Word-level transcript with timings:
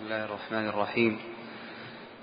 بسم 0.00 0.12
الله 0.12 0.24
الرحمن 0.24 0.68
الرحيم. 0.68 1.18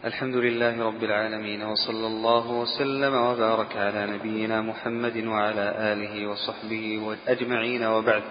الحمد 0.05 0.35
لله 0.35 0.85
رب 0.87 1.03
العالمين 1.03 1.63
وصلى 1.63 2.07
الله 2.07 2.51
وسلم 2.51 3.13
وبارك 3.13 3.77
على 3.77 4.07
نبينا 4.13 4.61
محمد 4.61 5.25
وعلى 5.25 5.75
آله 5.93 6.27
وصحبه 6.27 7.15
أجمعين 7.27 7.83
وبعد. 7.83 8.21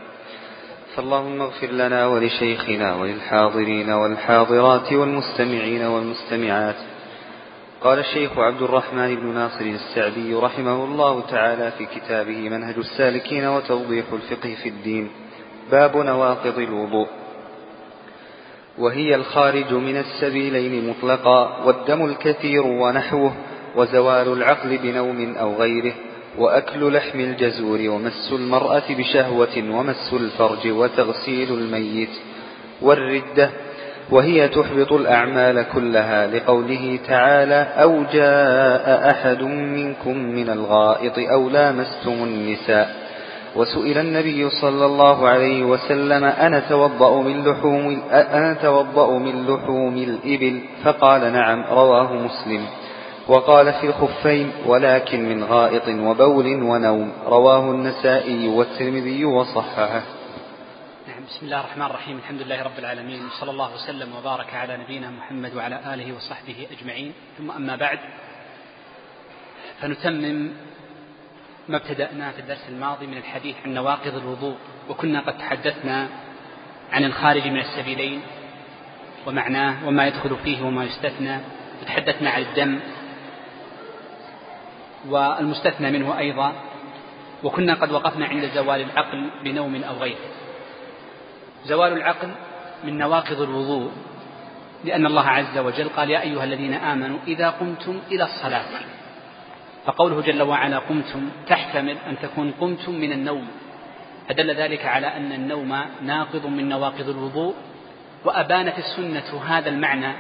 فاللهم 0.97 1.41
اغفر 1.41 1.67
لنا 1.67 2.07
ولشيخنا 2.07 2.95
وللحاضرين 2.95 3.91
والحاضرات 3.91 4.93
والمستمعين 4.93 5.83
والمستمعات. 5.83 6.77
قال 7.81 7.99
الشيخ 7.99 8.39
عبد 8.39 8.63
الرحمن 8.63 9.15
بن 9.15 9.27
ناصر 9.27 9.65
السعدي 9.65 10.35
رحمه 10.35 10.85
الله 10.85 11.21
تعالى 11.21 11.73
في 11.79 11.87
كتابه 11.87 12.49
منهج 12.49 12.77
السالكين 12.79 13.47
وتوضيح 13.47 14.07
الفقه 14.13 14.55
في 14.63 14.69
الدين. 14.69 15.11
باب 15.71 15.97
نواقض 15.97 16.59
الوضوء. 16.59 17.09
وهي 18.79 19.15
الخارج 19.15 19.73
من 19.73 19.97
السبيلين 19.97 20.89
مطلقا 20.91 21.65
والدم 21.65 22.05
الكثير 22.05 22.67
ونحوه 22.67 23.33
وزوال 23.77 24.33
العقل 24.33 24.79
بنوم 24.79 25.35
أو 25.41 25.55
غيره 25.55 25.93
وأكل 26.39 26.93
لحم 26.93 27.21
الجزور 27.21 27.79
ومس 27.89 28.33
المرأة 28.33 28.83
بشهوة 28.91 29.57
ومس 29.71 30.13
الفرج 30.13 30.69
وتغسيل 30.69 31.53
الميت 31.53 32.11
والردة 32.83 33.51
وهي 34.11 34.49
تحبط 34.49 34.93
الأعمال 34.93 35.67
كلها 35.75 36.27
لقوله 36.27 36.99
تعالى 37.09 37.67
أو 37.83 38.05
جاء 38.13 39.11
أحد 39.11 39.43
منكم 39.43 40.19
من 40.19 40.51
الغائط 40.51 41.19
أو 41.19 41.49
لامستم 41.49 42.13
النساء. 42.13 43.06
وسئل 43.57 43.99
النبي 43.99 44.51
صلى 44.51 44.87
الله 44.87 45.29
عليه 45.29 45.65
وسلم 45.65 46.25
أنا 46.25 46.61
توضأ 46.61 47.23
من 47.23 47.45
لحوم 47.45 48.03
أنا 48.11 48.55
توضأ 48.55 49.19
من 49.19 49.47
لحوم 49.47 49.97
الإبل؟ 49.97 50.61
فقال 50.85 51.33
نعم 51.33 51.65
رواه 51.65 52.13
مسلم. 52.13 52.67
وقال 53.29 53.73
في 53.73 53.87
الخفين 53.87 54.53
ولكن 54.67 55.29
من 55.29 55.45
غائط 55.45 55.89
وبول 55.89 56.47
ونوم. 56.63 57.13
رواه 57.27 57.71
النسائي 57.71 58.49
والترمذي 58.49 59.25
وصححه. 59.25 60.03
نعم 61.09 61.25
بسم 61.29 61.47
الله 61.47 61.61
الرحمن 61.61 61.87
الرحيم. 61.87 62.17
الحمد 62.17 62.41
لله 62.43 62.63
رب 62.63 62.79
العالمين. 62.79 63.21
صلى 63.41 63.51
الله 63.51 63.75
وسلم 63.75 64.09
وبارك 64.17 64.55
على 64.55 64.77
نبينا 64.77 65.11
محمد 65.11 65.55
وعلى 65.57 65.81
آله 65.95 66.17
وصحبه 66.17 66.67
أجمعين. 66.79 67.13
ثم 67.39 67.51
أما 67.51 67.77
بعد 67.77 67.99
فنتمم 69.81 70.51
ما 71.69 71.77
ابتدأنا 71.77 72.33
في 72.33 72.39
الدرس 72.41 72.69
الماضي 72.69 73.07
من 73.07 73.17
الحديث 73.17 73.57
عن 73.65 73.75
نواقض 73.75 74.15
الوضوء 74.15 74.57
وكنا 74.89 75.21
قد 75.21 75.39
تحدثنا 75.39 76.09
عن 76.93 77.05
الخارج 77.05 77.49
من 77.49 77.59
السبيلين 77.59 78.21
ومعناه 79.27 79.89
وما 79.89 80.07
يدخل 80.07 80.37
فيه 80.45 80.63
وما 80.63 80.85
يستثنى 80.85 81.39
وتحدثنا 81.83 82.31
عن 82.31 82.43
الدم 82.43 82.81
والمستثنى 85.09 85.91
منه 85.91 86.19
أيضا 86.19 86.53
وكنا 87.45 87.75
قد 87.75 87.93
وقفنا 87.93 88.27
عند 88.27 88.51
زوال 88.55 88.81
العقل 88.81 89.31
بنوم 89.45 89.85
أو 89.85 89.95
غيره. 89.95 90.19
زوال 91.65 91.93
العقل 91.93 92.29
من 92.85 92.99
نواقض 92.99 93.41
الوضوء 93.41 93.91
لأن 94.85 95.07
الله 95.07 95.29
عز 95.29 95.59
وجل 95.59 95.89
قال 95.89 96.11
يا 96.11 96.21
أيها 96.21 96.45
الذين 96.45 96.75
آمنوا 96.75 97.19
إذا 97.27 97.51
قمتم 97.51 98.01
إلى 98.11 98.25
الصلاة. 98.25 98.65
فقوله 99.87 100.21
جل 100.21 100.43
وعلا 100.43 100.79
قمتم 100.79 101.31
تحتمل 101.47 101.97
أن 102.07 102.19
تكون 102.23 102.53
قمتم 102.61 102.93
من 102.93 103.13
النوم. 103.13 103.49
فدل 104.29 104.55
ذلك 104.55 104.87
على 104.87 105.07
أن 105.07 105.33
النوم 105.33 105.85
ناقض 106.03 106.47
من 106.47 106.69
نواقض 106.69 107.09
الوضوء 107.09 107.55
وأبانت 108.25 108.79
السنة 108.79 109.43
هذا 109.47 109.69
المعنى. 109.69 110.13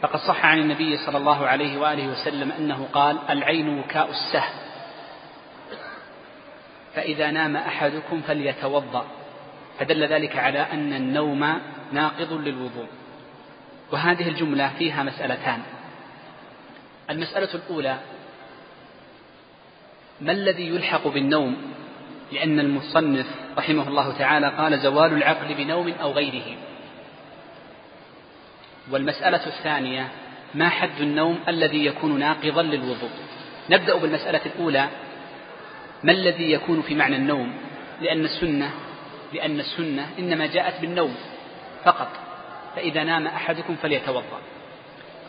فقد 0.00 0.18
صح 0.18 0.46
عن 0.46 0.58
النبي 0.58 0.96
صلى 0.96 1.18
الله 1.18 1.46
عليه 1.46 1.78
وآله 1.80 2.08
وسلم 2.08 2.52
أنه 2.52 2.88
قال 2.92 3.18
العين 3.30 3.78
وكاء 3.78 4.10
السهم. 4.10 4.54
فإذا 6.94 7.30
نام 7.30 7.56
أحدكم 7.56 8.20
فليتوضأ. 8.20 9.04
فدل 9.78 10.04
ذلك 10.04 10.36
على 10.36 10.58
أن 10.58 10.92
النوم 10.92 11.60
ناقض 11.92 12.32
للوضوء. 12.32 12.86
وهذه 13.92 14.28
الجملة 14.28 14.70
فيها 14.78 15.02
مسألتان. 15.02 15.62
المسألة 17.10 17.54
الأولى 17.54 17.96
ما 20.20 20.32
الذي 20.32 20.66
يلحق 20.66 21.08
بالنوم؟ 21.08 21.56
لأن 22.32 22.60
المصنف 22.60 23.26
رحمه 23.58 23.88
الله 23.88 24.12
تعالى 24.18 24.48
قال 24.48 24.78
زوال 24.78 25.12
العقل 25.12 25.54
بنوم 25.54 25.92
أو 26.00 26.12
غيره. 26.12 26.56
والمسألة 28.90 29.46
الثانية 29.46 30.08
ما 30.54 30.68
حد 30.68 31.00
النوم 31.00 31.38
الذي 31.48 31.86
يكون 31.86 32.18
ناقضا 32.18 32.62
للوضوء؟ 32.62 33.10
نبدأ 33.70 33.96
بالمسألة 33.96 34.40
الأولى 34.46 34.88
ما 36.04 36.12
الذي 36.12 36.52
يكون 36.52 36.82
في 36.82 36.94
معنى 36.94 37.16
النوم؟ 37.16 37.52
لأن 38.00 38.24
السنة 38.24 38.70
لأن 39.32 39.60
السنة 39.60 40.06
إنما 40.18 40.46
جاءت 40.46 40.80
بالنوم 40.80 41.14
فقط 41.84 42.08
فإذا 42.76 43.04
نام 43.04 43.26
أحدكم 43.26 43.76
فليتوضأ. 43.82 44.40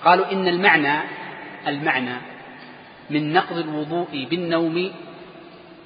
قالوا 0.03 0.31
إن 0.31 0.47
المعنى 0.47 0.99
المعنى 1.67 2.15
من 3.09 3.33
نقض 3.33 3.57
الوضوء 3.57 4.27
بالنوم 4.29 4.91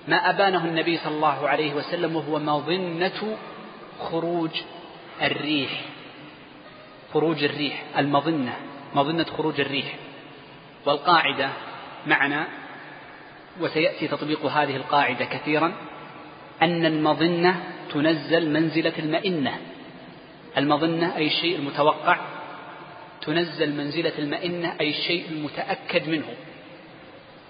ما 0.07 0.29
أبانه 0.29 0.65
النبي 0.65 0.97
صلى 0.97 1.15
الله 1.15 1.47
عليه 1.47 1.73
وسلم 1.73 2.15
وهو 2.15 2.39
مظنة 2.39 3.37
خروج 3.99 4.51
الريح. 5.21 5.81
خروج 7.13 7.43
الريح 7.43 7.83
المظنة 7.97 8.53
مظنة 8.95 9.23
خروج 9.23 9.61
الريح. 9.61 9.95
والقاعدة 10.85 11.49
معنا 12.07 12.47
وسيأتي 13.61 14.07
تطبيق 14.07 14.45
هذه 14.45 14.75
القاعدة 14.75 15.25
كثيرا 15.25 15.73
أن 16.61 16.85
المظنة 16.85 17.63
تنزل 17.93 18.49
منزلة 18.53 18.93
المئنة. 18.99 19.57
المظنة 20.57 21.15
أي 21.15 21.27
الشيء 21.27 21.55
المتوقع 21.55 22.17
تنزل 23.21 23.75
منزلة 23.75 24.13
المئنة 24.19 24.75
أي 24.79 24.89
الشيء 24.89 25.25
المتأكد 25.31 26.09
منه. 26.09 26.27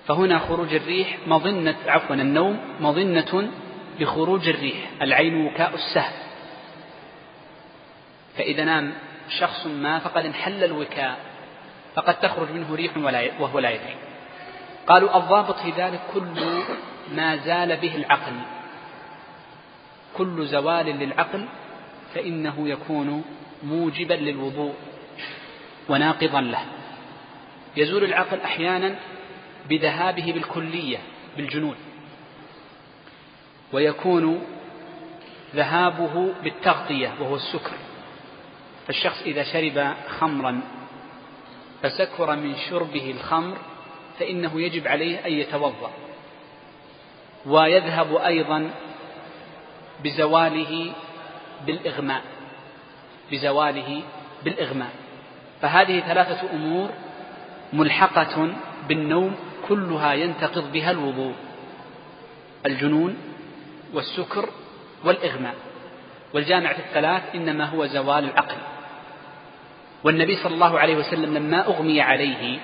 فهنا 0.08 0.40
خروج 0.40 0.74
الريح 0.74 1.18
مظنة 1.28 1.76
عفوا 1.88 2.16
النوم 2.16 2.60
مظنة 2.80 3.52
لخروج 4.00 4.50
الريح 4.50 4.90
العين 5.02 5.46
وكاء 5.46 5.74
السهم. 5.74 6.14
فإذا 8.38 8.64
نام 8.64 8.94
شخص 9.40 9.68
ما 9.68 10.00
فقد 10.00 10.26
انحل 10.26 10.64
الوكاء 10.64 11.18
فقد 11.96 12.20
تخرج 12.20 12.52
منه 12.52 12.76
ريح 12.76 12.98
وهو 13.40 13.60
لا 13.60 13.70
يدري. 13.70 13.96
قالوا 14.88 15.18
الضابط 15.18 15.60
في 15.60 15.72
ذلك 15.72 16.00
كل 16.14 16.64
ما 17.16 17.38
زال 17.38 17.78
به 17.78 17.96
العقل. 17.96 18.34
كل 20.18 20.46
زوال 20.46 20.86
للعقل 20.86 21.46
فإنه 22.14 22.70
يكون 22.70 23.24
موجبا 23.64 24.14
للوضوء 24.14 24.74
وناقضا 25.90 26.42
له. 26.42 26.66
يزول 27.78 28.04
العقل 28.04 28.42
أحيانا 28.42 28.96
بذهابه 29.70 30.32
بالكلية 30.34 30.98
بالجنون. 31.38 31.76
ويكون 33.74 34.42
ذهابه 35.56 36.34
بالتغطية 36.44 37.12
وهو 37.20 37.36
السكر. 37.36 37.72
فالشخص 38.88 39.22
إذا 39.22 39.44
شرب 39.44 39.94
خمرا 40.20 40.62
فسكر 41.84 42.36
من 42.36 42.56
شربه 42.70 43.12
الخمر 43.12 43.58
فإنه 44.20 44.62
يجب 44.62 44.88
عليه 44.88 45.26
أن 45.26 45.32
يتوضأ. 45.32 45.92
ويذهب 47.46 48.16
أيضا 48.16 48.72
بزواله 50.04 50.94
بالإغماء. 51.66 52.22
بزواله 53.32 54.02
بالإغماء. 54.44 54.92
فهذه 55.62 56.00
ثلاثة 56.00 56.52
أمور 56.54 56.90
ملحقة 57.74 58.54
بالنوم 58.88 59.36
كلها 59.68 60.14
ينتقض 60.14 60.72
بها 60.72 60.92
الوضوء. 60.92 61.34
الجنون 62.66 63.18
والسكر 63.94 64.50
والإغماء. 65.04 65.56
والجامع 66.34 66.74
في 66.74 66.80
الثلاث 66.80 67.24
إنما 67.36 67.66
هو 67.66 67.86
زوال 67.86 68.24
العقل. 68.24 68.58
والنبي 70.04 70.36
صلى 70.36 70.54
الله 70.54 70.80
عليه 70.80 70.96
وسلم 70.96 71.34
لما 71.34 71.68
أغمي 71.68 72.02
عليه 72.02 72.60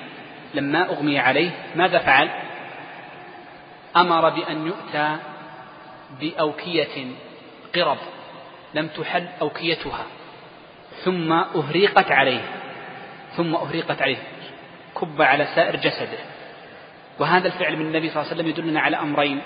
لما 0.54 0.90
أغمي 0.90 1.19
عليه 1.19 1.51
ماذا 1.75 2.00
فعل؟ 2.00 2.30
أمر 3.98 4.30
بأن 4.30 4.68
يؤتى 4.68 5.18
بأوكية 6.22 7.07
قرب 7.75 7.98
لم 8.74 8.88
تحل 8.88 9.28
أوكيتها. 9.42 10.06
ثم 11.04 11.34
أهريقت 11.34 12.12
عليه. 12.12 12.42
ثم 13.38 13.56
أهريقت 13.56 14.01
عليه. 14.01 14.24
كب 15.01 15.22
على 15.22 15.46
سائر 15.56 15.75
جسده. 15.75 16.19
وهذا 17.19 17.48
الفعل 17.48 17.75
من 17.75 17.86
النبي 17.86 18.10
صلى 18.10 18.21
الله 18.21 18.31
عليه 18.31 18.42
وسلم 18.42 18.48
يدلنا 18.48 18.80
على 18.80 18.98
أمرين. 18.98 19.42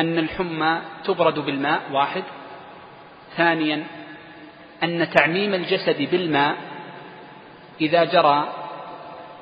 أن 0.00 0.18
الحمى 0.18 0.80
تبرد 1.04 1.38
بالماء 1.38 1.80
واحد. 1.92 2.22
ثانيا 3.36 3.84
أن 4.82 5.10
تعميم 5.10 5.54
الجسد 5.54 6.10
بالماء 6.10 6.56
إذا 7.80 8.04
جرى 8.04 8.52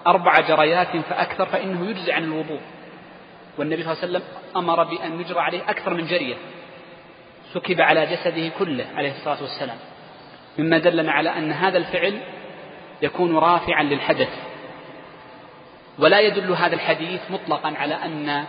أربع 0.07 0.41
جريات 0.41 0.97
فأكثر 0.97 1.47
فإنه 1.47 1.91
يجزي 1.91 2.13
عن 2.13 2.25
الوضوء. 2.25 2.61
والنبي 3.59 3.83
صلى 3.83 3.93
الله 3.93 4.03
عليه 4.03 4.13
وسلم 4.13 4.23
أمر 4.57 4.85
بأن 4.85 5.21
يجرى 5.21 5.41
عليه 5.41 5.71
أكثر 5.71 5.95
من 5.95 6.07
جرية. 6.07 6.35
سكب 7.53 7.81
على 7.81 8.07
جسده 8.07 8.49
كله 8.59 8.87
عليه 8.97 9.11
الصلاة 9.11 9.43
والسلام. 9.43 9.79
مما 10.59 10.79
دلنا 10.79 11.13
على 11.13 11.39
أن 11.39 11.53
هذا 11.53 11.79
الفعل 11.79 12.21
يكون 13.03 13.37
رافعا 13.37 13.83
للحدث. 13.83 14.44
ولا 15.99 16.21
يدل 16.21 16.51
هذا 16.51 16.75
الحديث 16.75 17.21
مطلقا 17.31 17.69
على 17.77 17.95
أن 17.95 18.45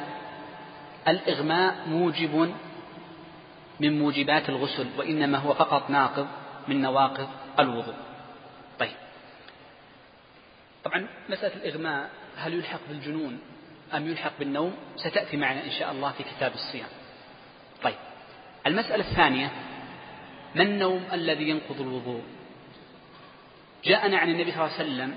الإغماء 1.07 1.75
موجب 1.88 2.53
من 3.80 4.00
موجبات 4.00 4.50
الغسل 4.50 4.88
وإنما 4.97 5.38
هو 5.38 5.53
فقط 5.53 5.89
ناقض 5.89 6.27
من 6.68 6.81
نواقض 6.81 7.30
الوضوء. 7.59 7.95
طيب. 8.80 8.95
طبعا 10.83 11.07
مسألة 11.30 11.56
الإغماء 11.56 12.09
هل 12.38 12.53
يلحق 12.53 12.80
بالجنون 12.89 13.39
أم 13.94 14.07
يلحق 14.07 14.31
بالنوم؟ 14.39 14.75
ستأتي 14.95 15.38
معنا 15.38 15.63
إن 15.63 15.71
شاء 15.71 15.91
الله 15.91 16.12
في 16.12 16.24
كتاب 16.24 16.53
الصيام. 16.53 16.89
طيب. 17.83 17.95
المسألة 18.68 19.09
الثانية 19.09 19.51
ما 20.56 20.63
النوم 20.63 21.03
الذي 21.13 21.50
ينقض 21.50 21.81
الوضوء؟ 21.81 22.21
جاءنا 23.83 24.18
عن 24.18 24.30
النبي 24.30 24.51
صلى 24.51 24.65
الله 24.65 24.74
عليه 24.80 24.83
وسلم 24.83 25.15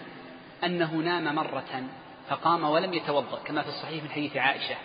أنه 0.65 0.95
نام 0.95 1.35
مرة 1.35 1.83
فقام 2.31 2.65
ولم 2.65 2.95
يتوضأ 2.95 3.39
كما 3.45 3.63
في 3.63 3.69
الصحيح 3.69 4.03
من 4.03 4.11
حديث 4.11 4.37
عائشة. 4.37 4.77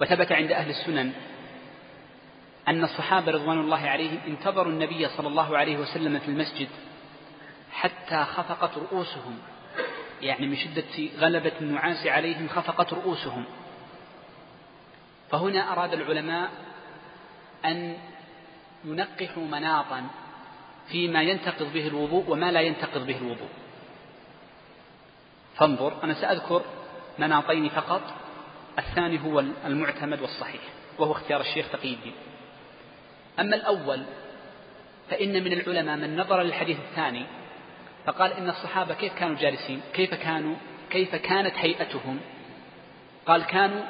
وثبت 0.00 0.32
عند 0.32 0.52
أهل 0.52 0.70
السنن 0.70 1.12
أن 2.68 2.84
الصحابة 2.84 3.32
رضوان 3.32 3.60
الله 3.60 3.88
عليهم 3.88 4.18
انتظروا 4.26 4.72
النبي 4.72 5.08
صلى 5.08 5.28
الله 5.28 5.58
عليه 5.58 5.76
وسلم 5.76 6.18
في 6.18 6.28
المسجد 6.28 6.68
حتى 7.72 8.24
خفقت 8.24 8.78
رؤوسهم. 8.78 9.38
يعني 10.22 10.46
من 10.46 10.56
شدة 10.56 11.18
غلبة 11.18 11.52
النعاس 11.60 12.06
عليهم 12.06 12.48
خفقت 12.48 12.92
رؤوسهم. 12.92 13.44
فهنا 15.30 15.72
أراد 15.72 15.92
العلماء 15.92 16.50
أن 17.64 17.96
ينقحوا 18.84 19.42
مناطا 19.42 20.06
فيما 20.88 21.22
ينتقض 21.22 21.72
به 21.72 21.88
الوضوء 21.88 22.30
وما 22.30 22.52
لا 22.52 22.60
ينتقض 22.60 23.06
به 23.06 23.16
الوضوء. 23.16 23.48
فانظر 25.56 26.04
أنا 26.04 26.14
سأذكر 26.14 26.62
مناطين 27.18 27.68
فقط 27.68 28.02
الثاني 28.78 29.20
هو 29.24 29.40
المعتمد 29.66 30.20
والصحيح 30.20 30.60
وهو 30.98 31.12
اختيار 31.12 31.40
الشيخ 31.40 31.70
تقي 31.72 31.94
الدين. 31.94 32.14
أما 33.40 33.56
الأول 33.56 34.02
فإن 35.10 35.44
من 35.44 35.52
العلماء 35.52 35.96
من 35.96 36.16
نظر 36.16 36.42
للحديث 36.42 36.76
الثاني 36.90 37.26
فقال 38.06 38.32
إن 38.32 38.48
الصحابة 38.48 38.94
كيف 38.94 39.14
كانوا 39.14 39.36
جالسين؟ 39.36 39.80
كيف 39.94 40.14
كانوا؟ 40.14 40.56
كيف 40.90 41.14
كانت 41.14 41.54
هيئتهم؟ 41.56 42.20
قال 43.26 43.44
كانوا 43.44 43.82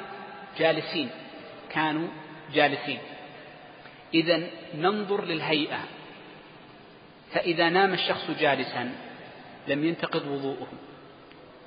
جالسين 0.57 1.09
كانوا 1.69 2.07
جالسين. 2.53 2.99
إذا 4.13 4.41
ننظر 4.75 5.25
للهيئة 5.25 5.79
فإذا 7.31 7.69
نام 7.69 7.93
الشخص 7.93 8.31
جالسا 8.39 8.91
لم 9.67 9.83
ينتقض 9.83 10.27
وضوءه. 10.27 10.67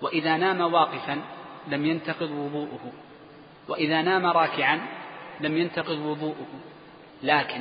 وإذا 0.03 0.37
نام 0.37 0.61
واقفا 0.61 1.21
لم 1.69 1.87
ينتقض 1.87 2.31
وضوءه. 2.31 2.93
وإذا 3.69 4.03
نام 4.03 4.27
راكعا 4.27 4.81
لم 5.41 5.57
ينتقض 5.57 5.99
وضوءه. 5.99 6.49
لكن 7.23 7.61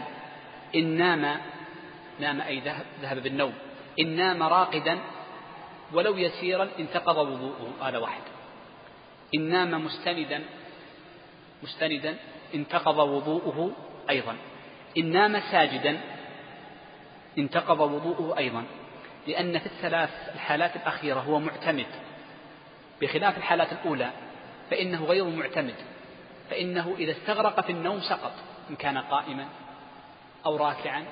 إن 0.76 0.98
نام 0.98 1.38
نام 2.20 2.42
أي 2.42 2.60
ذهب, 2.60 2.86
ذهب 3.02 3.24
بالنوم. 3.24 3.54
إن 4.00 4.16
نام 4.16 4.44
راقدا 4.44 5.00
ولو 5.94 6.18
يسيرا 6.18 6.70
انتقض 6.80 7.18
وضوءه. 7.18 7.74
هذا 7.82 7.98
واحد. 7.98 8.22
إن 9.36 9.42
نام 9.50 9.86
مستندا 9.86 10.44
مستندا 11.64 12.16
انتقض 12.56 12.98
وضوءه 12.98 13.72
أيضا. 14.10 14.36
إن 14.98 15.12
نام 15.12 15.40
ساجدا 15.40 16.02
انتقض 17.38 17.80
وضوءه 17.80 18.38
أيضا. 18.38 18.64
لأن 19.28 19.60
في 19.60 19.66
الثلاث 19.66 20.10
الحالات 20.36 20.76
الأخيرة 20.76 21.20
هو 21.20 21.40
معتمد. 21.40 22.05
بخلاف 23.02 23.38
الحالات 23.38 23.72
الأولى 23.72 24.12
فإنه 24.72 25.06
غير 25.06 25.26
معتمد. 25.26 25.76
فإنه 26.50 26.96
إذا 26.98 27.12
استغرق 27.12 27.62
في 27.62 27.72
النوم 27.72 28.02
سقط 28.02 28.34
إن 28.70 28.76
كان 28.76 28.98
قائما 28.98 29.48
أو 30.46 30.56
راكعا 30.56 31.06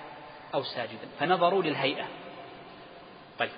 أو 0.54 0.64
ساجدا. 0.64 1.08
فنظروا 1.20 1.64
للهيئة. 1.64 2.06
طيب 3.40 3.50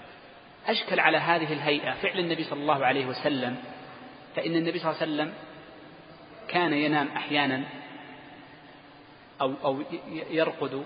أشكل 0.68 1.00
على 1.00 1.18
هذه 1.18 1.54
الهيئة 1.54 1.94
فعل 1.94 2.19
النبي 2.19 2.44
صلى 2.44 2.62
الله 2.62 2.86
عليه 2.86 3.06
وسلم. 3.06 3.57
فإن 4.36 4.56
النبي 4.56 4.80
صلى 4.80 4.92
الله 4.92 5.01
عليه 5.01 5.13
وسلم 5.13 5.33
كان 6.48 6.74
ينام 6.74 7.07
أحيانا 7.07 7.63
أو 9.42 9.54
أو 9.63 9.83
يرقد 10.30 10.83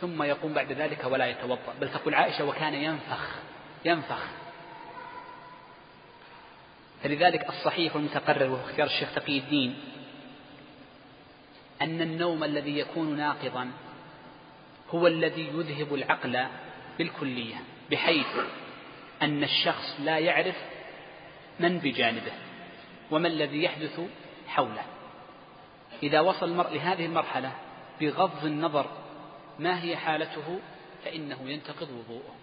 ثم 0.00 0.22
يقوم 0.22 0.52
بعد 0.52 0.72
ذلك 0.72 1.04
ولا 1.04 1.26
يتوضأ. 1.26 1.74
بل 1.80 1.92
تقول 1.92 2.14
عائشة 2.14 2.44
وكان 2.44 2.74
ينفخ 2.74 3.28
ينفخ. 3.84 4.41
فلذلك 7.02 7.48
الصحيح 7.48 7.96
والمتقرر 7.96 8.50
وهو 8.50 8.64
اختيار 8.64 8.86
الشيخ 8.86 9.14
تقي 9.14 9.38
الدين 9.38 9.76
أن 11.82 12.00
النوم 12.00 12.44
الذي 12.44 12.78
يكون 12.78 13.16
ناقضا 13.16 13.70
هو 14.90 15.06
الذي 15.06 15.48
يذهب 15.54 15.94
العقل 15.94 16.46
بالكلية 16.98 17.54
بحيث 17.90 18.36
أن 19.22 19.42
الشخص 19.42 20.00
لا 20.00 20.18
يعرف 20.18 20.56
من 21.60 21.78
بجانبه 21.78 22.32
وما 23.10 23.28
الذي 23.28 23.62
يحدث 23.62 24.00
حوله. 24.48 24.84
إذا 26.02 26.20
وصل 26.20 26.48
المرء 26.48 26.74
لهذه 26.74 27.06
المرحلة 27.06 27.52
بغض 28.00 28.44
النظر 28.44 28.86
ما 29.58 29.82
هي 29.82 29.96
حالته 29.96 30.60
فإنه 31.04 31.38
ينتقض 31.46 31.88
وضوءه 31.90 32.34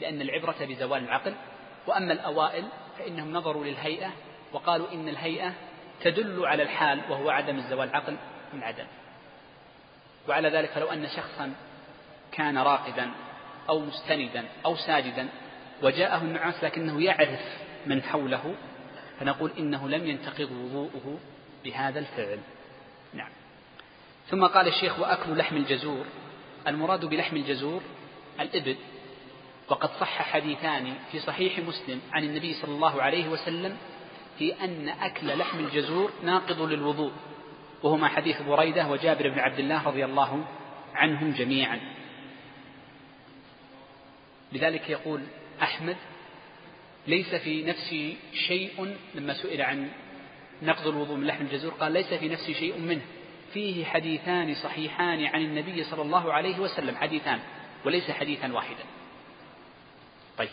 لأن 0.00 0.20
العبرة 0.20 0.56
بزوال 0.60 1.04
العقل 1.04 1.34
وأما 1.86 2.12
الأوائل 2.12 2.64
فإنهم 2.98 3.32
نظروا 3.32 3.64
للهيئة 3.64 4.12
وقالوا 4.52 4.92
إن 4.92 5.08
الهيئة 5.08 5.52
تدل 6.00 6.46
على 6.46 6.62
الحال 6.62 7.00
وهو 7.10 7.30
عدم 7.30 7.56
الزوال 7.58 7.96
عقل 7.96 8.16
من 8.52 8.62
عدم. 8.62 8.86
وعلى 10.28 10.48
ذلك 10.48 10.70
فلو 10.70 10.86
أن 10.86 11.08
شخصا 11.08 11.52
كان 12.32 12.58
راقدا 12.58 13.10
أو 13.68 13.80
مستندا 13.80 14.44
أو 14.64 14.76
ساجدا 14.76 15.28
وجاءه 15.82 16.22
النعاس 16.22 16.64
لكنه 16.64 17.02
يعرف 17.02 17.40
من 17.86 18.02
حوله 18.02 18.54
فنقول 19.20 19.50
إنه 19.58 19.88
لم 19.88 20.06
ينتقض 20.06 20.50
وضوءه 20.52 21.18
بهذا 21.64 21.98
الفعل. 21.98 22.38
نعم. 23.14 23.30
ثم 24.28 24.46
قال 24.46 24.68
الشيخ 24.68 24.98
وأكل 24.98 25.38
لحم 25.38 25.56
الجزور. 25.56 26.04
المراد 26.66 27.04
بلحم 27.04 27.36
الجزور 27.36 27.82
الإبل. 28.40 28.76
وقد 29.68 29.90
صح 30.00 30.22
حديثان 30.22 30.94
في 31.12 31.18
صحيح 31.18 31.58
مسلم 31.58 32.00
عن 32.12 32.24
النبي 32.24 32.54
صلى 32.54 32.74
الله 32.74 33.02
عليه 33.02 33.28
وسلم 33.28 33.76
في 34.38 34.64
أن 34.64 34.88
أكل 34.88 35.38
لحم 35.38 35.58
الجزور 35.58 36.10
ناقض 36.22 36.62
للوضوء 36.62 37.12
وهما 37.82 38.08
حديث 38.08 38.42
بريدة 38.42 38.88
وجابر 38.88 39.28
بن 39.28 39.38
عبد 39.38 39.58
الله 39.58 39.84
رضي 39.88 40.04
الله 40.04 40.44
عنهم 40.94 41.32
جميعا. 41.32 41.80
لذلك 44.52 44.90
يقول 44.90 45.22
أحمد 45.62 45.96
ليس 47.06 47.34
في 47.34 47.64
نفسي 47.64 48.16
شيء 48.32 48.96
لما 49.14 49.34
سئل 49.34 49.62
عن 49.62 49.90
نقض 50.62 50.86
الوضوء 50.86 51.16
من 51.16 51.26
لحم 51.26 51.44
الجزور 51.44 51.72
قال 51.72 51.92
ليس 51.92 52.14
في 52.14 52.28
نفسي 52.28 52.54
شيء 52.54 52.78
منه. 52.78 53.02
فيه 53.54 53.84
حديثان 53.84 54.54
صحيحان 54.54 55.24
عن 55.24 55.40
النبي 55.40 55.84
صلى 55.84 56.02
الله 56.02 56.32
عليه 56.32 56.58
وسلم 56.58 56.96
حديثان 56.96 57.40
وليس 57.84 58.10
حديثا 58.10 58.52
واحدا 58.52 58.84
طيب 60.38 60.50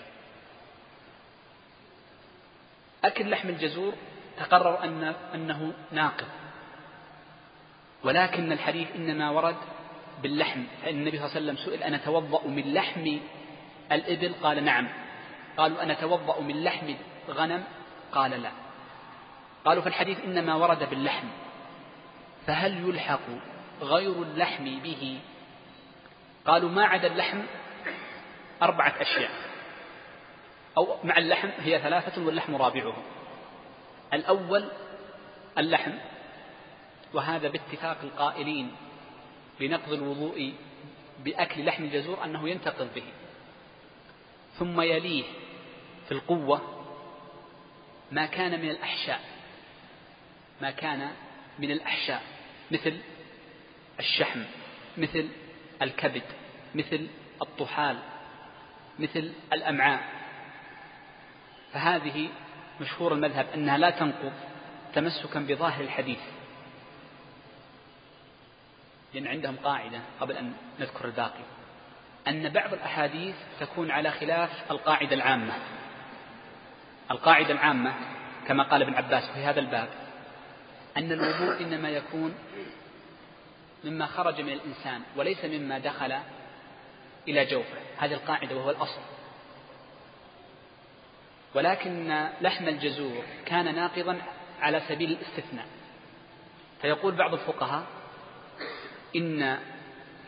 أكل 3.06 3.30
لحم 3.30 3.50
الجزور 3.50 3.94
تقرر 4.38 4.84
أن 4.84 5.16
أنه 5.34 5.74
ناقض. 5.92 6.28
ولكن 8.04 8.52
الحديث 8.52 8.88
إنما 8.96 9.30
ورد 9.30 9.56
باللحم 10.24 10.64
فإن 10.84 10.96
النبي 10.96 11.18
صلى 11.18 11.26
الله 11.26 11.36
عليه 11.36 11.52
وسلم 11.52 11.66
سئل 11.66 11.84
أنا 11.84 11.96
أتوضأ 11.98 12.48
من 12.48 12.74
لحم 12.74 13.18
الإبل؟ 13.92 14.34
قال 14.44 14.64
نعم. 14.64 14.88
قالوا 15.58 15.84
أنا 15.84 15.94
أتوضأ 15.94 16.42
من 16.42 16.64
لحم 16.64 16.94
غنم 17.30 17.64
قال 18.12 18.32
لا. 18.32 18.52
قالوا 19.66 19.84
فالحديث 19.84 20.18
إنما 20.26 20.56
ورد 20.56 20.90
باللحم. 20.90 21.28
فهل 22.48 22.90
يلحق 22.90 23.28
غير 23.82 24.22
اللحم 24.22 24.64
به؟ 24.64 25.20
قالوا 26.46 26.70
ما 26.70 26.86
عدا 26.86 27.08
اللحم 27.08 27.42
أربعة 28.62 28.94
أشياء. 29.02 29.32
أو 30.78 30.98
مع 31.04 31.18
اللحم 31.18 31.50
هي 31.60 31.80
ثلاثة 31.80 32.26
واللحم 32.26 32.56
رابعهم 32.56 33.04
الأول 34.14 34.70
اللحم 35.58 35.92
وهذا 37.14 37.48
باتفاق 37.48 37.98
القائلين 38.04 38.72
بنقض 39.60 39.94
الوضوء 39.94 40.54
بأكل 41.24 41.66
لحم 41.66 41.84
الجزور 41.84 42.24
أنه 42.24 42.50
ينتقض 42.50 42.88
به. 42.96 43.04
ثم 44.60 44.82
يليه 44.82 45.24
في 46.06 46.12
القوة 46.12 46.62
ما 48.12 48.26
كان 48.26 48.62
من 48.62 48.70
الأحشاء 48.70 49.22
ما 50.62 50.72
كان 50.72 51.12
من 51.60 51.72
الأحشاء 51.72 52.22
مثل 52.72 52.98
الشحم 54.00 54.44
مثل 54.98 55.28
الكبد 55.82 56.24
مثل 56.76 57.08
الطحال 57.42 57.98
مثل 59.00 59.32
الأمعاء. 59.54 60.15
فهذه 61.76 62.30
مشهور 62.82 63.14
المذهب 63.14 63.48
أنها 63.54 63.78
لا 63.78 63.90
تنقض 63.90 64.34
تمسكا 64.94 65.40
بظاهر 65.40 65.84
الحديث. 65.84 66.20
لأن 69.14 69.28
عندهم 69.28 69.56
قاعدة 69.64 70.00
قبل 70.20 70.38
أن 70.38 70.54
نذكر 70.80 71.06
الباقي. 71.06 71.44
أن 72.28 72.50
بعض 72.50 72.74
الأحاديث 72.74 73.36
تكون 73.60 73.92
على 73.92 74.12
خلاف 74.12 74.72
القاعدة 74.72 75.16
العامة. 75.16 75.54
القاعدة 77.12 77.52
العامة 77.52 77.94
كما 78.48 78.64
قال 78.64 78.82
ابن 78.82 78.94
عباس 78.94 79.24
في 79.24 79.40
هذا 79.40 79.60
الباب 79.60 79.90
أن 80.98 81.12
الوضوء 81.12 81.62
إنما 81.62 81.90
يكون 81.90 82.36
مما 83.84 84.06
خرج 84.06 84.42
من 84.42 84.54
الإنسان 84.54 85.02
وليس 85.16 85.46
مما 85.46 85.80
دخل 85.80 86.20
إلى 87.28 87.46
جوفه. 87.46 87.78
هذه 87.98 88.14
القاعدة 88.14 88.56
وهو 88.56 88.70
الأصل. 88.70 89.15
ولكن 91.56 92.28
لحم 92.42 92.68
الجزور 92.68 93.24
كان 93.46 93.76
ناقضا 93.76 94.18
على 94.62 94.82
سبيل 94.88 95.12
الاستثناء. 95.12 95.66
فيقول 96.82 97.16
بعض 97.16 97.34
الفقهاء 97.34 97.84
إن 99.16 99.58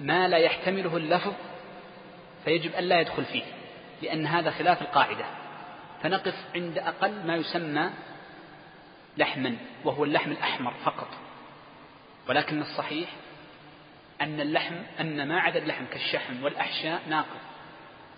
ما 0.02 0.28
لا 0.28 0.38
يحتمله 0.38 0.98
اللفظ 0.98 1.34
فيجب 2.46 2.74
أن 2.74 2.84
لا 2.84 3.02
يدخل 3.02 3.26
فيه 3.26 3.44
لأن 4.02 4.26
هذا 4.26 4.52
خلاف 4.52 4.82
القاعدة. 4.82 5.26
فنقف 6.04 6.36
عند 6.56 6.78
أقل 6.78 7.26
ما 7.26 7.36
يسمى 7.36 7.90
لحما 9.18 9.58
وهو 9.86 10.04
اللحم 10.04 10.32
الأحمر 10.32 10.74
فقط. 10.86 11.08
ولكن 12.30 12.62
الصحيح 12.62 13.10
أن 14.22 14.42
اللحم 14.42 14.76
أن 15.00 15.28
ما 15.28 15.40
عدا 15.40 15.60
اللحم 15.60 15.86
كالشحم 15.86 16.44
والأحشاء 16.44 17.02
ناقض 17.10 17.40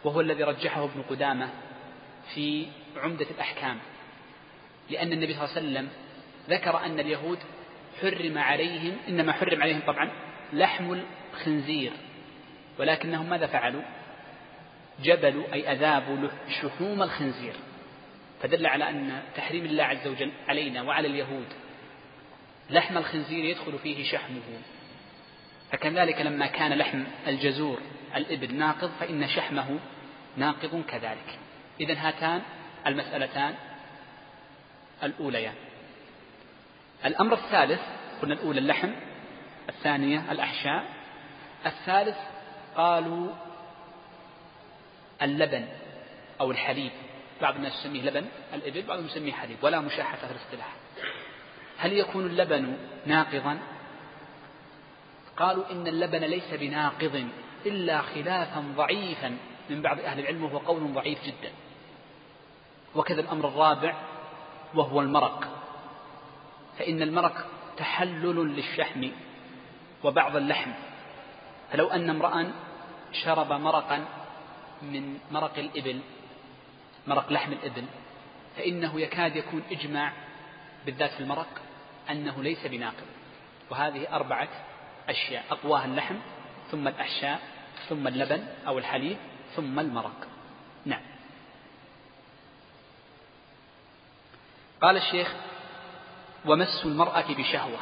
وهو 0.03 0.21
الذي 0.21 0.43
رجحه 0.43 0.83
ابن 0.83 1.01
قدامة 1.09 1.49
في 2.35 2.67
عمدة 2.97 3.25
الأحكام. 3.31 3.79
لأن 4.89 5.13
النبي 5.13 5.33
صلى 5.33 5.43
الله 5.43 5.55
عليه 5.55 5.67
وسلم 5.67 5.89
ذكر 6.49 6.85
أن 6.85 6.99
اليهود 6.99 7.39
حرم 8.01 8.37
عليهم 8.37 8.97
إنما 9.07 9.33
حرم 9.33 9.61
عليهم 9.61 9.81
طبعا 9.87 10.11
لحم 10.53 11.01
الخنزير. 11.33 11.91
ولكنهم 12.79 13.29
ماذا 13.29 13.47
فعلوا؟ 13.47 13.81
جبلوا 15.03 15.53
أي 15.53 15.71
أذابوا 15.71 16.29
شحوم 16.61 17.03
الخنزير. 17.03 17.53
فدل 18.41 18.65
على 18.65 18.89
أن 18.89 19.21
تحريم 19.35 19.65
الله 19.65 19.83
عز 19.83 20.07
وجل 20.07 20.31
علينا 20.47 20.81
وعلى 20.81 21.07
اليهود. 21.07 21.47
لحم 22.69 22.97
الخنزير 22.97 23.45
يدخل 23.45 23.79
فيه 23.79 24.11
شحمه. 24.11 24.61
فكذلك 25.71 26.21
لما 26.21 26.47
كان 26.47 26.73
لحم 26.73 27.03
الجزور 27.27 27.79
الإبل 28.15 28.55
ناقض 28.55 28.91
فإن 28.99 29.27
شحمه 29.27 29.79
ناقض 30.37 30.83
كذلك. 30.87 31.39
إذا 31.79 31.93
هاتان 31.93 32.41
المسألتان 32.87 33.55
الأوليان. 35.03 35.55
الأمر 37.05 37.33
الثالث 37.33 37.81
قلنا 38.21 38.33
الأولى 38.33 38.59
اللحم 38.59 38.89
الثانية 39.69 40.31
الأحشاء 40.31 40.85
الثالث 41.65 42.17
قالوا 42.75 43.31
اللبن 45.21 45.67
أو 46.41 46.51
الحليب. 46.51 46.91
بعض 47.41 47.55
الناس 47.55 47.73
يسميه 47.79 48.01
لبن 48.01 48.25
الإبل 48.53 48.81
بعضهم 48.81 49.05
يسميه 49.05 49.31
حليب 49.31 49.57
ولا 49.61 49.79
مشاحة 49.79 50.17
في 50.17 50.23
الاصطلاح. 50.23 50.75
هل 51.77 51.93
يكون 51.93 52.25
اللبن 52.25 52.77
ناقضا؟ 53.05 53.59
قالوا 55.37 55.71
إن 55.71 55.87
اللبن 55.87 56.19
ليس 56.19 56.53
بناقض 56.53 57.27
إلا 57.65 58.01
خلافا 58.01 58.73
ضعيفا 58.75 59.37
من 59.69 59.81
بعض 59.81 59.99
أهل 59.99 60.19
العلم 60.19 60.43
وهو 60.43 60.57
قول 60.57 60.93
ضعيف 60.93 61.23
جدا. 61.25 61.51
وكذا 62.95 63.21
الأمر 63.21 63.47
الرابع 63.47 63.95
وهو 64.75 65.01
المرق. 65.01 65.47
فإن 66.79 67.01
المرق 67.01 67.45
تحلل 67.77 68.55
للشحم 68.55 69.07
وبعض 70.03 70.35
اللحم. 70.35 70.71
فلو 71.71 71.87
أن 71.87 72.09
امرأ 72.09 72.51
شرب 73.11 73.53
مرقا 73.53 74.05
من 74.81 75.17
مرق 75.31 75.57
الإبل 75.57 75.99
مرق 77.07 77.31
لحم 77.31 77.51
الإبل 77.51 77.85
فإنه 78.57 79.01
يكاد 79.01 79.35
يكون 79.35 79.63
إجماع 79.71 80.13
بالذات 80.85 81.11
في 81.11 81.19
المرق 81.19 81.61
أنه 82.09 82.43
ليس 82.43 82.67
بناقض 82.67 83.05
وهذه 83.69 84.15
أربعة 84.15 84.47
أشياء 85.09 85.43
أقواها 85.51 85.85
اللحم 85.85 86.15
ثم 86.71 86.87
الأحشاء 86.87 87.39
ثم 87.89 88.07
اللبن 88.07 88.43
أو 88.67 88.77
الحليب 88.77 89.17
ثم 89.55 89.79
المرق. 89.79 90.27
نعم. 90.85 91.01
قال 94.81 94.97
الشيخ 94.97 95.33
ومس 96.45 96.85
المرأة 96.85 97.25
بشهوة 97.29 97.79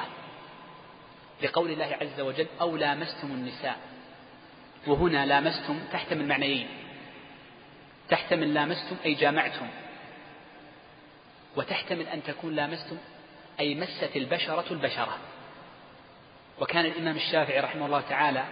لقول 1.44 1.72
الله 1.72 1.98
عز 2.02 2.20
وجل 2.20 2.48
أو 2.62 2.78
لامستم 2.78 3.28
النساء. 3.28 3.78
وهنا 4.88 5.26
لامستم 5.26 5.80
تحتمل 5.92 6.28
معنيين. 6.28 6.68
تحتمل 8.10 8.54
لامستم 8.54 8.96
أي 9.06 9.14
جامعتم. 9.14 9.68
وتحتمل 11.56 12.08
أن 12.08 12.24
تكون 12.24 12.56
لامستم 12.56 12.98
أي 13.60 13.76
مست 13.76 14.10
البشرة 14.16 14.66
البشرة. 14.72 15.18
وكان 16.60 16.86
الإمام 16.86 17.16
الشافعي 17.16 17.60
رحمه 17.60 17.86
الله 17.86 18.02
تعالى 18.02 18.46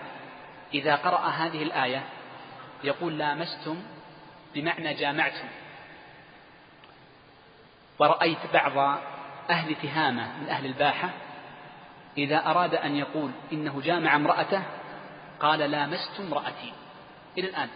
إذا 0.73 0.95
قرأ 0.95 1.27
هذه 1.27 1.63
الآية 1.63 2.03
يقول 2.83 3.17
لامستم 3.17 3.83
بمعنى 4.55 4.93
جامعتم. 4.93 5.47
ورأيت 7.99 8.37
بعض 8.53 8.99
أهل 9.49 9.75
تهامة 9.75 10.39
من 10.39 10.49
أهل 10.49 10.65
الباحة 10.65 11.09
إذا 12.17 12.37
أراد 12.45 12.75
أن 12.75 12.95
يقول 12.95 13.31
إنه 13.53 13.81
جامع 13.81 14.15
امرأته 14.15 14.63
قال 15.39 15.59
لامست 15.59 16.19
امرأتي. 16.19 16.73
إلى 17.37 17.47
الآن 17.49 17.69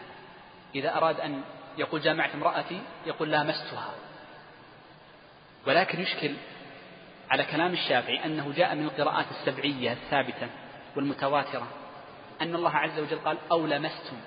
إذا 0.75 0.97
أراد 0.97 1.19
أن 1.19 1.41
يقول 1.77 2.01
جامعت 2.01 2.35
امرأتي 2.35 2.81
يقول 3.05 3.31
لامستها. 3.31 3.91
ولكن 5.67 6.01
يشكل 6.01 6.35
على 7.29 7.43
كلام 7.43 7.73
الشافعي 7.73 8.25
أنه 8.25 8.53
جاء 8.55 8.75
من 8.75 8.85
القراءات 8.85 9.25
السبعية 9.31 9.91
الثابتة 9.91 10.47
والمتواترة 10.95 11.67
أن 12.41 12.55
الله 12.55 12.75
عز 12.75 12.99
وجل 12.99 13.19
قال 13.19 13.37
أو 13.51 13.65
لمستم. 13.65 14.17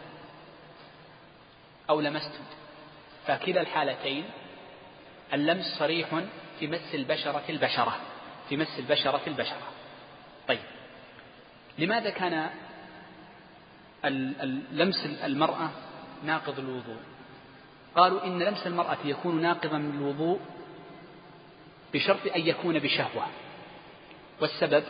أو 1.91 2.01
لمستم. 2.01 2.45
فكلا 3.27 3.61
الحالتين 3.61 4.25
اللمس 5.33 5.65
صريح 5.79 6.21
في 6.59 6.67
مس 6.67 6.95
البشرة 6.95 7.43
البشرة 7.49 7.97
في 8.49 8.57
مس 8.57 8.79
البشرة 8.79 9.21
البشرة. 9.27 9.69
طيب 10.49 10.61
لماذا 11.79 12.11
كان 12.11 12.51
لمس 14.73 15.07
المرأة 15.25 15.71
ناقض 16.25 16.59
الوضوء؟ 16.59 17.01
قالوا 17.97 18.25
إن 18.25 18.43
لمس 18.43 18.67
المرأة 18.67 18.99
يكون 19.05 19.43
ناقضا 19.43 19.79
من 19.79 19.99
الوضوء 19.99 20.41
بشرط 21.95 22.27
أن 22.37 22.41
يكون 22.41 22.79
بشهوة. 22.79 23.27
والسبب 24.41 24.85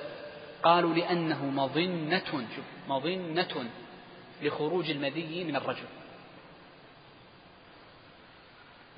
قالوا 0.63 0.95
لأنه 0.95 1.45
مظنة 1.45 2.47
شوف 2.57 2.65
مظنة 2.89 3.71
لخروج 4.43 4.91
المذي 4.91 5.45
من 5.45 5.57
الرجل. 5.57 5.87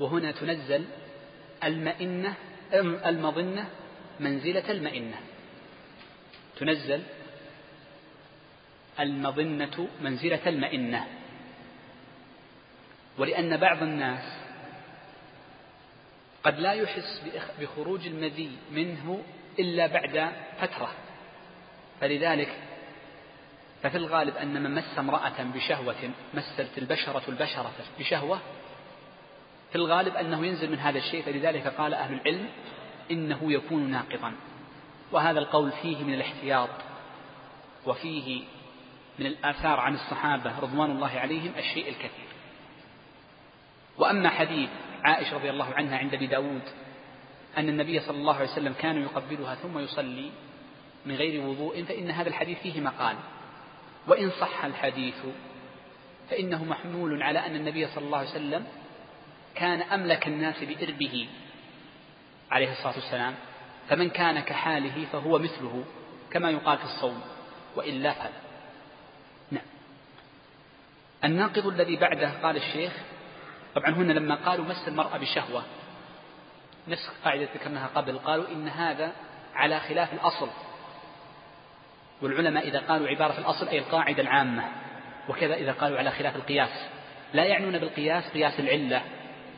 وهنا 0.00 0.32
تنزل 0.32 0.84
المئنة 1.64 2.35
المظنة 3.06 3.68
منزلة 4.21 4.71
المئنة. 4.71 5.16
تنزل 6.56 7.02
المظنة 9.00 9.88
منزلة 10.00 10.40
المئنة. 10.47 11.06
ولأن 13.18 13.56
بعض 13.56 13.83
الناس 13.83 14.38
قد 16.44 16.59
لا 16.59 16.73
يحس 16.73 17.23
بخروج 17.61 18.06
المذي 18.06 18.50
منه 18.71 19.23
إلا 19.59 19.87
بعد 19.87 20.33
فترة. 20.61 20.90
فلذلك 22.00 22.54
ففي 23.83 23.97
الغالب 23.97 24.37
أن 24.37 24.62
من 24.62 24.75
مس 24.75 24.99
امرأة 24.99 25.42
بشهوة 25.54 26.11
مست 26.35 26.78
البشرة 26.78 27.23
البشرة 27.28 27.73
بشهوة 27.99 28.40
في 29.75 29.81
الغالب 29.81 30.16
أنه 30.16 30.47
ينزل 30.47 30.71
من 30.71 30.78
هذا 30.78 30.99
الشيء 30.99 31.23
فلذلك 31.23 31.66
قال 31.66 31.95
أهل 31.95 32.14
العلم 32.14 32.49
إنه 33.11 33.52
يكون 33.52 33.90
ناقضا. 33.90 34.33
وهذا 35.12 35.38
القول 35.38 35.73
فيه 35.83 36.04
من 36.04 36.14
الاحتياط 36.14 36.69
وفيه 37.87 38.43
من 39.19 39.26
الآثار 39.26 39.81
عن 39.81 39.95
الصحابة 39.95 40.59
رضوان 40.59 40.90
الله 40.90 41.11
عليهم 41.11 41.52
الشيء 41.59 41.88
الكثير. 41.88 42.26
وأما 43.99 44.28
حديث 44.28 44.71
عائشة 45.04 45.35
رضي 45.37 45.50
الله 45.50 45.75
عنها 45.75 45.99
عند 45.99 46.14
أبي 46.14 46.26
داود 46.26 46.62
أن 47.59 47.69
النبي 47.69 48.00
صلى 48.00 48.16
الله 48.16 48.35
عليه 48.35 48.52
وسلم 48.52 48.73
كان 48.73 49.02
يقبلها 49.02 49.54
ثم 49.54 49.78
يصلي 49.78 50.31
من 51.07 51.14
غير 51.14 51.43
وضوء 51.43 51.85
فإن 51.85 52.11
هذا 52.11 52.28
الحديث 52.28 52.59
فيه 52.59 52.81
مقال. 52.81 53.16
وإن 54.07 54.31
صح 54.31 54.64
الحديث 54.64 55.26
فإنه 56.31 56.64
محمول 56.64 57.23
على 57.23 57.38
أن 57.38 57.57
النبي 57.57 57.87
صلى 57.87 58.04
الله 58.04 58.19
عليه 58.19 58.31
وسلم 58.31 58.66
كان 59.54 59.82
أملك 59.82 60.26
الناس 60.26 60.64
بإربه 60.64 61.28
عليه 62.50 62.73
الصلاة 62.73 62.94
والسلام 62.94 63.34
فمن 63.88 64.11
كان 64.11 64.40
كحاله 64.40 65.06
فهو 65.12 65.38
مثله 65.38 65.84
كما 66.30 66.50
يقال 66.50 66.78
في 66.78 66.84
الصوم 66.84 67.20
وإلا 67.76 68.12
فلا. 68.12 68.30
نعم. 69.50 69.64
الناقض 71.25 71.66
الذي 71.66 71.96
بعده 71.96 72.30
قال 72.42 72.56
الشيخ 72.56 72.92
طبعا 73.75 73.90
هنا 73.90 74.12
لما 74.12 74.34
قالوا 74.34 74.64
مس 74.64 74.88
المرأة 74.88 75.18
بشهوة 75.18 75.64
نفس 76.88 77.11
قاعدة 77.25 77.49
ذكرناها 77.54 77.90
قبل 77.94 78.18
قالوا 78.18 78.49
إن 78.49 78.68
هذا 78.68 79.12
على 79.54 79.80
خلاف 79.80 80.12
الأصل. 80.12 80.49
والعلماء 82.23 82.68
إذا 82.68 82.78
قالوا 82.78 83.08
عبارة 83.08 83.38
الأصل 83.38 83.68
أي 83.68 83.78
القاعدة 83.78 84.23
العامة 84.23 84.64
وكذا 85.28 85.54
إذا 85.54 85.73
قالوا 85.73 85.99
على 85.99 86.11
خلاف 86.11 86.37
القياس. 86.37 86.88
لا 87.32 87.44
يعنون 87.44 87.78
بالقياس 87.78 88.25
قياس 88.28 88.61
العلة. 88.61 89.02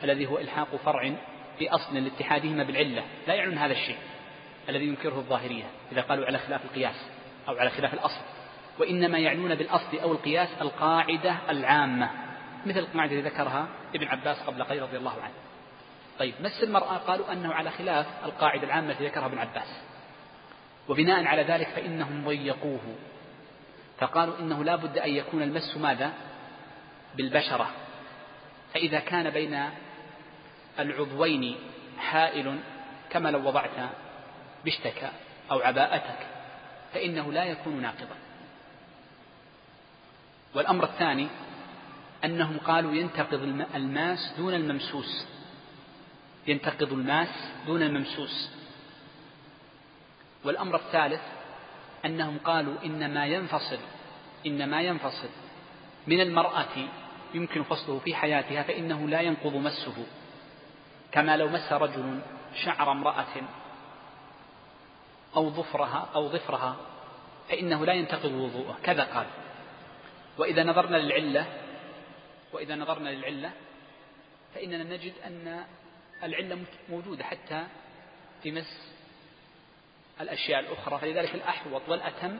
الذي 0.04 0.26
هو 0.26 0.38
إلحاق 0.38 0.76
فرع 0.76 1.12
بأصل 1.60 1.96
لاتحادهما 1.96 2.64
بالعلة 2.64 3.02
لا 3.28 3.34
يعنون 3.34 3.58
هذا 3.58 3.72
الشيء 3.72 3.96
الذي 4.68 4.84
ينكره 4.84 5.18
الظاهرية 5.18 5.64
إذا 5.92 6.00
قالوا 6.00 6.26
على 6.26 6.38
خلاف 6.38 6.64
القياس 6.64 7.06
أو 7.48 7.56
على 7.56 7.70
خلاف 7.70 7.94
الأصل. 7.94 8.20
وإنما 8.78 9.18
يعنون 9.18 9.54
بالأصل 9.54 9.98
أو 9.98 10.12
القياس 10.12 10.48
القاعدة 10.60 11.36
العامة 11.48 12.10
مثل 12.66 12.78
القاعدة 12.78 13.18
التي 13.18 13.28
ذكرها 13.28 13.66
ابن 13.94 14.06
عباس 14.06 14.42
قبل 14.42 14.62
قليل 14.62 14.82
رضي 14.82 14.96
الله 14.96 15.22
عنه. 15.22 15.34
طيب 16.18 16.34
مس 16.40 16.62
المرأة 16.62 16.96
قالوا 16.96 17.32
أنه 17.32 17.54
على 17.54 17.70
خلاف 17.70 18.06
القاعدة 18.24 18.64
العامة 18.64 18.90
التي 18.90 19.06
ذكرها 19.06 19.26
ابن 19.26 19.38
عباس. 19.38 19.82
وبناء 20.88 21.24
على 21.24 21.42
ذلك 21.42 21.68
فإنهم 21.68 22.24
ضيقوه. 22.24 22.94
فقالوا 23.98 24.38
إنه 24.40 24.64
لا 24.64 24.76
بد 24.76 24.98
أن 24.98 25.10
يكون 25.10 25.42
المس 25.42 25.76
ماذا؟ 25.76 26.12
بالبشرة. 27.14 27.70
فإذا 28.74 28.98
كان 28.98 29.30
بين 29.30 29.70
العضوين 30.78 31.56
حائل 31.98 32.58
كما 33.10 33.28
لو 33.28 33.48
وضعت 33.48 33.90
بشتك 34.64 35.10
أو 35.50 35.58
عباءتك 35.58 36.26
فإنه 36.94 37.32
لا 37.32 37.44
يكون 37.44 37.82
ناقضا. 37.82 38.16
والأمر 40.54 40.84
الثاني 40.84 41.28
أنهم 42.24 42.58
قالوا 42.58 42.94
ينتقض 42.94 43.42
الماس 43.74 44.34
دون 44.38 44.54
الممسوس. 44.54 45.26
ينتقض 46.46 46.92
الماس 46.92 47.28
دون 47.66 47.82
الممسوس. 47.82 48.50
والأمر 50.44 50.76
الثالث 50.76 51.22
أنهم 52.04 52.38
قالوا 52.38 52.74
إن 52.84 53.14
ما 53.14 53.26
ينفصل 53.26 53.78
إن 54.46 54.70
ما 54.70 54.82
ينفصل 54.82 55.28
من 56.06 56.20
المرأة 56.20 56.88
يمكن 57.34 57.62
فصله 57.62 57.98
في 57.98 58.14
حياتها 58.14 58.62
فإنه 58.62 59.08
لا 59.08 59.20
ينقض 59.20 59.54
مسه. 59.56 60.06
كما 61.12 61.36
لو 61.36 61.48
مس 61.48 61.72
رجل 61.72 62.20
شعر 62.64 62.92
امرأة 62.92 63.42
أو 65.36 65.50
ظفرها 65.50 66.08
أو 66.14 66.28
ظفرها 66.28 66.76
فإنه 67.48 67.86
لا 67.86 67.92
ينتقض 67.92 68.32
وضوءه. 68.32 68.78
كذا 68.82 69.04
قال. 69.04 69.26
وإذا 70.38 70.64
نظرنا 70.64 70.96
للعلة 70.96 71.46
وإذا 72.52 72.74
نظرنا 72.74 73.08
للعلة 73.08 73.52
فإننا 74.54 74.84
نجد 74.84 75.12
أن 75.26 75.64
العلة 76.22 76.58
موجودة 76.88 77.24
حتى 77.24 77.66
في 78.42 78.52
مس 78.52 78.92
الأشياء 80.20 80.60
الأخرى. 80.60 80.98
فلذلك 80.98 81.34
الأحوط 81.34 81.82
والأتم 81.88 82.38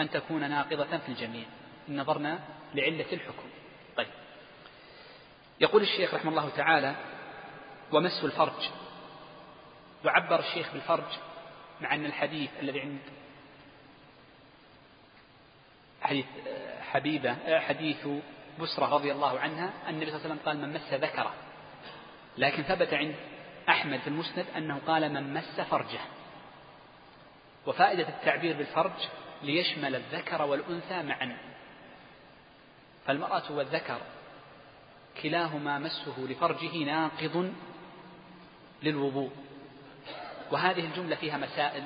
أن 0.00 0.10
تكون 0.10 0.50
ناقضة 0.50 0.98
في 0.98 1.08
الجميع. 1.08 1.44
إن 1.88 2.00
نظرنا 2.00 2.38
لعلة 2.74 3.12
الحكم. 3.12 3.48
طيب. 3.96 4.08
يقول 5.60 5.82
الشيخ 5.82 6.14
رحمه 6.14 6.30
الله 6.30 6.48
تعالى 6.48 6.94
ومس 7.92 8.24
الفرج. 8.24 8.70
وعبر 10.04 10.40
الشيخ 10.40 10.72
بالفرج 10.72 11.18
مع 11.80 11.94
أن 11.94 12.04
الحديث 12.04 12.50
الذي 12.60 12.80
عند 12.80 12.98
حديث 16.02 16.26
حبيبة 16.90 17.58
حديث 17.60 18.08
بسرة 18.60 18.86
رضي 18.86 19.12
الله 19.12 19.38
عنها 19.38 19.72
النبي 19.88 20.06
صلى 20.06 20.16
الله 20.16 20.30
عليه 20.30 20.34
وسلم 20.34 20.38
قال 20.46 20.58
من 20.58 20.72
مس 20.72 20.92
ذكره. 20.92 21.34
لكن 22.38 22.62
ثبت 22.62 22.94
عند 22.94 23.14
أحمد 23.68 24.00
في 24.00 24.08
المسند 24.08 24.46
أنه 24.56 24.80
قال 24.86 25.12
من 25.12 25.34
مس 25.34 25.60
فرجه. 25.60 26.00
وفائدة 27.66 28.08
التعبير 28.08 28.56
بالفرج 28.56 29.08
ليشمل 29.42 29.94
الذكر 29.94 30.42
والأنثى 30.42 31.02
معا. 31.02 31.36
فالمرأة 33.06 33.52
والذكر 33.52 33.98
كلاهما 35.22 35.78
مسه 35.78 36.18
لفرجه 36.18 36.84
ناقض 36.84 37.52
للوضوء. 38.82 39.30
وهذه 40.52 40.84
الجملة 40.84 41.16
فيها 41.16 41.38
مسائل. 41.38 41.82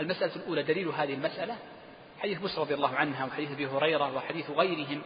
المسألة 0.00 0.36
الأولى 0.36 0.62
دليل 0.62 0.88
هذه 0.88 1.14
المسألة 1.14 1.56
حديث 2.18 2.38
بسر 2.38 2.60
رضي 2.60 2.74
الله 2.74 2.94
عنها 2.96 3.24
وحديث 3.24 3.50
أبي 3.50 3.66
هريرة 3.66 4.16
وحديث 4.16 4.50
غيرهم 4.50 5.02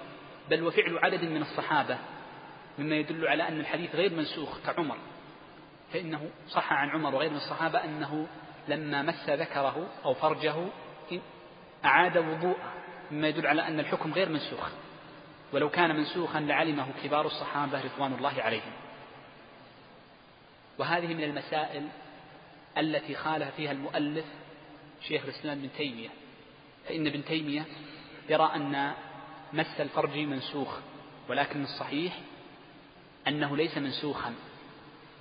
بل 0.50 0.62
وفعل 0.62 0.98
عدد 0.98 1.24
من 1.24 1.42
الصحابة 1.42 1.98
مما 2.78 2.96
يدل 2.96 3.28
على 3.28 3.48
أن 3.48 3.60
الحديث 3.60 3.94
غير 3.94 4.12
منسوخ 4.12 4.58
كعمر. 4.66 4.96
فإنه 5.92 6.30
صح 6.48 6.72
عن 6.72 6.90
عمر 6.90 7.14
وغير 7.14 7.30
من 7.30 7.36
الصحابة 7.36 7.84
أنه 7.84 8.26
لما 8.68 9.02
مس 9.02 9.28
ذكره 9.28 9.86
أو 10.04 10.14
فرجه 10.14 10.54
أعاد 11.84 12.18
وضوءه 12.18 12.72
مما 13.10 13.28
يدل 13.28 13.46
على 13.46 13.66
أن 13.66 13.80
الحكم 13.80 14.12
غير 14.12 14.28
منسوخ. 14.28 14.70
ولو 15.52 15.70
كان 15.70 15.96
منسوخا 15.96 16.40
لعلمه 16.40 16.86
كبار 17.04 17.26
الصحابة 17.26 17.82
رضوان 17.84 18.12
الله 18.12 18.42
عليهم. 18.42 18.72
وهذه 20.78 21.14
من 21.14 21.24
المسائل 21.24 21.88
التي 22.78 23.14
خالف 23.14 23.54
فيها 23.56 23.72
المؤلف 23.72 24.24
شيخ 25.08 25.24
الإسلام 25.24 25.58
ابن 25.58 25.68
تيمية. 25.76 26.08
فإن 26.88 27.06
ابن 27.06 27.24
تيمية 27.24 27.64
يرى 28.28 28.50
أن 28.54 28.92
مس 29.52 29.80
الفرج 29.80 30.18
منسوخ 30.18 30.78
ولكن 31.28 31.62
الصحيح 31.62 32.18
أنه 33.28 33.56
ليس 33.56 33.78
منسوخا 33.78 34.34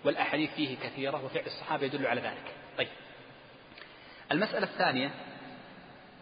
والأحاديث 0.03 0.53
فيه 0.53 0.77
كثيرة 0.77 1.25
وفعل 1.25 1.45
الصحابة 1.45 1.85
يدل 1.85 2.07
على 2.07 2.21
ذلك. 2.21 2.53
طيب. 2.77 2.87
المسألة 4.31 4.67
الثانية 4.67 5.11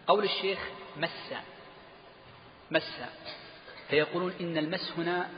قول 0.06 0.24
الشيخ 0.24 0.58
مس 0.96 1.32
مس 2.70 3.00
فيقولون 3.88 4.32
إن 4.40 4.58
المس 4.58 4.92
هنا 4.98 5.28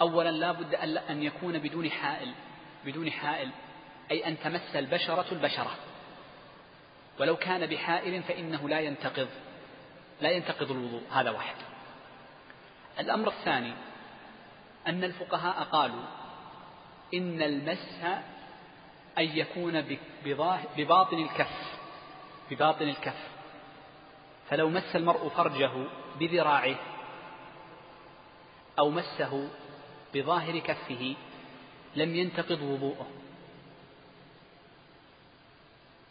أولا 0.00 0.30
لا 0.30 0.52
بد 0.52 0.74
أن 1.10 1.22
يكون 1.22 1.58
بدون 1.58 1.90
حائل. 1.90 2.32
بدون 2.86 3.10
حائل 3.10 3.50
أي 4.10 4.28
أن 4.28 4.38
تمس 4.38 4.76
البشرة 4.76 5.26
البشرة. 5.32 5.76
ولو 7.20 7.36
كان 7.36 7.66
بحائل 7.66 8.22
فإنه 8.22 8.68
لا 8.68 8.80
ينتقض 8.80 9.28
لا 10.20 10.30
ينتقض 10.30 10.70
الوضوء 10.70 11.02
هذا 11.12 11.30
واحد. 11.30 11.56
الأمر 12.98 13.28
الثاني 13.28 13.74
أن 14.86 15.04
الفقهاء 15.04 15.64
قالوا 15.64 16.04
إن 17.14 17.42
المس 17.42 18.04
أن 19.18 19.24
يكون 19.24 19.96
بباطن 20.76 21.18
الكف 21.18 21.78
بباطن 22.50 22.88
الكف. 22.88 23.32
فلو 24.50 24.68
مس 24.68 24.96
المرء 24.96 25.28
فرجه 25.28 25.70
بذراعه 26.18 26.76
أو 28.78 28.90
مسه 28.90 29.48
بظاهر 30.14 30.58
كفه 30.58 31.16
لم 31.96 32.14
ينتقض 32.16 32.62
وضوءه. 32.62 33.06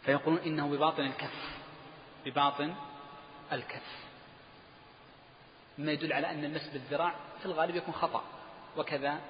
فيقولون 0.04 0.40
إنه 0.40 0.68
بباطن 0.68 1.02
الكف 1.02 1.58
بباطن 2.24 2.74
الكف. 3.52 4.02
مما 5.78 5.92
يدل 5.92 6.12
على 6.12 6.30
أن 6.30 6.44
المس 6.44 6.68
بالذراع 6.68 7.14
في 7.40 7.46
الغالب 7.46 7.76
يكون 7.76 7.94
خطأ 7.94 8.24
وكذا 8.76 9.20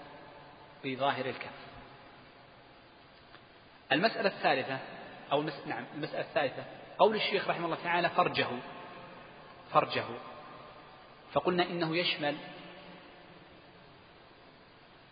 بظاهر 0.85 1.27
الكف. 1.27 1.73
المسألة 3.93 4.29
الثالثة 4.29 4.79
أو 5.33 5.41
المس... 5.41 5.67
نعم 5.67 5.85
المسألة 5.95 6.21
الثالثة 6.21 6.65
قول 6.99 7.17
الشيخ 7.17 7.49
رحمه 7.49 7.65
الله 7.65 7.79
تعالى 7.85 8.09
فرجه 8.09 8.49
فرجه. 9.73 10.05
فقلنا 11.33 11.63
إنه 11.63 11.97
يشمل 11.97 12.37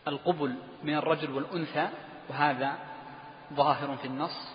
القبل 0.09 0.55
من 0.83 0.95
الرجل 0.95 1.31
والأنثى 1.31 1.89
وهذا 2.29 2.79
ظاهر 3.53 3.97
في 3.97 4.05
النص. 4.05 4.49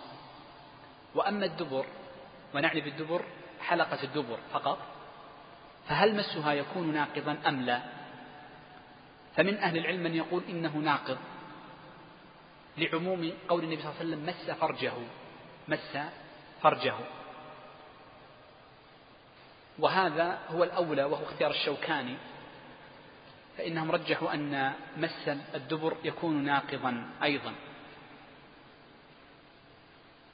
وأما 1.15 1.45
الدبر 1.45 1.85
ونعني 2.53 2.81
بالدبر 2.81 3.25
حلقة 3.61 4.03
الدبر 4.03 4.39
فقط. 4.53 4.77
فهل 5.87 6.15
مسها 6.15 6.53
يكون 6.53 6.93
ناقضا 6.93 7.37
أم 7.47 7.61
لا؟ 7.61 7.81
فمن 9.35 9.57
أهل 9.57 9.77
العلم 9.77 10.03
من 10.03 10.15
يقول 10.15 10.43
إنه 10.49 10.77
ناقض. 10.77 11.17
لعموم 12.77 13.31
قول 13.49 13.63
النبي 13.63 13.81
صلى 13.81 13.91
الله 13.91 13.99
عليه 13.99 14.09
وسلم 14.09 14.25
مس 14.25 14.51
فرجه 14.51 14.93
مس 15.67 15.97
فرجه. 16.61 16.95
وهذا 19.79 20.39
هو 20.49 20.63
الأولى 20.63 21.03
وهو 21.03 21.23
اختيار 21.23 21.51
الشوكاني. 21.51 22.17
فإنهم 23.57 23.91
رجحوا 23.91 24.33
أن 24.33 24.73
مس 24.97 25.29
الدبر 25.55 25.97
يكون 26.03 26.43
ناقضا 26.43 27.09
أيضا. 27.23 27.53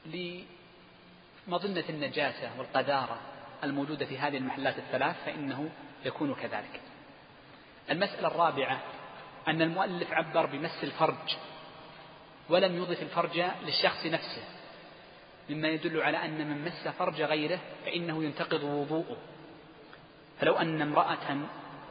لمظنة 0.05 1.83
النجاسة 1.89 2.51
والقذارة 2.57 3.19
الموجودة 3.63 4.05
في 4.05 4.17
هذه 4.17 4.37
المحلات 4.37 4.77
الثلاث 4.77 5.15
فإنه 5.25 5.69
يكون 6.05 6.35
كذلك. 6.35 6.81
المسألة 7.89 8.27
الرابعة 8.27 8.81
أن 9.47 9.61
المؤلف 9.61 10.11
عبر 10.11 10.45
بمس 10.45 10.83
الفرج 10.83 11.37
ولم 12.49 12.75
يضف 12.77 13.01
الفرج 13.01 13.43
للشخص 13.65 14.05
نفسه. 14.05 14.43
مما 15.49 15.67
يدل 15.67 16.01
على 16.01 16.25
أن 16.25 16.47
من 16.47 16.65
مس 16.65 16.87
فرج 16.87 17.21
غيره 17.21 17.59
فإنه 17.85 18.23
ينتقض 18.23 18.63
وضوءه. 18.63 19.17
فلو 20.39 20.57
أن 20.57 20.81
امرأة 20.81 21.37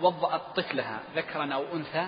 وضأت 0.01 0.43
طفلها 0.57 1.01
ذكرا 1.17 1.55
أو 1.55 1.65
أنثى 1.77 2.07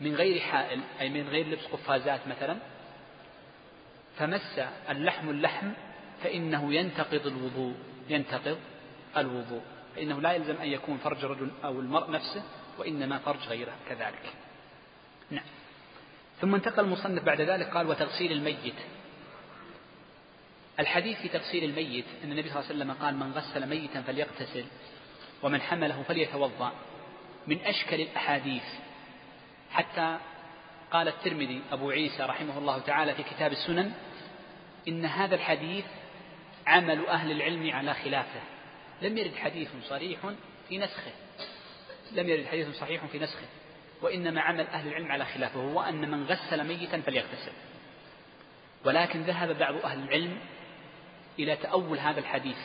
من 0.00 0.14
غير 0.14 0.40
حائل 0.40 0.80
أي 1.00 1.08
من 1.08 1.28
غير 1.28 1.46
لبس 1.46 1.64
قفازات 1.64 2.26
مثلا 2.26 2.56
فمس 4.16 4.60
اللحم 4.90 5.30
اللحم 5.30 5.72
فإنه 6.22 6.74
ينتقض 6.74 7.26
الوضوء 7.26 7.74
ينتقض 8.08 8.58
الوضوء 9.16 9.62
فإنه 9.96 10.20
لا 10.20 10.32
يلزم 10.32 10.56
أن 10.56 10.68
يكون 10.68 10.98
فرج 10.98 11.24
رجل 11.24 11.50
أو 11.64 11.80
المرء 11.80 12.10
نفسه 12.10 12.42
وإنما 12.78 13.18
فرج 13.18 13.48
غيره 13.48 13.72
كذلك. 13.88 14.32
نعم. 15.30 15.44
ثم 16.40 16.54
انتقل 16.54 16.84
المصنف 16.84 17.22
بعد 17.22 17.40
ذلك 17.40 17.66
قال 17.66 17.86
وتغسيل 17.86 18.32
الميت. 18.32 18.74
الحديث 20.78 21.18
في 21.18 21.28
تغسيل 21.28 21.64
الميت 21.64 22.04
أن 22.24 22.32
النبي 22.32 22.48
صلى 22.48 22.60
الله 22.60 22.70
عليه 22.70 22.76
وسلم 22.76 22.92
قال 22.92 23.16
من 23.16 23.32
غسل 23.32 23.68
ميتا 23.68 24.02
فليغتسل. 24.02 24.64
ومن 25.42 25.60
حمله 25.60 26.02
فليتوضأ. 26.02 26.72
من 27.46 27.60
أشكل 27.60 28.00
الأحاديث. 28.00 28.64
حتى 29.70 30.18
قال 30.90 31.08
الترمذي 31.08 31.62
أبو 31.72 31.90
عيسى 31.90 32.22
رحمه 32.22 32.58
الله 32.58 32.78
تعالى 32.78 33.14
في 33.14 33.22
كتاب 33.22 33.52
السنن 33.52 33.92
إن 34.88 35.04
هذا 35.04 35.34
الحديث 35.34 35.84
عمل 36.66 37.06
أهل 37.06 37.30
العلم 37.30 37.70
على 37.70 37.94
خلافه. 37.94 38.40
لم 39.02 39.18
يرد 39.18 39.36
حديث 39.36 39.68
صريح 39.88 40.20
في 40.68 40.78
نسخه. 40.78 41.12
لم 42.12 42.28
يرد 42.28 42.46
حديث 42.46 42.78
صحيح 42.78 43.04
في 43.04 43.18
نسخه. 43.18 43.46
وإنما 44.02 44.40
عمل 44.40 44.66
أهل 44.66 44.88
العلم 44.88 45.12
على 45.12 45.24
خلافه 45.24 45.60
هو 45.60 45.80
أن 45.80 46.10
من 46.10 46.24
غسل 46.24 46.66
ميتا 46.66 47.00
فليغتسل. 47.00 47.52
ولكن 48.84 49.22
ذهب 49.22 49.58
بعض 49.58 49.74
أهل 49.74 50.02
العلم 50.02 50.38
إلى 51.38 51.56
تأول 51.56 51.98
هذا 51.98 52.20
الحديث. 52.20 52.58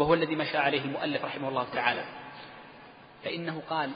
وهو 0.00 0.14
الذي 0.14 0.36
مشى 0.36 0.58
عليه 0.58 0.80
المؤلف 0.80 1.24
رحمه 1.24 1.48
الله 1.48 1.66
تعالى. 1.74 2.04
فإنه 3.24 3.62
قال 3.70 3.90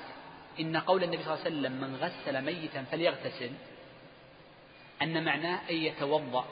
إن 0.61 0.77
قول 0.77 1.05
النبي 1.05 1.23
صلى 1.23 1.35
الله 1.35 1.45
عليه 1.45 1.57
وسلم 1.57 1.73
من 1.73 1.97
غسل 1.97 2.45
ميتا 2.45 2.85
فليغتسل 2.91 3.51
أن 5.03 5.25
معناه 5.25 5.61
أن 5.71 5.75
يتوضأ 5.75 6.45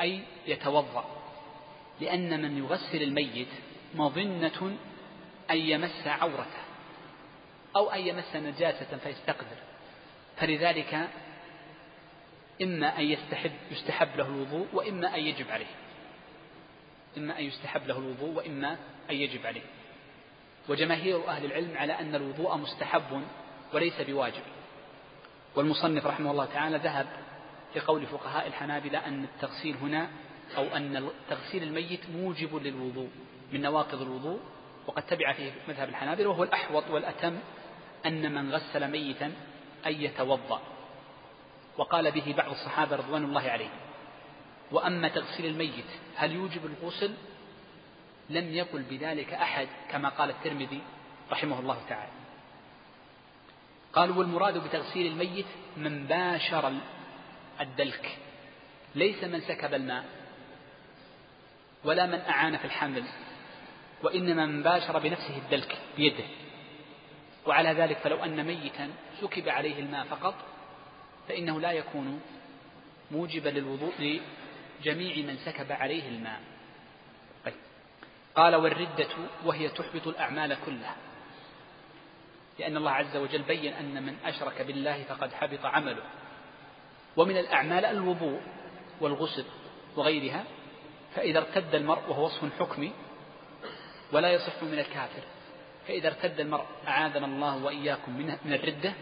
أي 0.00 0.20
يتوضأ. 0.46 1.04
لأن 2.00 2.42
من 2.42 2.58
يغسل 2.58 3.02
الميت 3.02 3.48
مظنة 3.94 4.76
أن 5.50 5.56
يمس 5.56 6.06
عورته 6.06 6.64
أو 7.76 7.90
أن 7.90 8.00
يمس 8.00 8.36
نجاسة 8.36 8.96
فيستقذر 8.96 9.56
فلذلك 10.36 11.08
إما 12.62 12.98
أن 12.98 13.04
يستحب 13.04 13.52
يستحب 13.70 14.16
له 14.16 14.26
الوضوء 14.26 14.66
وإما 14.72 15.14
أن 15.14 15.20
يجب 15.20 15.50
عليه. 15.50 15.66
إما 17.16 17.38
أن 17.38 17.44
يستحب 17.44 17.86
له 17.86 17.98
الوضوء 17.98 18.36
وإما 18.36 18.76
أن 19.10 19.14
يجب 19.14 19.46
عليه. 19.46 19.62
وجماهير 20.68 21.28
أهل 21.28 21.44
العلم 21.44 21.76
على 21.76 21.92
أن 21.92 22.14
الوضوء 22.14 22.56
مستحب 22.56 23.22
وليس 23.72 24.00
بواجب. 24.00 24.42
والمصنف 25.56 26.06
رحمه 26.06 26.30
الله 26.30 26.44
تعالى 26.44 26.76
ذهب 26.76 27.06
لقول 27.76 28.06
فقهاء 28.06 28.46
الحنابلة 28.46 29.06
أن 29.06 29.24
التغسيل 29.24 29.76
هنا 29.76 30.08
أو 30.56 30.64
أن 30.76 31.08
تغسيل 31.30 31.62
الميت 31.62 32.10
موجب 32.10 32.56
للوضوء 32.56 33.08
من 33.52 33.62
نواقض 33.62 34.02
الوضوء 34.02 34.40
وقد 34.86 35.02
تبع 35.02 35.32
فيه 35.32 35.52
مذهب 35.68 35.88
الحنابلة 35.88 36.28
وهو 36.28 36.42
الأحوط 36.42 36.90
والأتم 36.90 37.38
أن 38.06 38.34
من 38.34 38.54
غسل 38.54 38.90
ميتا 38.90 39.32
أن 39.86 39.92
يتوضأ. 39.92 40.60
وقال 41.78 42.10
به 42.10 42.34
بعض 42.36 42.50
الصحابة 42.50 42.96
رضوان 42.96 43.24
الله 43.24 43.42
عليهم. 43.42 43.83
وأما 44.70 45.08
تغسيل 45.08 45.46
الميت 45.46 45.84
هل 46.16 46.32
يوجب 46.32 46.66
الغسل؟ 46.66 47.14
لم 48.30 48.54
يقل 48.54 48.82
بذلك 48.82 49.32
أحد 49.32 49.68
كما 49.90 50.08
قال 50.08 50.30
الترمذي 50.30 50.80
رحمه 51.30 51.60
الله 51.60 51.78
تعالى. 51.88 52.12
قالوا 53.92 54.16
والمراد 54.16 54.58
بتغسيل 54.58 55.06
الميت 55.12 55.46
من 55.76 56.06
باشر 56.06 56.72
الدلك 57.60 58.18
ليس 58.94 59.24
من 59.24 59.40
سكب 59.40 59.74
الماء 59.74 60.04
ولا 61.84 62.06
من 62.06 62.18
أعان 62.18 62.56
في 62.56 62.64
الحمل 62.64 63.04
وإنما 64.02 64.46
من 64.46 64.62
باشر 64.62 64.98
بنفسه 64.98 65.36
الدلك 65.36 65.78
بيده. 65.96 66.24
وعلى 67.46 67.72
ذلك 67.72 67.96
فلو 67.96 68.24
أن 68.24 68.46
ميتا 68.46 68.90
سكب 69.20 69.48
عليه 69.48 69.78
الماء 69.78 70.04
فقط 70.04 70.34
فإنه 71.28 71.60
لا 71.60 71.72
يكون 71.72 72.20
موجبا 73.10 73.48
للوضوء 73.48 74.20
لجميع 74.84 75.16
من 75.16 75.36
سكب 75.36 75.72
عليه 75.72 76.08
الماء. 76.08 76.40
طيب. 77.44 77.54
قال 78.34 78.54
والردة 78.54 79.08
وهي 79.44 79.68
تحبط 79.68 80.06
الأعمال 80.06 80.56
كلها. 80.66 80.96
لأن 82.58 82.76
الله 82.76 82.90
عز 82.90 83.16
وجل 83.16 83.42
بين 83.42 83.72
أن 83.72 84.02
من 84.02 84.16
أشرك 84.24 84.62
بالله 84.62 85.02
فقد 85.02 85.32
حبط 85.32 85.64
عمله. 85.64 86.02
ومن 87.16 87.36
الأعمال 87.36 87.84
الوضوء 87.84 88.40
والغسل 89.00 89.44
وغيرها 89.96 90.44
فإذا 91.14 91.38
ارتد 91.38 91.74
المرء 91.74 92.02
وهو 92.08 92.24
وصف 92.24 92.60
حكمي 92.60 92.92
ولا 94.12 94.32
يصح 94.32 94.62
من 94.62 94.78
الكافر 94.78 95.22
فإذا 95.88 96.08
ارتد 96.08 96.40
المرء 96.40 96.66
أعاذنا 96.88 97.26
الله 97.26 97.64
وإياكم 97.64 98.16
من 98.44 98.52
الردة 98.52 98.92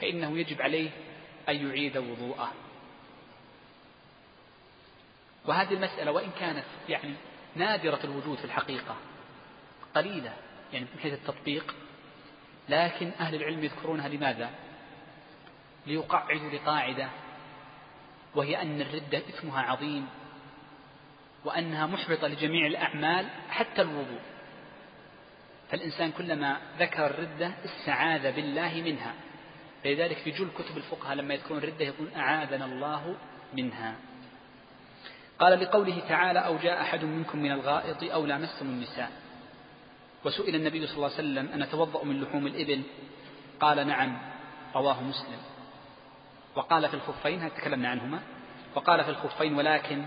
فإنه 0.00 0.38
يجب 0.38 0.62
عليه 0.62 0.90
أن 1.48 1.68
يعيد 1.68 1.96
وضوءه. 1.96 2.52
وهذه 5.50 5.74
المسألة 5.74 6.12
وإن 6.12 6.30
كانت 6.40 6.64
يعني 6.88 7.14
نادرة 7.56 8.00
الوجود 8.04 8.38
في 8.38 8.44
الحقيقة 8.44 8.96
قليلة 9.94 10.32
يعني 10.72 10.86
من 10.94 11.00
حيث 11.00 11.12
التطبيق 11.12 11.74
لكن 12.68 13.10
أهل 13.20 13.34
العلم 13.34 13.64
يذكرونها 13.64 14.08
لماذا؟ 14.08 14.50
ليقعدوا 15.86 16.50
لقاعدة 16.50 17.08
وهي 18.34 18.62
أن 18.62 18.80
الردة 18.80 19.18
إثمها 19.18 19.62
عظيم 19.62 20.08
وأنها 21.44 21.86
محبطة 21.86 22.28
لجميع 22.28 22.66
الأعمال 22.66 23.26
حتى 23.48 23.82
الوضوء 23.82 24.20
فالإنسان 25.70 26.12
كلما 26.12 26.60
ذكر 26.78 27.06
الردة 27.06 27.52
استعاذ 27.64 28.32
بالله 28.32 28.82
منها 28.84 29.14
فلذلك 29.84 30.16
في 30.16 30.30
جل 30.30 30.48
كتب 30.58 30.76
الفقهاء 30.76 31.14
لما 31.14 31.34
يذكرون 31.34 31.58
الردة 31.58 31.84
يقول 31.84 32.08
أعاذنا 32.16 32.64
الله 32.64 33.16
منها 33.56 33.94
قال 35.40 35.60
لقوله 35.60 36.02
تعالى 36.08 36.38
أو 36.38 36.56
جاء 36.56 36.80
أحد 36.80 37.04
منكم 37.04 37.38
من 37.38 37.52
الغائط 37.52 38.02
أو 38.02 38.26
لامستم 38.26 38.66
النساء. 38.66 39.10
وسئل 40.24 40.54
النبي 40.54 40.86
صلى 40.86 40.96
الله 40.96 41.06
عليه 41.06 41.14
وسلم 41.14 41.48
أن 41.52 41.62
أتوضأ 41.62 42.04
من 42.04 42.22
لحوم 42.22 42.46
الإبل؟ 42.46 42.82
قال 43.60 43.86
نعم 43.86 44.18
رواه 44.74 45.02
مسلم. 45.02 45.38
وقال 46.56 46.88
في 46.88 46.94
الخفين 46.94 47.54
تكلمنا 47.54 47.88
عنهما. 47.88 48.20
وقال 48.74 49.04
في 49.04 49.10
الخفين 49.10 49.54
ولكن 49.54 50.04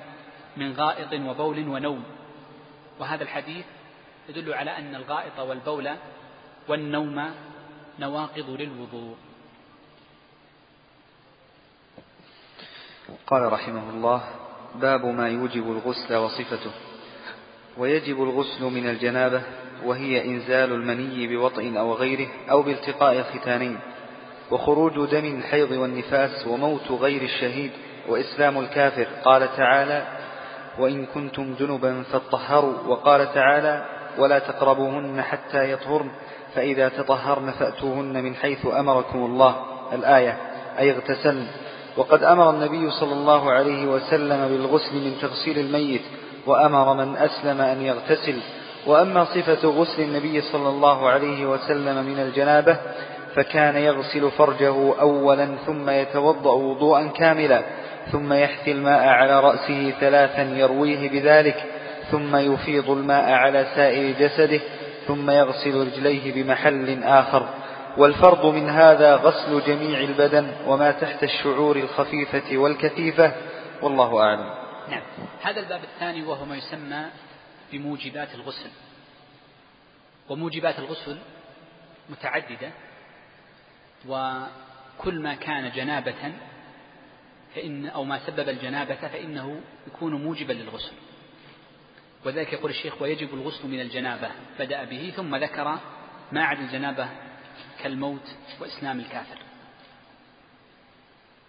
من 0.58 0.74
غائط 0.74 1.14
وبول 1.14 1.68
ونوم. 1.68 2.04
وهذا 3.00 3.24
الحديث 3.24 3.66
يدل 4.30 4.54
على 4.54 4.78
أن 4.78 4.96
الغائط 4.96 5.40
والبول 5.40 5.90
والنوم 6.68 7.34
نواقض 8.00 8.50
للوضوء. 8.50 9.16
قال 13.28 13.54
رحمه 13.54 13.90
الله 13.90 14.43
باب 14.76 15.06
ما 15.06 15.30
يوجب 15.30 15.72
الغسل 15.72 16.16
وصفته. 16.16 16.72
ويجب 17.78 18.24
الغسل 18.24 18.64
من 18.64 18.90
الجنابة 18.90 19.42
وهي 19.86 20.26
إنزال 20.26 20.72
المني 20.72 21.28
بوطء 21.28 21.80
أو 21.80 21.94
غيره 21.94 22.28
أو 22.52 22.62
بالتقاء 22.62 23.20
الختانين. 23.20 23.80
وخروج 24.52 25.10
دم 25.10 25.26
الحيض 25.38 25.72
والنفاس 25.72 26.48
وموت 26.48 26.92
غير 26.92 27.22
الشهيد 27.22 27.72
وإسلام 28.10 28.60
الكافر. 28.60 29.08
قال 29.26 29.56
تعالى 29.58 30.08
وإن 30.80 31.06
كنتم 31.06 31.56
جنبا 31.60 32.04
فاطهروا. 32.04 32.80
وقال 32.88 33.34
تعالى 33.34 33.86
ولا 34.18 34.40
تقربوهن 34.40 35.22
حتى 35.22 35.72
يطهرن 35.72 36.12
فإذا 36.56 36.90
تطهرن 36.90 37.52
فأتوهن 37.52 38.24
من 38.24 38.36
حيث 38.36 38.66
أمركم 38.66 39.26
الله. 39.26 39.66
الآية 39.94 40.38
أي 40.80 40.92
اغتسلن. 40.92 41.48
وقد 41.98 42.24
أمر 42.24 42.50
النبي 42.50 42.92
صلى 42.92 43.14
الله 43.14 43.52
عليه 43.52 43.86
وسلم 43.86 44.48
بالغسل 44.48 44.96
من 44.96 45.14
تغسيل 45.22 45.60
الميت 45.60 46.02
وأمر 46.46 46.94
من 46.94 47.18
أسلم 47.18 47.62
أن 47.62 47.82
يغتسل. 47.82 48.40
وأما 48.88 49.26
صفة 49.26 49.68
غسل 49.70 50.02
النبي 50.02 50.42
صلى 50.42 50.70
الله 50.70 51.10
عليه 51.10 51.46
وسلم 51.46 52.06
من 52.06 52.20
الجنابة 52.20 52.78
فكان 53.36 53.76
يغسل 53.76 54.32
فرجه 54.32 55.00
أولا 55.02 55.50
ثم 55.66 55.90
يتوضأ 55.90 56.52
وضوءا 56.52 57.08
كاملا 57.08 57.62
ثم 58.12 58.34
يحثي 58.34 58.72
الماء 58.72 59.08
على 59.08 59.40
رأسه 59.40 59.94
ثلاثا 60.00 60.42
يرويه 60.42 61.10
بذلك 61.10 61.64
ثم 62.12 62.36
يفيض 62.36 62.90
الماء 62.90 63.32
على 63.32 63.66
سائر 63.76 64.14
جسده 64.20 64.60
ثم 65.08 65.30
يغسل 65.30 65.88
رجليه 65.88 66.44
بمحل 66.44 67.04
آخر. 67.04 67.50
والفرض 67.98 68.46
من 68.46 68.70
هذا 68.70 69.16
غسل 69.16 69.66
جميع 69.66 70.00
البدن 70.00 70.56
وما 70.68 70.92
تحت 70.92 71.24
الشعور 71.24 71.76
الخفيفة 71.76 72.58
والكثيفة. 72.58 73.36
والله 73.82 74.20
أعلم. 74.20 74.54
نعم. 74.90 75.02
هذا 75.42 75.60
الباب 75.60 75.84
الثاني 75.84 76.24
وهو 76.24 76.46
ما 76.46 76.58
يسمى 76.58 77.06
بموجبات 77.72 78.36
الغسل. 78.36 78.70
وموجبات 80.30 80.80
الغسل 80.80 81.18
متعددة 82.10 82.72
وكل 84.08 85.22
ما 85.22 85.36
كان 85.36 85.72
جنابة 85.72 86.34
فإن 87.56 87.88
أو 87.88 88.04
ما 88.04 88.20
سبب 88.28 88.50
الجنابة 88.50 88.96
فإنه 88.96 89.62
يكون 89.88 90.24
موجبا 90.24 90.54
للغسل. 90.54 90.94
وذلك 92.26 92.54
يقول 92.54 92.72
الشيخ 92.72 93.02
ويجب 93.02 93.34
الغسل 93.34 93.68
من 93.68 93.82
الجنابة. 93.82 94.30
بدأ 94.60 94.84
به 94.84 95.14
ثم 95.16 95.36
ذكر 95.36 95.80
ما 96.32 96.44
عدا 96.44 96.62
الجنابة 96.62 97.08
كالموت 97.84 98.36
وإسلام 98.60 99.00
الكافر. 99.00 99.38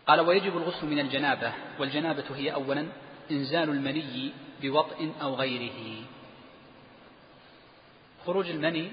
قال 0.06 0.20
ويجب 0.20 0.56
الغسل 0.56 0.86
من 0.86 0.98
الجنابة 0.98 1.52
والجنابة 1.78 2.36
هي 2.36 2.54
أولا 2.54 2.86
إنزال 3.30 3.68
المني 3.68 4.32
بوطء 4.62 5.12
أو 5.22 5.34
غيره. 5.34 6.02
خروج 8.26 8.50
المني 8.50 8.90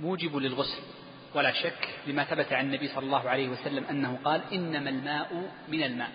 موجب 0.00 0.36
للغسل 0.36 0.82
ولا 1.34 1.52
شك 1.52 1.88
لما 2.06 2.24
ثبت 2.24 2.52
عن 2.52 2.64
النبي 2.64 2.88
صلى 2.88 3.04
الله 3.04 3.28
عليه 3.28 3.48
وسلم 3.48 3.84
أنه 3.84 4.18
قال 4.24 4.42
إنما 4.52 4.90
الماء 4.90 5.52
من 5.68 5.82
الماء. 5.82 6.12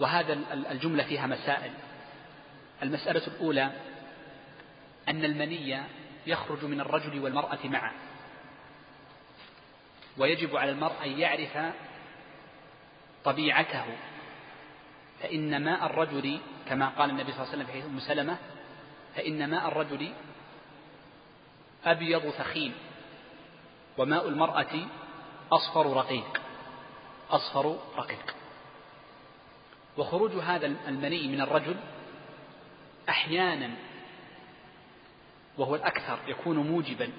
وهذا 0.00 0.38
الجملة 0.70 1.04
فيها 1.04 1.26
مسائل. 1.26 1.72
المسألة 2.82 3.26
الأولى 3.26 3.70
أن 5.08 5.24
المني 5.24 5.78
يخرج 6.26 6.64
من 6.64 6.80
الرجل 6.80 7.20
والمرأة 7.20 7.58
معا. 7.64 7.92
ويجب 10.18 10.56
على 10.56 10.70
المرء 10.70 10.94
أن 11.04 11.18
يعرف 11.18 11.58
طبيعته. 13.24 13.84
فإن 15.20 15.64
ماء 15.64 15.86
الرجل 15.86 16.40
كما 16.68 16.88
قال 16.88 17.10
النبي 17.10 17.32
صلى 17.32 17.42
الله 17.42 17.52
عليه 17.52 17.62
وسلم 17.62 17.66
في 17.66 17.72
حديث 17.72 17.84
أم 17.84 18.00
سلمة 18.00 18.38
فإن 19.16 19.50
ماء 19.50 19.68
الرجل 19.68 20.12
أبيض 21.84 22.30
ثخين 22.30 22.74
وماء 23.98 24.28
المرأة 24.28 24.86
أصفر 25.52 25.96
رقيق 25.96 26.40
أصفر 27.30 27.78
رقيق. 27.96 28.34
وخروج 29.96 30.32
هذا 30.32 30.66
المني 30.66 31.28
من 31.28 31.40
الرجل 31.40 31.76
أحيانا 33.08 33.70
وهو 35.58 35.74
الأكثر 35.74 36.18
يكون 36.28 36.56
موجبا 36.56 37.10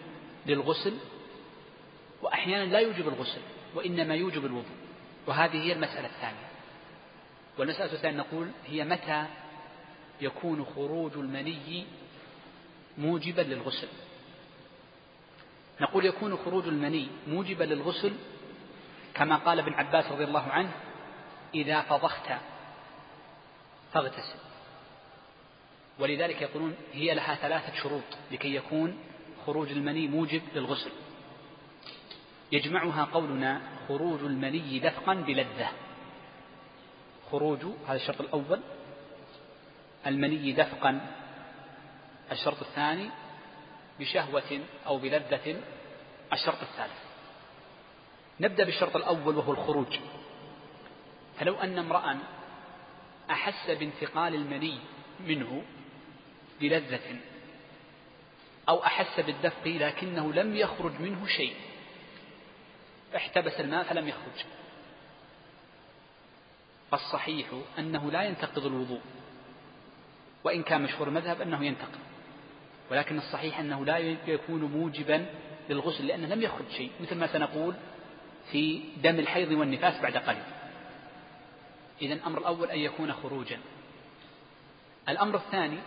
للغسل 0.46 0.98
وأحيانا 2.22 2.72
لا 2.72 2.80
يوجب 2.80 3.08
الغسل 3.08 3.42
وإنما 3.76 4.16
يوجب 4.16 4.46
الوضوء. 4.46 4.76
وهذه 5.28 5.58
هي 5.58 5.74
المسألة 5.74 6.06
الثانية. 6.06 6.48
والمسألة 7.58 7.94
الثانية 7.94 8.18
نقول 8.18 8.48
هي 8.68 8.84
متى 8.84 9.26
يكون 10.22 10.66
خروج 10.66 11.12
المني 11.18 11.86
موجبا 12.98 13.42
للغسل. 13.42 13.88
نقول 15.82 16.06
يكون 16.06 16.38
خروج 16.38 16.68
المني 16.68 17.08
موجبا 17.28 17.64
للغسل 17.64 18.14
كما 19.14 19.36
قال 19.36 19.60
ابن 19.60 19.74
عباس 19.74 20.06
رضي 20.12 20.24
الله 20.24 20.52
عنه 20.52 20.72
إذا 21.56 21.82
فضخت 21.82 22.32
فاغتسل. 23.94 24.40
ولذلك 26.00 26.42
يقولون 26.42 26.76
هي 26.94 27.14
لها 27.14 27.36
ثلاثة 27.36 27.76
شروط 27.84 28.04
لكي 28.32 28.56
يكون 28.56 28.98
خروج 29.46 29.72
المني 29.72 30.08
موجب 30.08 30.42
للغسل. 30.56 30.92
يجمعها 32.52 33.04
قولنا 33.04 33.62
خروج 33.88 34.20
المني 34.20 34.80
دفقا 34.80 35.14
بلذة. 35.14 35.70
خروج 37.32 37.60
هذا 37.88 37.96
الشرط 37.96 38.22
الأول. 38.22 38.60
المني 40.08 40.52
دفقا 40.52 41.16
الشرط 42.32 42.62
الثاني 42.62 43.10
بشهوة 44.00 44.60
أو 44.86 44.98
بلذة 44.98 45.62
الشرط 46.34 46.62
الثالث. 46.62 47.00
نبدأ 48.40 48.64
بالشرط 48.64 48.96
الأول 48.96 49.38
وهو 49.38 49.52
الخروج. 49.52 50.00
فلو 51.40 51.56
أن 51.56 51.78
امرأ 51.78 52.18
أحس 53.32 53.70
بانتقال 53.70 54.36
المني 54.36 54.80
منه 55.20 55.64
بلذة 56.62 57.20
أو 58.70 58.84
أحس 58.84 59.20
بالدفق 59.20 59.68
لكنه 59.68 60.34
لم 60.34 60.56
يخرج 60.56 61.02
منه 61.02 61.28
شيء 61.28 61.56
احتبس 63.16 63.60
الماء 63.60 63.84
فلم 63.84 64.08
يخرج. 64.08 64.46
الصحيح 66.94 67.48
أنه 67.80 68.12
لا 68.12 68.24
ينتقض 68.24 68.66
الوضوء 68.66 69.02
وإن 70.44 70.64
كان 70.64 70.82
مشهور 70.82 71.08
المذهب 71.08 71.42
أنه 71.42 71.66
ينتقض 71.66 72.00
ولكن 72.92 73.18
الصحيح 73.18 73.60
أنه 73.60 73.86
لا 73.86 73.98
يكون 74.28 74.62
موجبا 74.62 75.26
للغسل 75.70 76.08
لأنه 76.08 76.28
لم 76.28 76.42
يخرج 76.42 76.70
شيء 76.78 76.92
مثل 77.02 77.16
ما 77.16 77.28
سنقول 77.28 77.76
في 78.52 78.84
دم 79.04 79.20
الحيض 79.20 79.52
والنفاس 79.52 80.02
بعد 80.02 80.18
قليل. 80.18 80.44
إذا 82.02 82.14
الأمر 82.14 82.40
الأول 82.40 82.70
أن 82.70 82.80
يكون 82.80 83.14
خروجا. 83.14 83.60
الأمر 85.10 85.36
الثاني 85.36 85.78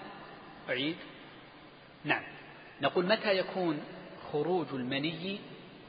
أعيد. 0.68 0.96
نعم. 2.04 2.22
نقول 2.82 3.06
متى 3.06 3.38
يكون 3.38 3.80
خروج 4.32 4.66
المني 4.72 5.40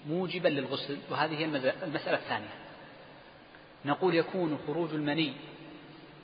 موجبا 0.07 0.47
للغسل 0.47 0.97
وهذه 1.09 1.37
هي 1.37 1.45
المسألة 1.83 2.17
الثانية. 2.17 2.53
نقول 3.85 4.15
يكون 4.15 4.59
خروج 4.67 4.93
المني 4.93 5.33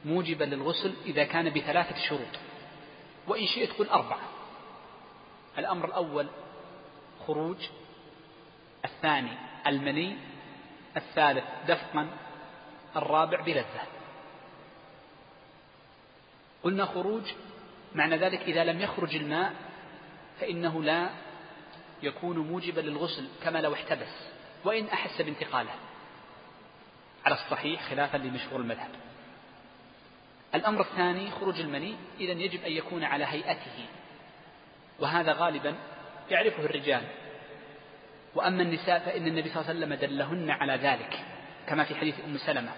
موجبا 0.05 0.43
للغسل 0.43 0.93
إذا 1.05 1.23
كان 1.23 1.49
بثلاثة 1.49 1.95
شروط. 2.09 2.39
وإن 3.27 3.47
شئت 3.47 3.71
قل 3.71 3.89
أربعة. 3.89 4.29
الأمر 5.57 5.85
الأول 5.85 6.27
خروج 7.27 7.57
الثاني 8.85 9.31
المني 9.67 10.17
الثالث 10.97 11.43
دفقا 11.67 12.07
الرابع 12.95 13.41
بلذة. 13.41 13.81
قلنا 16.63 16.85
خروج 16.85 17.23
معنى 17.95 18.17
ذلك 18.17 18.41
إذا 18.41 18.63
لم 18.63 18.81
يخرج 18.81 19.15
الماء 19.15 19.53
فإنه 20.39 20.83
لا 20.83 21.09
يكون 22.05 22.37
موجبا 22.37 22.81
للغسل 22.81 23.27
كما 23.43 23.61
لو 23.61 23.73
احتبس 23.73 24.13
وإن 24.65 24.87
أحس 24.87 25.21
بانتقاله. 25.21 25.71
على 27.25 27.35
الصحيح 27.35 27.89
خلافا 27.89 28.17
لمشهور 28.17 28.59
المذهب. 28.59 28.89
الأمر 30.55 30.81
الثاني 30.81 31.31
خروج 31.31 31.59
المني 31.59 31.95
إذا 32.19 32.31
يجب 32.31 32.63
أن 32.63 32.71
يكون 32.71 33.03
على 33.03 33.25
هيئته. 33.25 33.85
وهذا 34.99 35.33
غالبا 35.33 35.75
يعرفه 36.29 36.65
الرجال. 36.65 37.03
وأما 38.35 38.63
النساء 38.63 38.99
فإن 38.99 39.27
النبي 39.27 39.49
صلى 39.49 39.61
الله 39.61 39.69
عليه 39.69 39.79
وسلم 39.79 39.93
دلهن 39.93 40.49
على 40.49 40.73
ذلك 40.73 41.19
كما 41.67 41.83
في 41.83 41.95
حديث 41.95 42.15
أم 42.25 42.37
سلمة. 42.37 42.71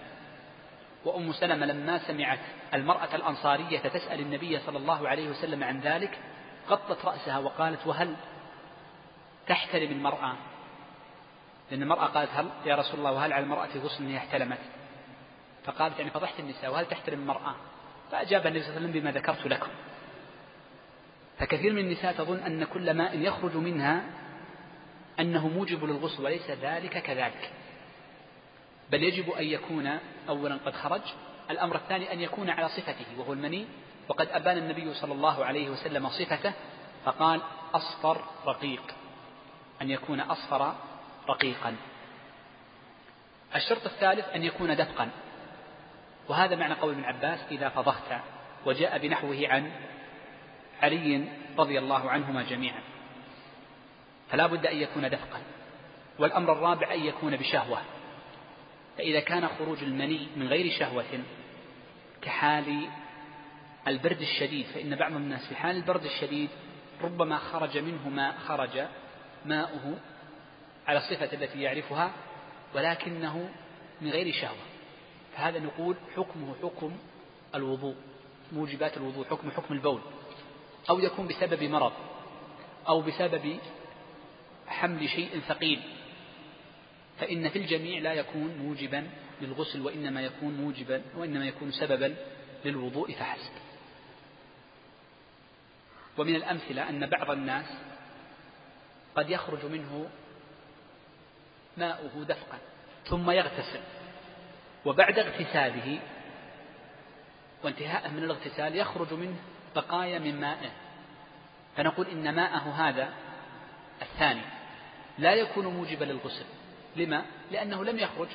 وأم 1.05 1.33
سلمة 1.33 1.65
لما 1.65 1.97
سمعت 1.97 2.39
المرأة 2.73 3.15
الأنصارية 3.15 3.79
تسأل 3.79 4.19
النبي 4.19 4.59
صلى 4.59 4.77
الله 4.77 5.07
عليه 5.07 5.29
وسلم 5.29 5.63
عن 5.63 5.79
ذلك 5.79 6.19
غطت 6.69 7.05
رأسها 7.05 7.37
وقالت 7.37 7.87
وهل 7.87 8.15
تحترم 9.47 9.91
المرأة. 9.91 10.33
لأن 11.71 11.81
المرأة 11.81 12.05
قالت 12.05 12.29
هل 12.33 12.49
يا 12.65 12.75
رسول 12.75 12.99
الله 12.99 13.11
وهل 13.11 13.33
على 13.33 13.43
المرأة 13.43 13.77
غسل 13.77 14.03
إنها 14.03 14.17
احتلمت؟ 14.17 14.59
فقالت 15.63 15.99
يعني 15.99 16.11
فضحت 16.11 16.39
النساء 16.39 16.71
وهل 16.71 16.85
تحترم 16.85 17.19
المرأة؟ 17.19 17.55
فأجاب 18.11 18.47
النبي 18.47 18.63
صلى 18.63 18.69
الله 18.69 18.79
عليه 18.79 18.89
وسلم 18.89 19.01
بما 19.01 19.11
ذكرت 19.11 19.47
لكم. 19.47 19.69
فكثير 21.39 21.73
من 21.73 21.79
النساء 21.79 22.13
تظن 22.13 22.37
أن 22.37 22.63
كل 22.63 22.93
ماء 22.93 23.19
يخرج 23.19 23.55
منها 23.55 24.03
أنه 25.19 25.47
موجب 25.47 25.83
للغسل 25.83 26.23
وليس 26.23 26.49
ذلك 26.49 26.97
كذلك. 26.97 27.51
بل 28.91 29.03
يجب 29.03 29.31
أن 29.31 29.43
يكون 29.43 29.99
أولا 30.29 30.57
قد 30.65 30.73
خرج 30.73 31.01
الأمر 31.51 31.75
الثاني 31.75 32.13
أن 32.13 32.21
يكون 32.21 32.49
على 32.49 32.69
صفته 32.69 33.19
وهو 33.19 33.33
المني. 33.33 33.65
وقد 34.09 34.27
أبان 34.27 34.57
النبي 34.57 34.93
صلى 34.93 35.13
الله 35.13 35.45
عليه 35.45 35.69
وسلم 35.69 36.09
صفته 36.09 36.53
فقال 37.05 37.41
أصفر 37.73 38.21
رقيق. 38.45 38.96
أن 39.81 39.89
يكون 39.89 40.19
أصفر 40.19 40.75
رقيقا. 41.29 41.75
الشرط 43.55 43.85
الثالث 43.85 44.25
أن 44.35 44.43
يكون 44.43 44.75
دفقا. 44.75 45.09
وهذا 46.29 46.55
معنى 46.55 46.73
قول 46.73 46.93
ابن 46.93 47.03
عباس 47.03 47.39
إذا 47.51 47.69
فضخت 47.69 48.13
وجاء 48.65 48.97
بنحوه 48.97 49.47
عن 49.47 49.71
علي 50.81 51.27
رضي 51.57 51.79
الله 51.79 52.09
عنهما 52.09 52.43
جميعا. 52.43 52.81
فلا 54.29 54.47
بد 54.47 54.65
أن 54.65 54.77
يكون 54.77 55.09
دفقا. 55.09 55.41
والأمر 56.19 56.53
الرابع 56.53 56.93
أن 56.93 57.05
يكون 57.05 57.35
بشهوة. 57.35 57.81
فإذا 58.97 59.19
كان 59.19 59.47
خروج 59.47 59.83
المني 59.83 60.27
من 60.35 60.47
غير 60.47 60.79
شهوة 60.79 61.23
كحال 62.21 62.89
البرد 63.87 64.21
الشديد 64.21 64.65
فإن 64.65 64.95
بعض 64.95 65.11
الناس 65.11 65.47
في 65.47 65.55
حال 65.55 65.75
البرد 65.75 66.05
الشديد 66.05 66.49
ربما 67.01 67.37
خرج 67.37 67.77
منه 67.77 68.09
ما 68.09 68.31
خرج 68.31 68.85
ماؤه 69.45 69.97
على 70.87 70.97
الصفة 70.97 71.33
التي 71.33 71.61
يعرفها 71.61 72.11
ولكنه 72.75 73.49
من 74.01 74.09
غير 74.09 74.33
شهوة 74.33 74.65
فهذا 75.35 75.59
نقول 75.59 75.95
حكمه 76.15 76.55
حكم 76.63 76.97
الوضوء 77.55 77.95
موجبات 78.51 78.97
الوضوء 78.97 79.25
حكم 79.25 79.51
حكم 79.51 79.73
البول. 79.73 80.01
أو 80.89 80.99
يكون 80.99 81.27
بسبب 81.27 81.63
مرض 81.63 81.93
أو 82.87 83.01
بسبب 83.01 83.59
حمل 84.67 85.09
شيء 85.09 85.39
ثقيل. 85.47 85.81
فإن 87.19 87.49
في 87.49 87.59
الجميع 87.59 87.99
لا 88.01 88.13
يكون 88.13 88.57
موجبا 88.57 89.09
للغسل 89.41 89.81
وإنما 89.81 90.21
يكون 90.21 90.53
موجبا 90.53 91.01
وإنما 91.15 91.47
يكون 91.47 91.71
سببا 91.71 92.15
للوضوء 92.65 93.11
فحسب. 93.13 93.51
ومن 96.17 96.35
الأمثلة 96.35 96.89
أن 96.89 97.09
بعض 97.09 97.31
الناس 97.31 97.65
قد 99.17 99.29
يخرج 99.29 99.65
منه 99.65 100.09
ماؤه 101.77 102.23
دفقا 102.23 102.57
ثم 103.05 103.31
يغتسل. 103.31 103.79
وبعد 104.85 105.19
اغتساله 105.19 105.99
وانتهاء 107.63 108.09
من 108.09 108.23
الاغتسال 108.23 108.75
يخرج 108.75 109.13
منه 109.13 109.35
بقايا 109.75 110.19
من 110.19 110.39
مائه. 110.39 110.69
فنقول 111.77 112.07
إن 112.07 112.35
ماءه 112.35 112.89
هذا 112.89 113.13
الثاني 114.01 114.41
لا 115.17 115.33
يكون 115.33 115.67
موجبا 115.67 116.05
للغسل. 116.05 116.45
لما؟ 116.95 117.25
لأنه 117.51 117.83
لم 117.83 117.99
يخرج 117.99 118.27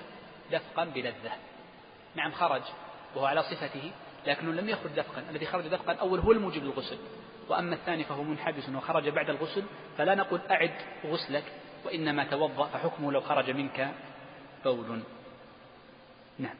دفقا 0.52 0.84
بلذة 0.84 1.32
نعم 2.14 2.32
خرج 2.32 2.62
وهو 3.14 3.26
على 3.26 3.42
صفته 3.42 3.92
لكنه 4.26 4.52
لم 4.52 4.68
يخرج 4.68 4.90
دفقا. 4.90 5.24
الذي 5.30 5.46
خرج 5.46 5.68
دفقا 5.68 5.92
الأول 5.92 6.20
هو 6.20 6.32
الموجب 6.32 6.64
للغسل. 6.64 6.98
وأما 7.52 7.74
الثاني 7.74 8.04
فهو 8.04 8.22
منحبس 8.22 8.68
وخرج 8.68 9.08
بعد 9.08 9.30
الغسل 9.30 9.62
فلا 9.98 10.14
نقول 10.14 10.40
أعد 10.50 10.74
غسلك 11.04 11.44
وإنما 11.84 12.24
توضأ 12.24 12.66
فحكمه 12.66 13.12
لو 13.12 13.20
خرج 13.20 13.50
منك 13.50 13.94
بول 14.64 15.02
نعم. 16.38 16.54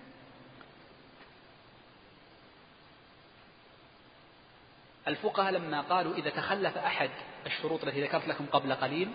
الفقهاء 5.09 5.53
لما 5.53 5.81
قالوا 5.81 6.15
إذا 6.15 6.31
تخلف 6.31 6.79
أحد 6.79 7.11
الشروط 7.47 7.85
التي 7.85 8.03
ذكرت 8.03 8.29
لكم 8.29 8.47
قبل 8.47 8.73
قليل 8.73 9.09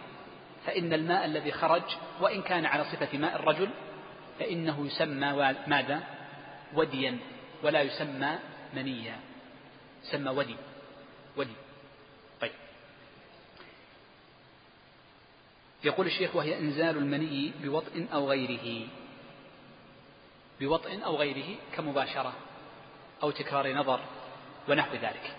فإن 0.66 0.94
الماء 0.94 1.26
الذي 1.26 1.52
خرج 1.52 1.84
وإن 2.22 2.42
كان 2.42 2.66
على 2.66 2.84
صفة 2.84 3.18
ماء 3.18 3.36
الرجل 3.36 3.70
فإنه 4.40 4.86
يسمى 4.86 5.56
ماذا؟ 5.68 6.04
وديا 6.74 7.18
ولا 7.64 7.82
يسمى 7.82 8.40
منيا 8.74 9.20
يسمى 10.04 10.30
ودي 10.30 10.56
ودي 11.38 11.56
طيب 12.42 12.52
يقول 15.84 16.08
الشيخ 16.08 16.36
وهي 16.36 16.60
إنزال 16.60 16.98
المني 16.98 17.54
بوطء 17.62 18.08
أو 18.14 18.30
غيره. 18.30 18.88
بوطء 20.60 21.06
أو 21.06 21.16
غيره 21.16 21.56
كمباشرة 21.76 22.34
أو 23.24 23.32
تكرار 23.32 23.74
نظر 23.74 24.00
ونحو 24.70 24.94
ذلك. 24.94 25.36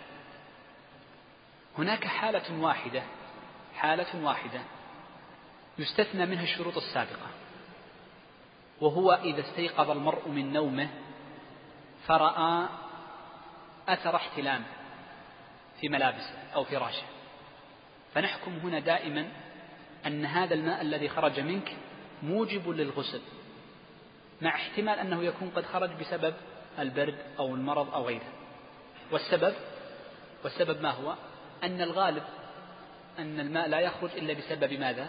هناك 1.78 2.04
حالة 2.04 2.60
واحدة 2.62 3.02
حالة 3.76 4.24
واحدة 4.24 4.60
يستثنى 5.78 6.26
منها 6.26 6.42
الشروط 6.42 6.76
السابقة 6.76 7.28
وهو 8.80 9.12
إذا 9.12 9.40
استيقظ 9.40 9.90
المرء 9.90 10.28
من 10.28 10.52
نومه 10.52 10.88
فرأى 12.06 12.68
أثر 13.88 14.16
احتلام 14.16 14.64
في 15.80 15.88
ملابسه 15.88 16.34
أو 16.54 16.64
فراشه. 16.64 17.06
فنحكم 18.14 18.52
هنا 18.52 18.78
دائما 18.78 19.28
أن 20.06 20.24
هذا 20.24 20.54
الماء 20.54 20.82
الذي 20.82 21.08
خرج 21.08 21.40
منك 21.40 21.76
موجب 22.22 22.68
للغسل 22.68 23.20
مع 24.42 24.54
احتمال 24.54 24.98
أنه 24.98 25.22
يكون 25.22 25.50
قد 25.50 25.64
خرج 25.64 25.90
بسبب 26.00 26.34
البرد 26.78 27.18
أو 27.38 27.54
المرض 27.54 27.94
أو 27.94 28.06
غيره. 28.06 28.32
والسبب 29.12 29.54
والسبب 30.44 30.82
ما 30.82 30.90
هو؟ 30.90 31.14
أن 31.64 31.80
الغالب 31.80 32.22
أن 33.18 33.40
الماء 33.40 33.68
لا 33.68 33.80
يخرج 33.80 34.10
إلا 34.16 34.32
بسبب 34.32 34.72
ماذا؟ 34.72 35.08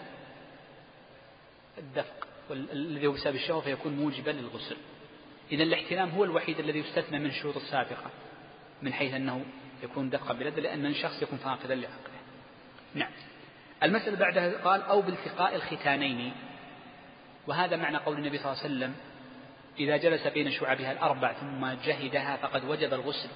الدفق 1.78 2.26
الذي 2.50 3.06
هو 3.06 3.12
بسبب 3.12 3.34
الشهوة 3.34 3.60
فيكون 3.60 3.92
موجبا 3.92 4.30
للغسل. 4.30 4.76
إذا 5.52 5.62
الاحتلام 5.62 6.10
هو 6.10 6.24
الوحيد 6.24 6.58
الذي 6.58 6.78
يستثنى 6.78 7.18
من 7.18 7.26
الشروط 7.26 7.56
السابقة 7.56 8.10
من 8.82 8.92
حيث 8.92 9.14
أنه 9.14 9.44
يكون 9.82 10.10
دفقا 10.10 10.34
بلد 10.34 10.58
لأن 10.58 10.86
الشخص 10.86 11.22
يكون 11.22 11.38
فاقدا 11.38 11.74
لعقله. 11.74 12.20
نعم. 12.94 13.10
المسألة 13.82 14.16
بعدها 14.16 14.62
قال 14.64 14.82
أو 14.82 15.02
بالتقاء 15.02 15.54
الختانين. 15.54 16.32
وهذا 17.46 17.76
معنى 17.76 17.96
قول 17.96 18.18
النبي 18.18 18.38
صلى 18.38 18.52
الله 18.52 18.62
عليه 18.64 18.74
وسلم 18.74 18.94
إذا 19.78 19.96
جلس 19.96 20.26
بين 20.26 20.50
شعبها 20.50 20.92
الأربع 20.92 21.32
ثم 21.32 21.66
جهدها 21.66 22.36
فقد 22.36 22.64
وجب 22.64 22.94
الغسل. 22.94 23.28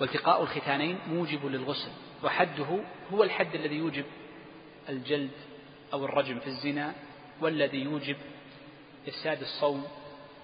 والتقاء 0.00 0.42
الختانين 0.42 0.98
موجب 1.08 1.46
للغسل 1.46 1.90
وحده 2.24 2.78
هو 3.12 3.24
الحد 3.24 3.54
الذي 3.54 3.76
يوجب 3.76 4.04
الجلد 4.88 5.30
أو 5.92 6.04
الرجم 6.04 6.38
في 6.38 6.46
الزنا 6.46 6.94
والذي 7.40 7.78
يوجب 7.78 8.16
إفساد 9.08 9.40
الصوم 9.40 9.88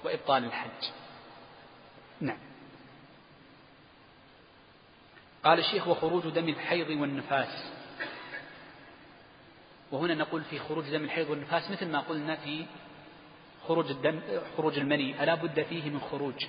وإبطال 0.05 0.45
الحج. 0.45 0.91
نعم. 2.21 2.39
قال 5.45 5.59
الشيخ 5.59 5.89
وخروج 5.89 6.29
دم 6.29 6.49
الحيض 6.49 6.89
والنفاس. 6.91 7.73
وهنا 9.93 10.15
نقول 10.15 10.43
في 10.45 10.59
خروج 10.59 10.91
دم 10.91 11.05
الحيض 11.05 11.31
والنفاس 11.31 11.71
مثل 11.71 11.87
ما 11.89 12.01
قلنا 12.01 12.37
في 12.37 12.67
خروج 13.69 13.91
الدم 13.91 14.21
خروج 14.57 14.79
المني. 14.79 15.23
ألا 15.23 15.35
بد 15.35 15.63
فيه 15.63 15.91
من 15.91 16.01
خروج. 16.01 16.47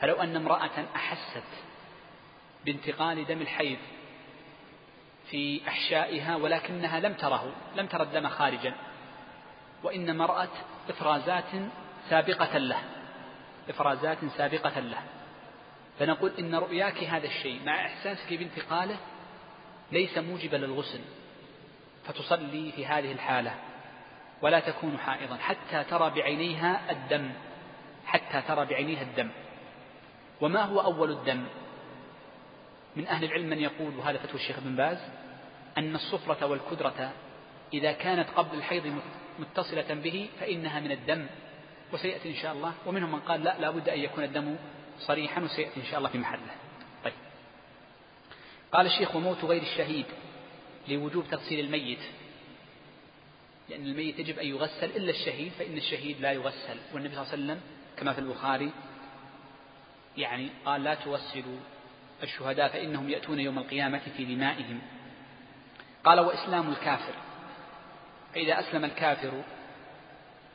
فلو 0.00 0.14
أن 0.14 0.36
امرأة 0.36 0.86
أحست 0.96 1.42
بانتقال 2.64 3.26
دم 3.26 3.40
الحيض 3.40 3.78
في 5.30 5.60
أحشائها 5.68 6.36
ولكنها 6.36 7.00
لم 7.00 7.12
تره 7.12 7.52
لم 7.76 7.86
ترى 7.86 8.02
الدم 8.02 8.28
خارجا 8.28 8.74
وإنما 9.82 10.26
رأت 10.26 10.50
إفرازات 10.88 11.50
سابقة 12.10 12.58
له 12.58 12.78
إفرازات 13.68 14.18
سابقة 14.36 14.80
له. 14.80 15.02
فنقول 16.02 16.32
إن 16.38 16.54
رؤياك 16.54 17.04
هذا 17.04 17.26
الشيء 17.26 17.60
مع 17.66 17.86
إحساسك 17.86 18.34
بانتقاله 18.34 18.96
ليس 19.92 20.18
موجبا 20.18 20.56
للغسل 20.56 21.00
فتصلي 22.04 22.72
في 22.72 22.86
هذه 22.86 23.12
الحالة 23.12 23.54
ولا 24.42 24.60
تكون 24.60 24.98
حائضا 24.98 25.36
حتى 25.36 25.84
ترى 25.84 26.10
بعينيها 26.10 26.90
الدم 26.90 27.30
حتى 28.04 28.42
ترى 28.48 28.66
بعينيها 28.66 29.02
الدم. 29.02 29.30
وما 30.40 30.62
هو 30.62 30.80
أول 30.80 31.10
الدم؟ 31.10 31.44
من 32.96 33.06
أهل 33.06 33.24
العلم 33.24 33.46
من 33.46 33.58
يقول 33.58 33.96
وهذا 33.96 34.18
فتوى 34.18 34.34
الشيخ 34.34 34.60
بن 34.60 34.76
باز 34.76 34.98
أن 35.78 35.94
الصفرة 35.94 36.46
والكدرة 36.46 37.12
إذا 37.74 37.92
كانت 37.92 38.28
قبل 38.30 38.58
الحيض 38.58 39.00
متصلة 39.38 39.94
به 39.94 40.28
فإنها 40.40 40.80
من 40.80 40.92
الدم 40.92 41.26
وسيأتي 41.92 42.30
إن 42.30 42.36
شاء 42.36 42.52
الله. 42.52 42.72
ومنهم 42.86 43.12
من 43.12 43.20
قال 43.20 43.44
لا 43.44 43.58
لابد 43.58 43.88
أن 43.88 44.00
يكون 44.00 44.24
الدم 44.24 44.56
صريحا 45.00 45.40
وسيأتي 45.40 45.80
إن 45.80 45.84
شاء 45.84 45.98
الله 45.98 46.08
في 46.08 46.18
محله. 46.18 46.54
طيب. 47.04 47.12
قال 48.72 48.86
الشيخ 48.86 49.16
وموت 49.16 49.44
غير 49.44 49.62
الشهيد 49.62 50.06
لوجوب 50.88 51.24
تغسيل 51.30 51.60
الميت. 51.60 51.98
لأن 53.68 53.86
الميت 53.86 54.18
يجب 54.18 54.38
أن 54.38 54.46
يغسل 54.46 54.86
إلا 54.96 55.10
الشهيد 55.10 55.52
فإن 55.58 55.76
الشهيد 55.76 56.20
لا 56.20 56.32
يغسل. 56.32 56.76
والنبي 56.94 57.14
صلى 57.14 57.22
الله 57.22 57.32
عليه 57.32 57.42
وسلم 57.42 57.60
كما 57.96 58.12
في 58.12 58.18
البخاري 58.18 58.70
يعني 60.16 60.50
قال 60.64 60.84
لا 60.84 60.94
تغسلوا 60.94 61.58
الشهداء 62.22 62.68
فإنهم 62.68 63.10
يأتون 63.10 63.40
يوم 63.40 63.58
القيامة 63.58 64.02
في 64.16 64.24
دمائهم. 64.24 64.80
قال 66.04 66.20
وإسلام 66.20 66.70
الكافر. 66.70 67.14
فإذا 68.34 68.60
أسلم 68.60 68.84
الكافر 68.84 69.42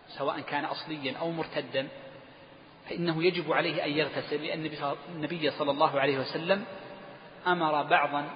سواء 0.07 0.39
كان 0.39 0.65
أصليا 0.65 1.17
أو 1.17 1.31
مرتدا 1.31 1.87
فإنه 2.89 3.23
يجب 3.23 3.53
عليه 3.53 3.85
أن 3.85 3.91
يغتسل 3.91 4.43
لأن 4.43 4.69
النبي 5.15 5.51
صلى 5.51 5.71
الله 5.71 5.99
عليه 5.99 6.19
وسلم 6.19 6.65
أمر 7.47 7.83
بعضا 7.83 8.29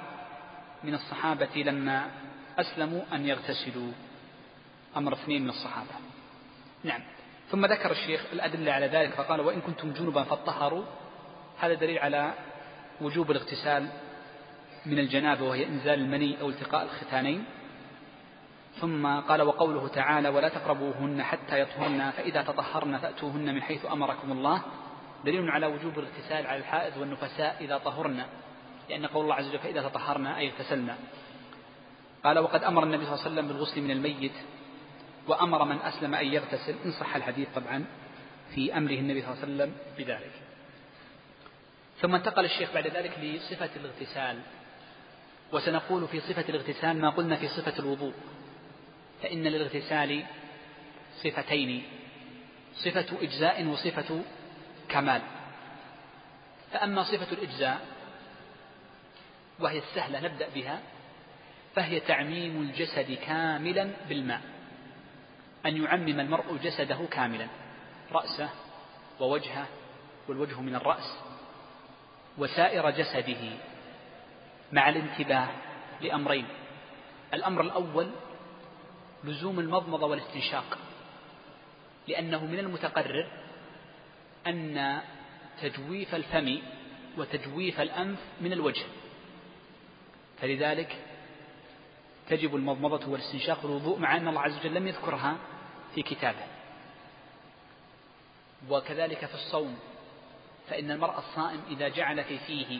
من 0.83 0.93
الصحابة 0.93 1.55
لما 1.55 2.11
أسلموا 2.59 3.01
أن 3.13 3.25
يغتسلوا. 3.25 3.91
أمر 4.97 5.13
اثنين 5.13 5.43
من 5.43 5.49
الصحابة. 5.49 5.89
نعم. 6.83 7.01
ثم 7.51 7.65
ذكر 7.65 7.91
الشيخ 7.91 8.21
الأدلة 8.33 8.71
على 8.71 8.87
ذلك 8.87 9.11
فقال 9.11 9.41
وإن 9.41 9.61
كنتم 9.61 9.93
جنبا 9.93 10.23
فاطهروا. 10.23 10.83
هذا 11.59 11.73
دليل 11.73 11.99
على 11.99 12.33
وجوب 13.01 13.31
الاغتسال 13.31 13.87
من 14.85 14.99
الجنابة 14.99 15.43
وهي 15.43 15.65
إنزال 15.65 15.99
المني 15.99 16.41
أو 16.41 16.49
التقاء 16.49 16.83
الختانين. 16.83 17.45
ثم 18.79 19.19
قال 19.19 19.41
وقوله 19.41 19.87
تعالى 19.87 20.29
ولا 20.29 20.49
تقربوهن 20.49 21.23
حتى 21.23 21.59
يطهرن 21.59 22.11
فإذا 22.11 22.41
تطهرن 22.41 22.97
فأتوهن 22.97 23.55
من 23.55 23.61
حيث 23.61 23.85
أمركم 23.85 24.31
الله. 24.31 24.61
دليل 25.25 25.49
على 25.49 25.65
وجوب 25.65 25.99
الاغتسال 25.99 26.47
على 26.47 26.57
الحائض 26.59 26.97
والنفساء 26.97 27.57
إذا 27.61 27.77
طهرن 27.77 28.23
لأن 28.89 29.05
قول 29.05 29.23
الله 29.23 29.35
عز 29.35 29.47
وجل 29.47 29.59
فإذا 29.59 29.81
تطهرن 29.81 30.27
أي 30.27 30.49
اغتسلن. 30.49 30.95
قال 32.23 32.39
وقد 32.39 32.63
أمر 32.63 32.83
النبي 32.83 33.05
صلى 33.05 33.13
الله 33.13 33.25
عليه 33.25 33.31
وسلم 33.31 33.47
بالغسل 33.47 33.81
من 33.81 33.91
الميت 33.91 34.35
وأمر 35.27 35.65
من 35.65 35.81
أسلم 35.81 36.15
أن 36.15 36.25
يغتسل. 36.25 36.75
إن 36.85 36.91
صح 36.91 37.15
الحديث 37.15 37.47
طبعا 37.55 37.85
في 38.55 38.77
أمره 38.77 38.93
النبي 38.93 39.21
صلى 39.21 39.33
الله 39.33 39.43
عليه 39.43 39.53
وسلم 39.53 39.73
بذلك. 39.97 40.31
ثم 42.01 42.15
انتقل 42.15 42.45
الشيخ 42.45 42.73
بعد 42.73 42.87
ذلك 42.87 43.19
لصفة 43.19 43.69
الاغتسال. 43.75 44.39
وسنقول 45.53 46.07
في 46.07 46.19
صفة 46.19 46.49
الاغتسال 46.49 47.01
ما 47.01 47.09
قلنا 47.09 47.35
في 47.35 47.47
صفة 47.47 47.79
الوضوء. 47.79 48.13
فإن 49.21 49.43
للاغتسال 49.43 50.23
صفتين 51.23 51.83
صفة 52.75 53.21
إجزاء 53.21 53.65
وصفة 53.65 54.21
كمال. 54.89 55.21
فأما 56.73 57.03
صفة 57.03 57.31
الإجزاء 57.31 57.81
وهي 59.59 59.77
السهلة 59.77 60.19
نبدأ 60.19 60.49
بها 60.55 60.79
فهي 61.75 61.99
تعميم 61.99 62.61
الجسد 62.61 63.17
كاملا 63.25 63.91
بالماء 64.09 64.41
أن 65.65 65.83
يعمم 65.83 66.19
المرء 66.19 66.57
جسده 66.63 67.05
كاملا 67.11 67.47
رأسه 68.11 68.49
ووجهه 69.19 69.67
والوجه 70.27 70.61
من 70.61 70.75
الرأس 70.75 71.17
وسائر 72.37 72.89
جسده 72.89 73.49
مع 74.71 74.89
الانتباه 74.89 75.47
لأمرين. 76.01 76.45
الأمر 77.33 77.61
الأول 77.61 78.11
لزوم 79.23 79.59
المضمضة 79.59 80.07
والاستنشاق. 80.07 80.77
لأنه 82.07 82.45
من 82.45 82.59
المتقرر 82.59 83.31
أن 84.47 85.01
تجويف 85.61 86.15
الفم 86.15 86.61
وتجويف 87.17 87.81
الأنف 87.81 88.19
من 88.41 88.53
الوجه. 88.53 88.83
فلذلك 90.41 90.95
تجب 92.29 92.55
المضمضة 92.55 93.11
والاستنشاق 93.11 93.65
والوضوء 93.65 93.99
مع 93.99 94.17
أن 94.17 94.27
الله 94.27 94.41
عز 94.41 94.57
وجل 94.57 94.73
لم 94.73 94.87
يذكرها 94.87 95.37
في 95.95 96.01
كتابه. 96.01 96.45
وكذلك 98.69 99.25
في 99.25 99.33
الصوم 99.33 99.79
فإن 100.69 100.91
المرء 100.91 101.17
الصائم 101.17 101.61
إذا 101.69 101.87
جعل 101.87 102.23
في 102.23 102.37
فيه 102.37 102.79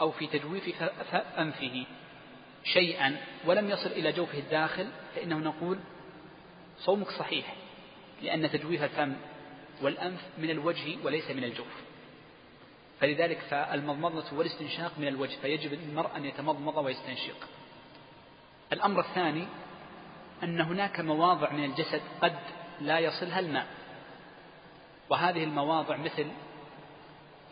أو 0.00 0.10
في 0.10 0.26
تجويف 0.26 0.82
أنفه 1.38 1.86
شيئا 2.64 3.16
ولم 3.46 3.70
يصل 3.70 3.90
إلى 3.90 4.12
جوفه 4.12 4.38
الداخل 4.38 4.88
فإنه 5.14 5.38
نقول 5.38 5.78
صومك 6.78 7.10
صحيح 7.10 7.54
لأن 8.22 8.50
تجويف 8.50 8.82
الفم 8.82 9.16
والأنف 9.82 10.20
من 10.38 10.50
الوجه 10.50 10.96
وليس 11.04 11.30
من 11.30 11.44
الجوف. 11.44 11.82
فلذلك 13.00 13.38
فالمضمضة 13.38 14.36
والاستنشاق 14.36 14.92
من 14.98 15.08
الوجه 15.08 15.36
فيجب 15.42 15.72
المرء 15.72 16.16
أن 16.16 16.24
يتمضمض 16.24 16.76
ويستنشق. 16.76 17.48
الأمر 18.72 19.00
الثاني 19.00 19.46
أن 20.42 20.60
هناك 20.60 21.00
مواضع 21.00 21.52
من 21.52 21.64
الجسد 21.64 22.02
قد 22.22 22.38
لا 22.80 22.98
يصلها 22.98 23.40
الماء. 23.40 23.66
وهذه 25.10 25.44
المواضع 25.44 25.96
مثل 25.96 26.26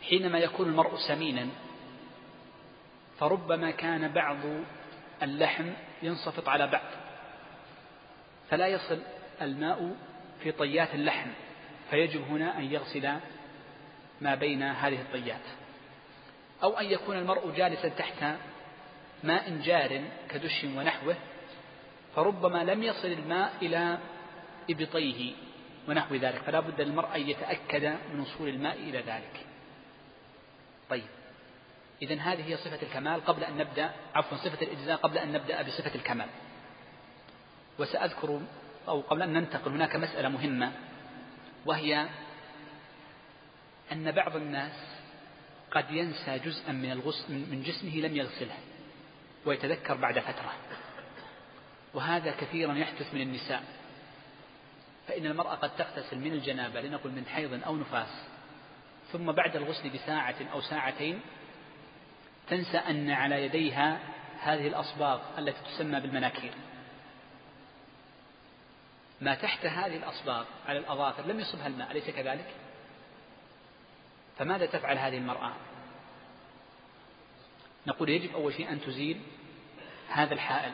حينما 0.09 0.39
يكون 0.39 0.67
المرء 0.67 0.95
سمينا 1.07 1.47
فربما 3.19 3.71
كان 3.71 4.13
بعض 4.13 4.37
اللحم 5.23 5.69
ينصفط 6.01 6.49
على 6.49 6.67
بعض. 6.67 6.85
فلا 8.49 8.67
يصل 8.67 8.99
الماء 9.41 9.95
في 10.43 10.51
طيات 10.51 10.95
اللحم 10.95 11.29
فيجب 11.89 12.21
هنا 12.21 12.57
أن 12.57 12.63
يغسل 12.63 13.13
ما 14.21 14.35
بين 14.35 14.63
هذه 14.63 15.01
الطيات. 15.01 15.41
أو 16.63 16.79
أن 16.79 16.85
يكون 16.85 17.17
المرء 17.17 17.51
جالسا 17.51 17.89
تحت 17.89 18.35
ماء 19.23 19.57
جار 19.63 20.01
كدش 20.29 20.63
ونحوه 20.63 21.15
فربما 22.15 22.63
لم 22.63 22.83
يصل 22.83 23.07
الماء 23.07 23.53
إلى 23.61 23.97
إبطيه 24.69 25.33
ونحو 25.87 26.15
ذلك. 26.15 26.41
فلا 26.41 26.59
بد 26.59 26.81
للمرء 26.81 27.15
أن 27.15 27.29
يتأكد 27.29 27.85
من 28.13 28.19
وصول 28.19 28.49
الماء 28.49 28.75
إلى 28.75 28.99
ذلك. 28.99 29.45
طيب. 30.89 31.03
إذا 32.01 32.15
هذه 32.15 32.49
هي 32.49 32.57
صفة 32.57 32.81
الكمال 32.81 33.25
قبل 33.25 33.43
أن 33.43 33.57
نبدأ 33.57 33.91
عفوا 34.15 34.37
صفة 34.37 34.65
الإجزاء 34.65 34.97
قبل 34.97 35.17
أن 35.17 35.31
نبدأ 35.31 35.61
بصفة 35.61 35.95
الكمال. 35.95 36.27
وسأذكر 37.79 38.41
أو 38.87 39.01
قبل 39.01 39.21
أن 39.21 39.33
ننتقل 39.33 39.71
هناك 39.71 39.95
مسألة 39.95 40.29
مهمة 40.29 40.71
وهي 41.65 42.07
أن 43.91 44.11
بعض 44.11 44.35
الناس 44.35 44.73
قد 45.71 45.91
ينسى 45.91 46.39
جزءا 46.39 46.71
من 46.71 46.91
الغسل 46.91 47.33
من 47.33 47.63
جسمه 47.63 47.95
لم 47.95 48.15
يغسله 48.15 48.55
ويتذكر 49.45 49.95
بعد 49.95 50.19
فترة. 50.19 50.53
وهذا 51.93 52.31
كثيرا 52.31 52.73
يحدث 52.73 53.13
من 53.13 53.21
النساء. 53.21 53.63
فإن 55.07 55.25
المرأة 55.25 55.55
قد 55.55 55.75
تغتسل 55.75 56.17
من 56.17 56.33
الجنابة 56.33 56.81
لنقل 56.81 57.11
من 57.11 57.25
حيض 57.25 57.63
أو 57.63 57.75
نفاس 57.75 58.23
ثم 59.11 59.31
بعد 59.31 59.55
الغسل 59.55 59.89
بساعة 59.89 60.35
أو 60.53 60.61
ساعتين 60.61 61.21
تنسى 62.49 62.77
أن 62.77 63.09
على 63.09 63.45
يديها 63.45 63.99
هذه 64.39 64.67
الأصباغ 64.67 65.21
التي 65.37 65.59
تسمى 65.63 65.99
بالمناكير 65.99 66.51
ما 69.21 69.35
تحت 69.35 69.65
هذه 69.65 69.97
الأصباغ 69.97 70.45
على 70.67 70.79
الأظافر 70.79 71.25
لم 71.25 71.39
يصبها 71.39 71.67
الماء 71.67 71.91
أليس 71.91 72.09
كذلك؟ 72.09 72.53
فماذا 74.37 74.65
تفعل 74.65 74.97
هذه 74.97 75.17
المرأة؟ 75.17 75.53
نقول 77.87 78.09
يجب 78.09 78.33
أول 78.33 78.53
شيء 78.53 78.71
أن 78.71 78.81
تزيل 78.81 79.21
هذا 80.09 80.33
الحائل 80.33 80.71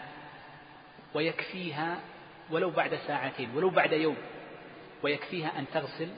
ويكفيها 1.14 2.00
ولو 2.50 2.70
بعد 2.70 3.00
ساعتين 3.08 3.56
ولو 3.56 3.70
بعد 3.70 3.92
يوم 3.92 4.18
ويكفيها 5.04 5.60
أن 5.60 5.66
تغسل 5.74 6.10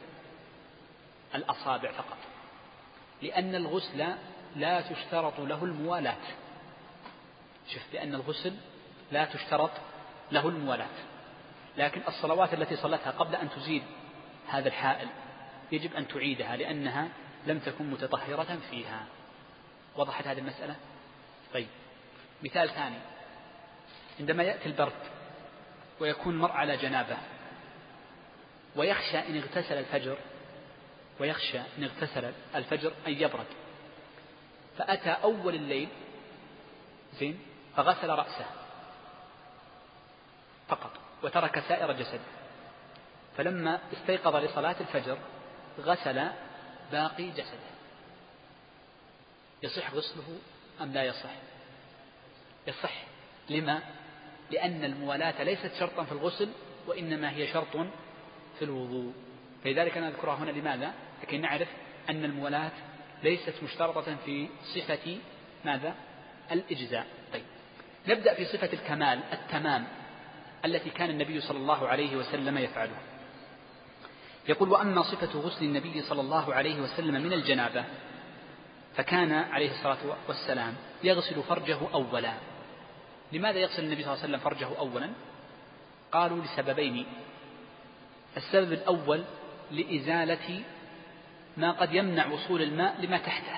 الأصابع 1.36 1.91
فقط 1.91 2.18
لأن 3.22 3.56
الغسل 3.56 4.16
لا 4.56 4.82
تشترط 4.82 5.39
له 5.39 5.64
الموالاة. 5.64 6.18
شوف 7.68 7.84
لأن 7.93 8.16
الغسل 8.16 8.53
لا 9.12 9.26
تشترط 9.26 9.72
له 10.32 10.47
الموالاة. 10.47 10.95
لكن 11.78 12.01
الصلوات 12.08 12.53
التي 12.53 12.76
صلتها 12.76 13.12
قبل 13.12 13.36
أن 13.36 13.49
تزيل 13.49 13.84
هذا 14.47 14.68
الحائل 14.68 15.08
يجب 15.72 15.93
أن 15.93 16.08
تعيدها 16.08 16.56
لأنها 16.56 17.08
لم 17.47 17.60
تكن 17.60 17.91
متطهرة 17.91 18.60
فيها. 18.70 19.06
وضحت 19.95 20.28
هذه 20.28 20.39
المسألة؟ 20.39 20.76
طيب. 21.53 21.68
مثال 22.43 22.70
ثاني. 22.70 22.97
عندما 24.20 24.43
يأتي 24.43 24.66
البرد 24.66 24.93
ويكون 25.99 26.34
المرء 26.34 26.51
على 26.51 26.78
جنابة 26.78 27.18
ويخشى 28.76 29.20
إن 29.20 29.38
اغتسل 29.38 29.78
الفجر 29.78 30.18
ويخشى 31.20 31.60
إن 31.78 31.84
اغتسل 31.84 32.32
الفجر 32.56 32.93
أن 33.08 33.14
يبرد. 33.14 33.45
فأتى 34.78 35.09
أول 35.09 35.55
الليل 35.55 35.89
زين 37.19 37.39
فغسل 37.76 38.09
رأسه 38.09 38.45
فقط 40.67 40.91
وترك 41.23 41.59
سائر 41.59 41.91
جسده. 41.91 42.19
فلما 43.38 43.80
استيقظ 43.93 44.36
لصلاة 44.36 44.76
الفجر 44.82 45.17
غسل 45.80 46.30
باقي 46.91 47.30
جسده. 47.30 47.76
يصح 49.63 49.93
غسله 49.93 50.38
أم 50.82 50.93
لا 50.93 51.03
يصح؟ 51.03 51.32
يصح. 52.67 53.03
لما؟ 53.49 53.82
لأن 54.51 54.84
الموالاة 54.84 55.43
ليست 55.43 55.71
شرطا 55.80 56.03
في 56.03 56.11
الغسل 56.11 56.49
وإنما 56.88 57.32
هي 57.32 57.47
شرط 57.47 57.78
في 58.59 58.65
الوضوء. 58.65 59.13
فلذلك 59.63 59.97
أنا 59.97 60.07
أذكرها 60.07 60.36
هنا. 60.36 60.51
لماذا؟ 60.51 60.93
لكي 61.23 61.38
نعرف 61.38 61.67
أن 62.09 62.26
الموالاة 62.26 62.71
ليست 63.24 63.53
مشترطة 63.63 64.16
في 64.26 64.47
صفة 64.76 65.18
ماذا؟ 65.66 65.95
الإجزاء. 66.51 67.07
طيب. 67.34 67.43
نبدأ 68.07 68.34
في 68.34 68.45
صفة 68.45 68.74
الكمال 68.74 69.20
التمام 69.34 69.88
التي 70.66 70.89
كان 70.89 71.09
النبي 71.09 71.41
صلى 71.41 71.57
الله 71.57 71.88
عليه 71.88 72.16
وسلم 72.16 72.57
يفعله 72.57 72.97
يقول 74.49 74.70
وأما 74.70 75.03
صفة 75.03 75.39
غسل 75.39 75.66
النبي 75.66 76.01
صلى 76.01 76.22
الله 76.22 76.53
عليه 76.53 76.82
وسلم 76.82 77.24
من 77.24 77.34
الجنابة 77.34 77.86
فكان 78.95 79.32
عليه 79.32 79.72
الصلاة 79.72 79.97
والسلام 80.28 80.74
يغسل 81.03 81.43
فرجه 81.43 81.78
أولا. 81.93 82.34
لماذا 83.32 83.59
يغسل 83.59 83.84
النبي 83.84 84.03
صلى 84.03 84.13
الله 84.13 84.24
عليه 84.24 84.34
وسلم 84.34 84.49
فرجه 84.49 84.78
أولا؟ 84.80 85.09
قالوا 86.11 86.43
لسببين. 86.43 87.05
السبب 88.38 88.74
الأول 88.74 89.24
لإزالة 89.72 90.63
ما 91.58 91.72
قد 91.72 91.93
يمنع 91.93 92.28
وصول 92.28 92.62
الماء 92.62 93.01
لما 93.01 93.18
تحته. 93.18 93.58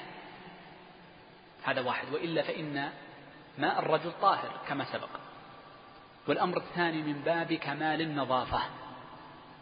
هذا 1.64 1.82
واحد. 1.82 2.14
وإلا 2.14 2.42
فإن 2.42 2.90
ماء 3.58 3.80
الرجل 3.80 4.12
طاهر 4.22 4.52
كما 4.68 4.86
سبق. 4.94 5.10
والأمر 6.28 6.58
الثاني 6.58 7.02
من 7.02 7.22
باب 7.22 7.54
كمال 7.54 8.02
النظافة. 8.02 8.62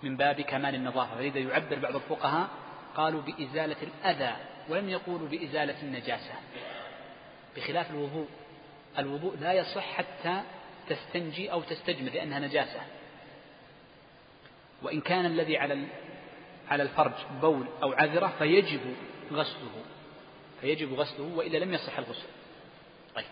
من 0.03 0.17
باب 0.17 0.41
كمال 0.41 0.75
النظافة. 0.75 1.15
فلذا 1.15 1.39
يعبر 1.39 1.79
بعض 1.79 1.95
الفقهاء 1.95 2.47
قالوا 2.95 3.21
بإزالة 3.21 3.77
الأذى 3.81 4.35
ولم 4.69 4.89
يقولوا 4.89 5.27
بإزالة 5.27 5.81
النجاسة. 5.81 6.33
بخلاف 7.55 7.91
الوضوء. 7.91 8.27
الوضوء 8.97 9.37
لا 9.37 9.53
يصح 9.53 9.93
حتى 9.93 10.41
تستنجي 10.89 11.51
أو 11.51 11.61
تستجمر 11.61 12.11
لأنها 12.11 12.39
نجاسة. 12.39 12.81
وإن 14.81 15.01
كان 15.01 15.25
الذي 15.25 15.57
على 15.57 15.87
على 16.69 16.83
الفرج 16.83 17.13
بول 17.41 17.65
أو 17.83 17.93
عذرة 17.93 18.33
فيجب 18.39 18.95
غسله 19.31 19.83
فيجب 20.61 20.93
غسله 20.93 21.35
وإلا 21.35 21.57
لم 21.57 21.73
يصح 21.73 21.97
الغسل. 21.97 22.27
طيب. 23.15 23.25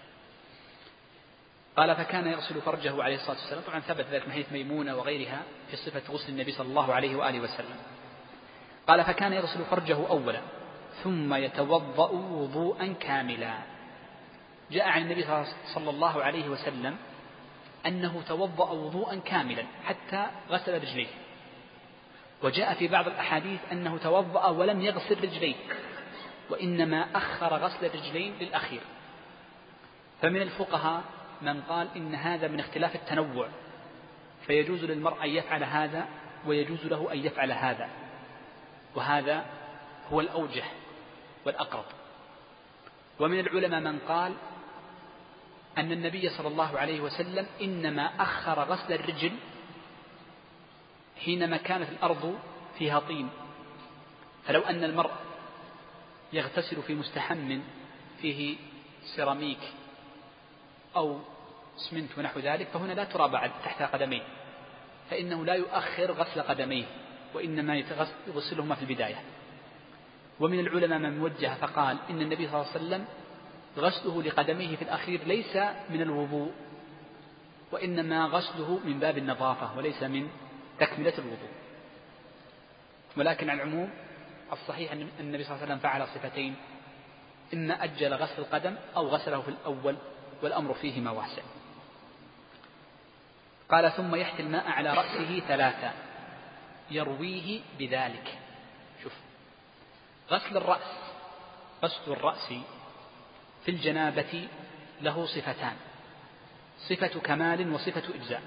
قال 1.77 1.95
فكان 1.95 2.27
يغسل 2.27 2.61
فرجه 2.61 3.03
عليه 3.03 3.15
الصلاة 3.15 3.37
والسلام. 3.37 3.63
طبعا 3.67 3.79
ثبت 3.79 4.05
ذلك 4.11 4.27
من 4.27 4.33
حديث 4.33 4.51
ميمونة 4.51 4.95
وغيرها 4.95 5.43
في 5.71 5.75
صفة 5.75 6.13
غسل 6.13 6.29
النبي 6.29 6.51
صلى 6.51 6.67
الله 6.67 6.93
عليه 6.93 7.15
وآله 7.15 7.39
وسلم. 7.39 7.77
قال 8.87 9.03
فكان 9.03 9.33
يغسل 9.33 9.65
فرجه 9.65 10.07
أولا 10.09 10.41
ثم 11.03 11.33
يتوضأ 11.33 12.09
وضوءا 12.11 12.95
كاملا. 12.99 13.57
جاء 14.71 14.87
عن 14.87 15.01
النبي 15.01 15.25
صلى 15.73 15.89
الله 15.89 16.23
عليه 16.23 16.49
وسلم 16.49 16.97
أنه 17.85 18.23
توضأ 18.27 18.71
وضوءا 18.71 19.15
كاملا 19.15 19.65
حتى 19.85 20.25
غسل 20.49 20.73
رجليه. 20.81 21.07
وجاء 22.43 22.73
في 22.73 22.87
بعض 22.87 23.07
الأحاديث 23.07 23.59
أنه 23.71 23.97
توضأ 23.97 24.47
ولم 24.47 24.81
يغسل 24.81 25.23
رجليه 25.23 25.55
وإنما 26.49 27.07
أخر 27.15 27.53
غسل 27.57 27.85
الرجلين 27.85 28.33
للأخير. 28.41 28.81
فمن 30.21 30.41
الفقهاء 30.41 31.03
من 31.41 31.61
قال 31.61 31.87
إن 31.95 32.15
هذا 32.15 32.47
من 32.47 32.59
اختلاف 32.59 32.95
التنوع 32.95 33.47
فيجوز 34.47 34.83
للمرء 34.83 35.23
أن 35.23 35.29
يفعل 35.29 35.63
هذا 35.63 36.05
ويجوز 36.45 36.85
له 36.85 37.13
أن 37.13 37.17
يفعل 37.25 37.51
هذا. 37.51 37.89
وهذا 38.95 39.45
هو 40.11 40.21
الأوجه 40.21 40.63
والأقرب. 41.45 41.85
ومن 43.19 43.39
العلماء 43.39 43.79
من 43.79 43.99
قال 43.99 44.33
أن 45.77 45.91
النبي 45.91 46.29
صلى 46.29 46.47
الله 46.47 46.79
عليه 46.79 47.01
وسلم 47.01 47.47
إنما 47.61 48.11
أخر 48.19 48.59
غسل 48.59 48.93
الرجل 48.93 49.31
حينما 51.17 51.57
كانت 51.57 51.89
الأرض 51.89 52.39
فيها 52.77 52.99
طين 52.99 53.29
فلو 54.45 54.61
أن 54.61 54.83
المرء 54.83 55.11
يغتسل 56.33 56.81
في 56.81 56.95
مستحم 56.95 57.59
فيه 58.21 58.55
سيراميك 59.15 59.59
أو 60.95 61.19
اسمنت 61.77 62.17
ونحو 62.17 62.39
ذلك 62.39 62.67
فهنا 62.67 62.93
لا 62.93 63.03
ترى 63.03 63.29
بعد 63.29 63.51
تحت 63.63 63.81
قدميه 63.81 64.21
فإنه 65.09 65.45
لا 65.45 65.53
يؤخر 65.53 66.11
غسل 66.11 66.41
قدميه 66.41 66.85
وإنما 67.33 67.83
يغسلهما 68.27 68.75
في 68.75 68.81
البداية. 68.81 69.21
ومن 70.39 70.59
العلماء 70.59 70.99
من 70.99 71.21
وجه 71.21 71.55
فقال 71.61 71.97
إن 72.09 72.21
النبي 72.21 72.47
صلى 72.47 72.61
الله 72.61 72.67
عليه 72.73 72.85
وسلم 72.85 73.05
غسله 73.77 74.23
لقدميه 74.23 74.75
في 74.75 74.81
الأخير 74.81 75.23
ليس 75.23 75.55
من 75.89 76.01
الوضوء 76.01 76.51
وإنما 77.71 78.25
غسله 78.25 78.79
من 78.85 78.99
باب 78.99 79.17
النظافة 79.17 79.77
وليس 79.77 80.03
من 80.03 80.27
تكملة 80.79 81.13
الوضوء. 81.17 81.49
ولكن 83.17 83.49
على 83.49 83.63
العموم 83.63 83.89
الصحيح 84.51 84.91
أن 84.91 85.09
النبي 85.19 85.43
صلى 85.43 85.55
الله 85.55 85.65
عليه 85.65 85.73
وسلم 85.73 85.79
فعل 85.79 86.07
صفتين 86.07 86.55
إما 87.53 87.83
أجل 87.83 88.13
غسل 88.13 88.41
القدم 88.41 88.75
أو 88.95 89.07
غسله 89.07 89.41
في 89.41 89.47
الأول 89.47 89.95
والأمر 90.41 90.73
فيهما 90.73 91.11
واسع. 91.11 91.41
قال 93.69 93.91
ثم 93.91 94.15
يحتي 94.15 94.41
الماء 94.41 94.67
على 94.67 94.93
رأسه 94.93 95.39
ثلاثة 95.39 95.91
يرويه 96.91 97.61
بذلك. 97.79 98.37
شوف 99.03 99.13
غسل 100.31 100.57
الرأس 100.57 100.99
غسل 101.83 102.11
الرأس 102.11 102.53
في 103.65 103.71
الجنابة 103.71 104.47
له 105.01 105.25
صفتان 105.25 105.75
صفة 106.89 107.19
كمال 107.19 107.73
وصفة 107.73 108.15
إجزاء. 108.15 108.41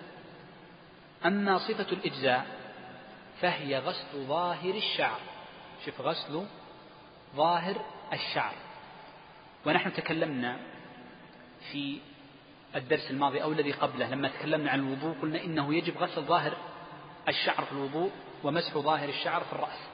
أما 1.24 1.58
صفة 1.58 1.92
الإجزاء 1.92 2.46
فهي 3.40 3.78
غسل 3.78 4.26
ظاهر 4.26 4.74
الشعر. 4.74 5.20
شوف 5.84 6.00
غسل 6.00 6.46
ظاهر 7.36 7.84
الشعر. 8.12 8.54
ونحن 9.66 9.92
تكلمنا 9.92 10.56
في 11.72 11.98
الدرس 12.76 13.10
الماضي 13.10 13.42
أو 13.42 13.52
الذي 13.52 13.72
قبله 13.72 14.10
لما 14.10 14.28
تكلمنا 14.28 14.70
عن 14.70 14.78
الوضوء 14.78 15.16
قلنا 15.22 15.44
إنه 15.44 15.74
يجب 15.74 15.98
غسل 15.98 16.22
ظاهر 16.22 16.56
الشعر 17.28 17.64
في 17.64 17.72
الوضوء 17.72 18.10
ومسح 18.44 18.78
ظاهر 18.78 19.08
الشعر 19.08 19.44
في 19.44 19.52
الرأس. 19.52 19.88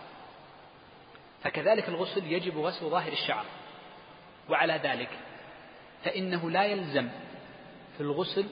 فكذلك 1.45 1.89
الغسل 1.89 2.33
يجب 2.33 2.59
غسل 2.59 2.87
ظاهر 2.87 3.13
الشعر. 3.13 3.45
وعلى 4.49 4.81
ذلك 4.83 5.09
فإنه 6.05 6.51
لا 6.51 6.65
يلزم 6.65 7.09
في 7.97 8.01
الغسل 8.01 8.47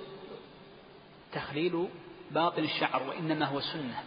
تخليل 1.32 1.88
باطن 2.30 2.64
الشعر 2.64 3.02
وإنما 3.02 3.46
هو 3.46 3.60
سنة. 3.60 4.02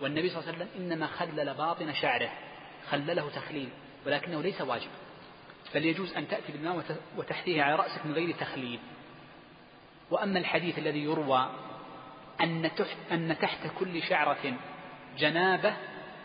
والنبي 0.00 0.28
صلى 0.28 0.38
الله 0.40 0.52
عليه 0.52 0.64
وسلم 0.64 0.82
إنما 0.82 1.06
خلل 1.06 1.54
باطن 1.54 1.94
شعره 1.94 2.30
خلله 2.90 3.30
تخليل 3.30 3.68
ولكنه 4.06 4.42
ليس 4.42 4.60
واجب 4.60 4.90
بل 5.74 5.84
يجوز 5.84 6.12
أن 6.12 6.28
تأتي 6.28 6.52
بالماء 6.52 6.84
وتحتيه 7.16 7.62
على 7.62 7.74
رأسك 7.74 8.06
من 8.06 8.12
غير 8.12 8.34
تخليل. 8.34 8.80
وأما 10.10 10.38
الحديث 10.38 10.78
الذي 10.78 10.98
يروى 11.04 11.50
أن 12.40 12.70
تحت, 12.76 12.96
أن 13.12 13.36
تحت 13.38 13.58
كل 13.78 14.02
شعرة 14.02 14.56
جنابة 15.18 15.76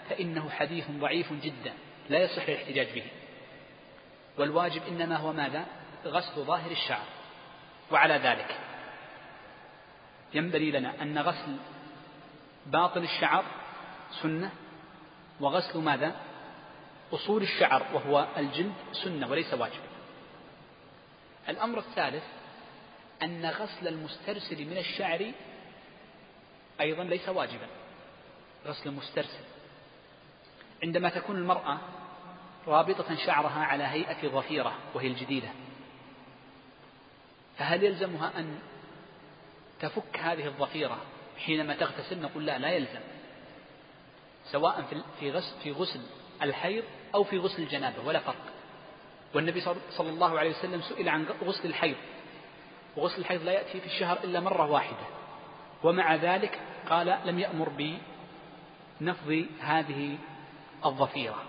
فإنه 0.09 0.49
حديث 0.49 0.91
ضعيف 0.91 1.34
جدا 1.34 1.73
لا 2.09 2.19
يصح 2.19 2.43
الاحتجاج 2.43 2.88
به. 2.95 3.03
والواجب 4.38 4.82
إنما 4.88 5.17
هو 5.17 5.34
ماذا؟ 5.34 5.65
غسل 6.05 6.41
ظاهر 6.41 6.71
الشعر. 6.71 7.05
وعلى 7.91 8.13
ذلك 8.13 8.59
ينبغي 10.34 10.71
لنا 10.71 11.01
أن 11.01 11.17
غسل 11.17 11.55
باطن 12.65 13.03
الشعر 13.03 13.45
سنة 14.21 14.51
وغسل 15.39 15.80
ماذا؟ 15.80 16.15
أصول 17.13 17.41
الشعر 17.41 17.86
وهو 17.93 18.28
الجلد 18.38 18.73
سنة 19.03 19.30
وليس 19.30 19.53
واجب. 19.53 19.82
الأمر 21.49 21.80
الثالث 21.80 22.23
أن 23.23 23.45
غسل 23.45 23.88
المسترسل 23.88 24.65
من 24.65 24.78
الشعر 24.78 25.32
أيضا 26.82 27.03
ليس 27.03 27.30
واجبا. 27.30 27.67
غسل 28.65 28.89
المسترسل 28.89 29.43
عندما 30.84 31.09
تكون 31.09 31.36
المرأة 31.36 31.78
رابطة 32.67 33.15
شعرها 33.15 33.65
على 33.65 33.84
هيئة 33.84 34.28
ظفيرة 34.28 34.76
وهي 34.93 35.07
الجديدة 35.07 35.49
فهل 37.57 37.84
يلزمها 37.84 38.39
أن 38.39 38.59
تفك 39.80 40.17
هذه 40.19 40.45
الظفيرة 40.45 40.97
حينما 41.38 41.76
تغتسل 41.76 42.21
نقول 42.21 42.45
لا 42.45 42.57
لا 42.57 42.69
يلزم. 42.69 42.99
سواء 44.51 45.03
في 45.19 45.32
غسل 45.32 45.59
في 45.63 45.71
غسل 45.71 46.01
الحيض 46.41 46.84
أو 47.15 47.23
في 47.23 47.38
غسل 47.38 47.63
الجنابة 47.63 48.05
ولا 48.05 48.19
فرق. 48.19 48.53
والنبي 49.34 49.61
صلى 49.97 50.09
الله 50.09 50.39
عليه 50.39 50.49
وسلم 50.49 50.82
سئل 50.82 51.09
عن 51.09 51.26
غسل 51.43 51.69
الحيض. 51.69 51.95
وغسل 52.97 53.19
الحيض 53.19 53.43
لا 53.43 53.51
يأتي 53.51 53.80
في 53.80 53.86
الشهر 53.86 54.23
إلا 54.23 54.39
مرة 54.39 54.71
واحدة. 54.71 55.05
ومع 55.84 56.15
ذلك 56.15 56.59
قال 56.89 57.19
لم 57.26 57.39
يأمر 57.39 57.97
بنفض 59.01 59.45
هذه 59.59 60.17
الظفيرة. 60.86 61.43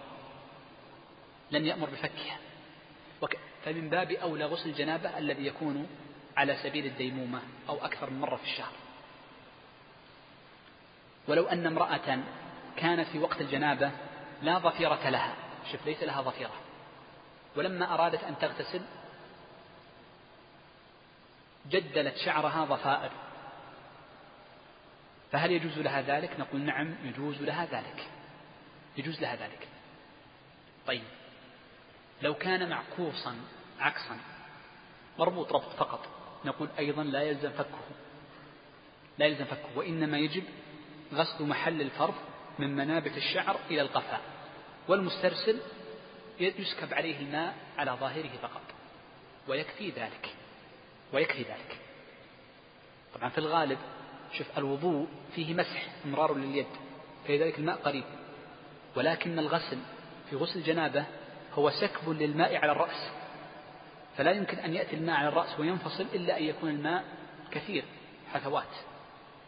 لم 1.51 1.67
يأمر 1.67 1.91
بفكها. 1.91 2.39
فمن 3.65 3.91
باب 3.91 4.11
أولى 4.11 4.45
غسل 4.45 4.69
الجنابة 4.69 5.19
الذي 5.19 5.47
يكون 5.47 5.87
على 6.37 6.57
سبيل 6.57 6.87
الديمومة 6.87 7.43
أو 7.69 7.85
أكثر 7.85 8.11
من 8.11 8.21
مرة 8.21 8.37
في 8.37 8.45
الشهر. 8.45 8.73
ولو 11.29 11.47
أن 11.47 11.67
امرأة 11.67 12.19
كانت 12.77 13.09
في 13.09 13.19
وقت 13.19 13.41
الجنابة 13.41 13.91
لا 14.43 14.59
ظفيرة 14.59 15.09
لها. 15.09 15.35
شوف 15.73 15.87
ليس 15.87 16.03
لها 16.03 16.23
ظفيرة. 16.23 16.53
ولما 17.57 17.95
أرادت 17.95 18.25
أن 18.25 18.39
تغتسل 18.39 18.83
جدلت 21.71 22.17
شعرها 22.17 22.65
ضفائر 22.65 23.11
فهل 25.33 25.53
يجوز 25.53 25.79
لها 25.79 26.03
ذلك؟ 26.03 26.41
نقول 26.41 26.61
نعم 26.61 26.95
يجوز 27.05 27.43
لها 27.43 27.65
ذلك. 27.65 28.09
يجوز 28.97 29.21
لها 29.21 29.37
ذلك. 29.37 29.69
طيب. 30.87 31.05
لو 32.23 32.35
كان 32.35 32.69
معكوسا 32.69 33.37
عكسا 33.81 34.19
مربوط 35.19 35.53
ربط 35.53 35.73
فقط 35.73 36.09
نقول 36.47 36.69
أيضا 36.79 37.05
لا 37.05 37.23
يلزم 37.23 37.51
فكه. 37.51 37.79
لا 39.19 39.27
يلزم 39.27 39.45
فكه. 39.45 39.69
وإنما 39.77 40.19
يجب 40.19 40.45
غسل 41.15 41.45
محل 41.45 41.81
الفرض 41.81 42.15
من 42.59 42.77
منابت 42.77 43.17
الشعر 43.17 43.57
إلى 43.71 43.81
القفا. 43.81 44.21
والمسترسل 44.89 45.61
يسكب 46.41 46.95
عليه 46.95 47.19
الماء 47.21 47.55
على 47.79 47.91
ظاهره 47.91 48.31
فقط. 48.43 48.63
ويكفي 49.49 49.91
ذلك. 49.91 50.35
ويكفي 51.13 51.43
ذلك. 51.43 51.79
طبعا 53.15 53.29
في 53.29 53.39
الغالب 53.39 53.79
شوف 54.33 54.59
الوضوء 54.59 55.09
فيه 55.35 55.55
مسح 55.55 55.87
إمرار 56.05 56.35
لليد. 56.35 56.67
فلذلك 57.29 57.59
الماء 57.59 57.77
قريب. 57.77 58.05
ولكن 58.97 59.39
الغسل 59.39 59.79
في 60.31 60.37
غسل 60.37 60.59
الجنابة 60.59 61.05
هو 61.55 61.71
سكب 61.71 62.09
للماء 62.09 62.57
على 62.57 62.73
الرأس. 62.73 63.11
فلا 64.17 64.31
يمكن 64.31 64.59
أن 64.59 64.75
يأتي 64.75 64.97
الماء 64.97 65.17
على 65.17 65.29
الرأس 65.29 65.61
وينفصل 65.61 66.07
إلا 66.15 66.39
أن 66.39 66.45
يكون 66.45 66.71
الماء 66.71 67.05
كثير 67.51 67.85
حثوات 68.33 68.75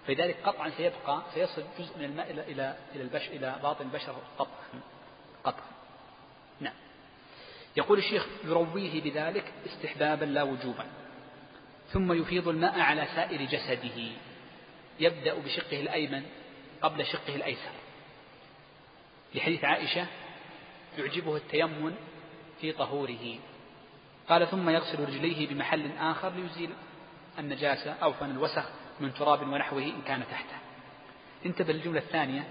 فلذلك 0.06 0.36
قطعا 0.44 0.70
سيبقى 0.70 1.22
سيصل 1.34 1.64
جزء 1.78 1.98
من 1.98 2.04
الماء 2.04 2.30
إلى 2.30 2.42
إلى 2.42 2.76
إلى 2.94 3.02
البش 3.02 3.28
إلى 3.28 3.58
باطن 3.62 3.84
البشر 3.84 4.16
قطعا 4.38 4.80
قطعا 5.44 5.70
نعم. 6.60 6.74
يقول 7.76 7.98
الشيخ 7.98 8.26
يرويه 8.44 9.00
بذلك 9.00 9.52
استحبابا 9.66 10.24
لا 10.24 10.42
وجوبا. 10.42 10.86
ثم 11.92 12.12
يفيض 12.12 12.48
الماء 12.48 12.80
على 12.80 13.06
سائر 13.16 13.42
جسده. 13.42 14.10
يبدأ 15.00 15.34
بشقه 15.34 15.80
الأيمن 15.80 16.22
قبل 16.82 17.06
شقه 17.06 17.34
الأيسر. 17.36 17.70
لحديث 19.34 19.64
عائشة 19.64 20.06
يعجبه 20.98 21.36
التيمم 21.36 21.92
في 22.60 22.72
طهوره. 22.72 23.38
قال 24.28 24.50
ثم 24.50 24.68
يغسل 24.68 25.00
رجليه 25.00 25.48
بمحل 25.48 25.90
آخر 25.98 26.32
ليزيل 26.32 26.70
النجاسة 27.38 27.92
أو 27.92 28.12
فن 28.12 28.30
الوسخ 28.30 28.68
من 29.00 29.14
تراب 29.14 29.42
ونحوه 29.42 29.82
إن 29.82 30.02
كان 30.02 30.24
تحته. 30.30 30.56
انتبه 31.46 31.72
للجملة 31.72 32.00
الثانية 32.00 32.44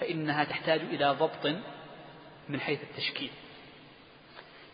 فإنها 0.00 0.44
تحتاج 0.44 0.80
إلى 0.80 1.10
ضبط 1.10 1.56
من 2.48 2.60
حيث 2.60 2.82
التشكيل. 2.82 3.30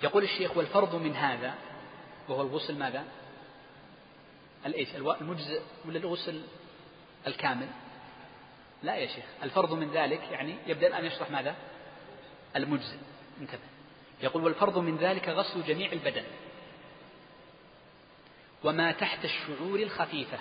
يقول 0.02 0.22
الشيخ 0.22 0.56
والفرض 0.56 0.94
من 0.94 1.16
هذا 1.16 1.54
وهو 2.28 2.42
الغسل 2.42 2.78
ماذا؟ 2.78 3.04
الإيش؟ 4.66 4.88
المجزئ 4.96 5.60
ولا 5.84 5.98
الغسل 5.98 6.42
الكامل؟ 7.26 7.68
لا 8.82 8.96
يا 8.96 9.06
شيخ 9.06 9.24
الفرض 9.42 9.72
من 9.72 9.90
ذلك 9.90 10.22
يعني 10.30 10.56
يبدأ 10.66 10.86
الآن 10.86 11.04
يشرح 11.04 11.30
ماذا؟ 11.30 11.54
المجزئ. 12.56 12.96
انتبه. 13.40 13.69
يقول 14.22 14.44
والفرض 14.44 14.78
من 14.78 14.96
ذلك 14.96 15.28
غسل 15.28 15.62
جميع 15.62 15.92
البدن 15.92 16.24
وما 18.64 18.92
تحت 18.92 19.24
الشعور 19.24 19.78
الخفيفة 19.78 20.38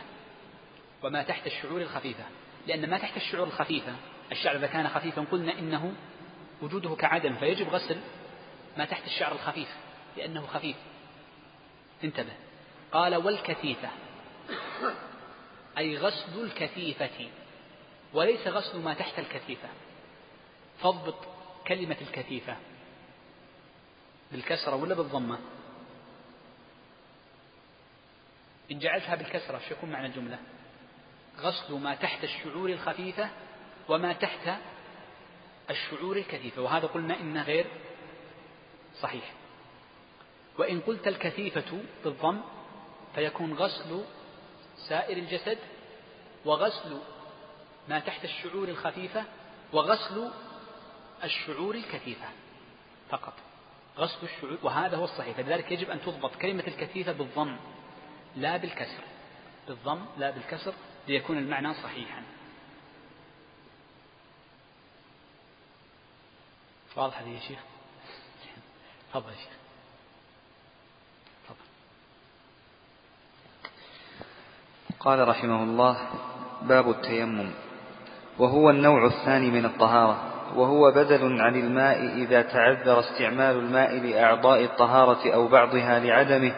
وما 1.03 1.23
تحت 1.23 1.47
الشعور 1.47 1.81
الخفيفة. 1.81 2.23
لأن 2.67 2.89
ما 2.89 2.97
تحت 2.97 3.17
الشعور 3.17 3.47
الخفيفة 3.47 3.95
الشعر 4.31 4.55
إذا 4.55 4.67
كان 4.67 4.87
خفيفا 4.87 5.25
قلنا 5.31 5.59
إنه 5.59 5.93
وجوده 6.61 6.95
كعدم 6.95 7.35
فيجب 7.35 7.69
غسل 7.69 7.97
ما 8.77 8.85
تحت 8.85 9.05
الشعر 9.05 9.31
الخفيف 9.31 9.69
لأنه 10.17 10.47
خفيف. 10.47 10.75
انتبه. 12.03 12.33
قال 12.91 13.15
والكثيفة 13.15 13.89
أي 15.77 15.97
غسل 15.97 16.43
الكثيفة 16.43 17.29
وليس 18.13 18.47
غسل 18.47 18.79
ما 18.79 18.93
تحت 18.93 19.19
الكثيفة. 19.19 19.69
فاضبط 20.81 21.15
كلمة 21.67 21.97
الكثيفة. 22.01 22.55
بالكسرة 24.31 24.75
ولا 24.75 24.95
بالضمة؟ 24.95 25.39
إن 28.71 28.79
جعلتها 28.79 29.15
بالكسرة 29.15 29.59
شو 29.59 29.73
يكون 29.73 29.91
معنى 29.91 30.07
الجملة؟ 30.07 30.39
غسل 31.39 31.73
ما 31.73 31.95
تحت 31.95 32.23
الشعور 32.23 32.69
الخفيفة 32.69 33.29
وما 33.89 34.13
تحت 34.13 34.59
الشعور 35.69 36.17
الكثيفة 36.17 36.61
وهذا 36.61 36.87
قلنا 36.87 37.19
إنه 37.19 37.43
غير 37.43 37.67
صحيح. 39.01 39.33
وإن 40.57 40.81
قلت 40.81 41.07
الكثيفة 41.07 41.79
بالضم 42.03 42.41
فيكون 43.15 43.53
غسل 43.53 44.03
سائر 44.87 45.17
الجسد 45.17 45.57
وغسل 46.45 46.99
ما 47.89 47.99
تحت 47.99 48.25
الشعور 48.25 48.67
الخفيفة 48.67 49.23
وغسل 49.73 50.31
الشعور 51.23 51.75
الكثيفة 51.75 52.27
فقط. 53.09 53.33
غسل 53.99 54.17
الشعور 54.23 54.57
وهذا 54.63 54.97
هو 54.97 55.03
الصحيح. 55.03 55.37
فلذلك 55.37 55.71
يجب 55.71 55.89
أن 55.89 56.01
تضبط 56.01 56.35
كلمة 56.35 56.63
الكثيفة 56.67 57.11
بالضم 57.11 57.57
لا 58.35 58.57
بالكسر. 58.57 59.03
بالضم 59.67 60.05
لا 60.17 60.31
بالكسر 60.31 60.73
ليكون 61.07 61.37
المعنى 61.37 61.73
صحيحا. 61.73 62.23
واضح 66.95 67.19
هذه 67.19 67.29
يا 67.29 67.39
شيخ؟ 67.39 67.59
تفضل 69.11 69.31
يا 69.31 69.35
شيخ. 69.35 69.59
قال 74.99 75.27
رحمه 75.27 75.63
الله 75.63 76.09
باب 76.61 76.89
التيمم 76.89 77.51
وهو 78.37 78.69
النوع 78.69 79.05
الثاني 79.05 79.49
من 79.49 79.65
الطهارة. 79.65 80.28
وهو 80.55 80.91
بدل 80.91 81.41
عن 81.41 81.55
الماء 81.55 82.13
إذا 82.15 82.41
تعذر 82.41 82.99
استعمال 82.99 83.55
الماء 83.55 83.95
لأعضاء 83.95 84.63
الطهارة 84.63 85.33
أو 85.33 85.47
بعضها 85.47 85.99
لعدمه 85.99 86.51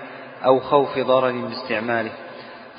أو 0.46 0.60
خوف 0.60 1.00
ضرر 1.00 1.32
باستعماله. 1.32 2.12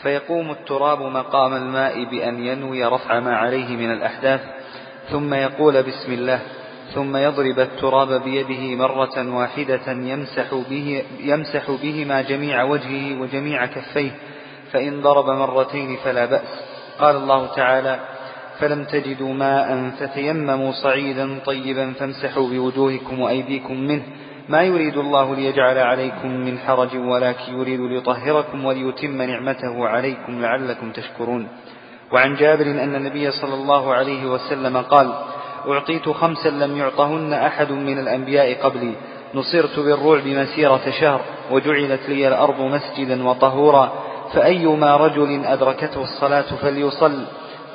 فيقوم 0.02 0.50
التراب 0.50 1.02
مقام 1.02 1.54
الماء 1.54 2.04
بأن 2.04 2.46
ينوي 2.46 2.84
رفع 2.84 3.20
ما 3.20 3.36
عليه 3.36 3.76
من 3.76 3.92
الأحداث 3.92 4.40
ثم 5.10 5.34
يقول 5.34 5.82
بسم 5.82 6.12
الله 6.12 6.40
ثم 6.94 7.16
يضرب 7.16 7.60
التراب 7.60 8.22
بيده 8.22 8.76
مرة 8.76 9.36
واحدة 9.36 9.92
يمسح, 9.92 10.54
به 10.70 11.04
يمسح 11.20 11.70
بهما 11.70 12.22
جميع 12.22 12.62
وجهه 12.62 13.20
وجميع 13.20 13.66
كفيه 13.66 14.10
فإن 14.72 15.02
ضرب 15.02 15.30
مرتين 15.30 15.96
فلا 15.96 16.24
بأس. 16.24 16.62
قال 16.98 17.16
الله 17.16 17.46
تعالى 17.46 18.00
فلم 18.62 18.84
تجدوا 18.84 19.34
ماء 19.34 19.90
فتيمموا 20.00 20.72
صعيدا 20.72 21.38
طيبا 21.46 21.92
فامسحوا 21.92 22.48
بوجوهكم 22.48 23.20
وأيديكم 23.20 23.80
منه. 23.80 24.02
ما 24.48 24.62
يريد 24.62 24.96
الله 24.96 25.34
ليجعل 25.34 25.78
عليكم 25.78 26.28
من 26.28 26.58
حرج 26.58 26.96
ولكن 26.96 27.52
يريد 27.58 27.80
ليطهركم 27.80 28.64
وليتم 28.64 29.22
نعمته 29.22 29.88
عليكم 29.88 30.42
لعلكم 30.42 30.92
تشكرون. 30.92 31.48
وعن 32.12 32.34
جابر 32.34 32.66
أن 32.66 32.94
النبي 32.94 33.30
صلى 33.30 33.54
الله 33.54 33.94
عليه 33.94 34.26
وسلم 34.26 34.76
قال 34.76 35.14
أعطيت 35.68 36.08
خمسا 36.08 36.48
لم 36.48 36.76
يعطهن 36.76 37.32
أحد 37.32 37.72
من 37.72 37.98
الأنبياء 37.98 38.62
قبلي. 38.62 38.92
نصرت 39.34 39.78
بالرعب 39.78 40.26
مسيرة 40.26 40.90
شهر 41.00 41.20
وجعلت 41.50 42.08
لي 42.08 42.28
الأرض 42.28 42.60
مسجدا 42.60 43.28
وطهورا. 43.28 43.92
فأيما 44.32 44.96
رجل 44.96 45.44
أدركته 45.44 46.02
الصلاة 46.02 46.54
فليصل. 46.62 47.24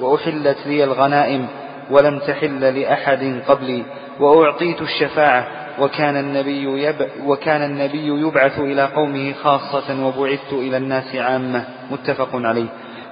وأحلت 0.02 0.58
لي 0.66 0.84
الغنائم 0.84 1.48
ولم 1.90 2.20
تحل 2.20 2.80
لأحد 2.80 3.42
قبلي 3.48 3.86
وأعطيت 4.20 4.82
الشفاعة 4.82 5.48
وكان 5.80 6.16
النبي 6.18 6.84
يب 6.84 7.10
وكان 7.26 7.64
النبي 7.64 8.08
يبعث 8.08 8.60
إلى 8.60 8.86
قومه 8.86 9.34
خاصة 9.34 10.08
وبعثت 10.08 10.54
إلى 10.54 10.78
الناس 10.78 11.16
عامة 11.16 11.66
متفق 11.92 12.30
عليه 12.34 12.68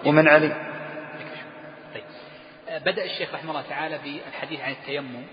ومن 0.06 0.28
علي. 0.28 0.66
بدأ 2.86 3.06
الشيخ 3.06 3.34
رحمه 3.34 3.50
الله 3.50 3.64
تعالى 3.70 4.00
بالحديث 4.04 4.60
عن 4.62 4.72
التيمم 4.72 5.24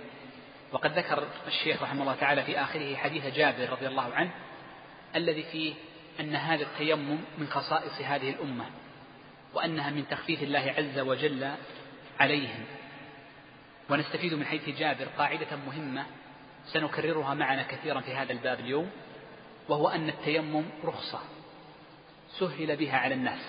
وقد 0.72 0.98
ذكر 0.98 1.22
الشيخ 1.46 1.82
رحمه 1.82 2.02
الله 2.02 2.14
تعالى 2.20 2.42
في 2.42 2.60
آخره 2.60 2.96
حديث 2.96 3.26
جابر 3.26 3.70
رضي 3.72 3.86
الله 3.86 4.14
عنه 4.14 4.30
الذي 5.16 5.42
فيه 5.42 5.74
أن 6.20 6.34
هذا 6.34 6.62
التيمم 6.62 7.18
من 7.38 7.46
خصائص 7.46 8.00
هذه 8.04 8.30
الأمة 8.30 8.64
وأنها 9.54 9.90
من 9.90 10.08
تخفيف 10.08 10.42
الله 10.42 10.74
عز 10.78 10.98
وجل 10.98 11.54
عليهم. 12.20 12.64
ونستفيد 13.90 14.34
من 14.34 14.44
حيث 14.44 14.68
جابر 14.68 15.04
قاعدة 15.18 15.56
مهمة 15.66 16.06
سنكررها 16.66 17.34
معنا 17.34 17.62
كثيرا 17.62 18.00
في 18.00 18.14
هذا 18.14 18.32
الباب 18.32 18.60
اليوم 18.60 18.90
وهو 19.68 19.88
أن 19.88 20.08
التيمم 20.08 20.64
رخصة 20.84 21.20
سهل 22.38 22.76
بها 22.76 22.96
على 22.96 23.14
الناس 23.14 23.40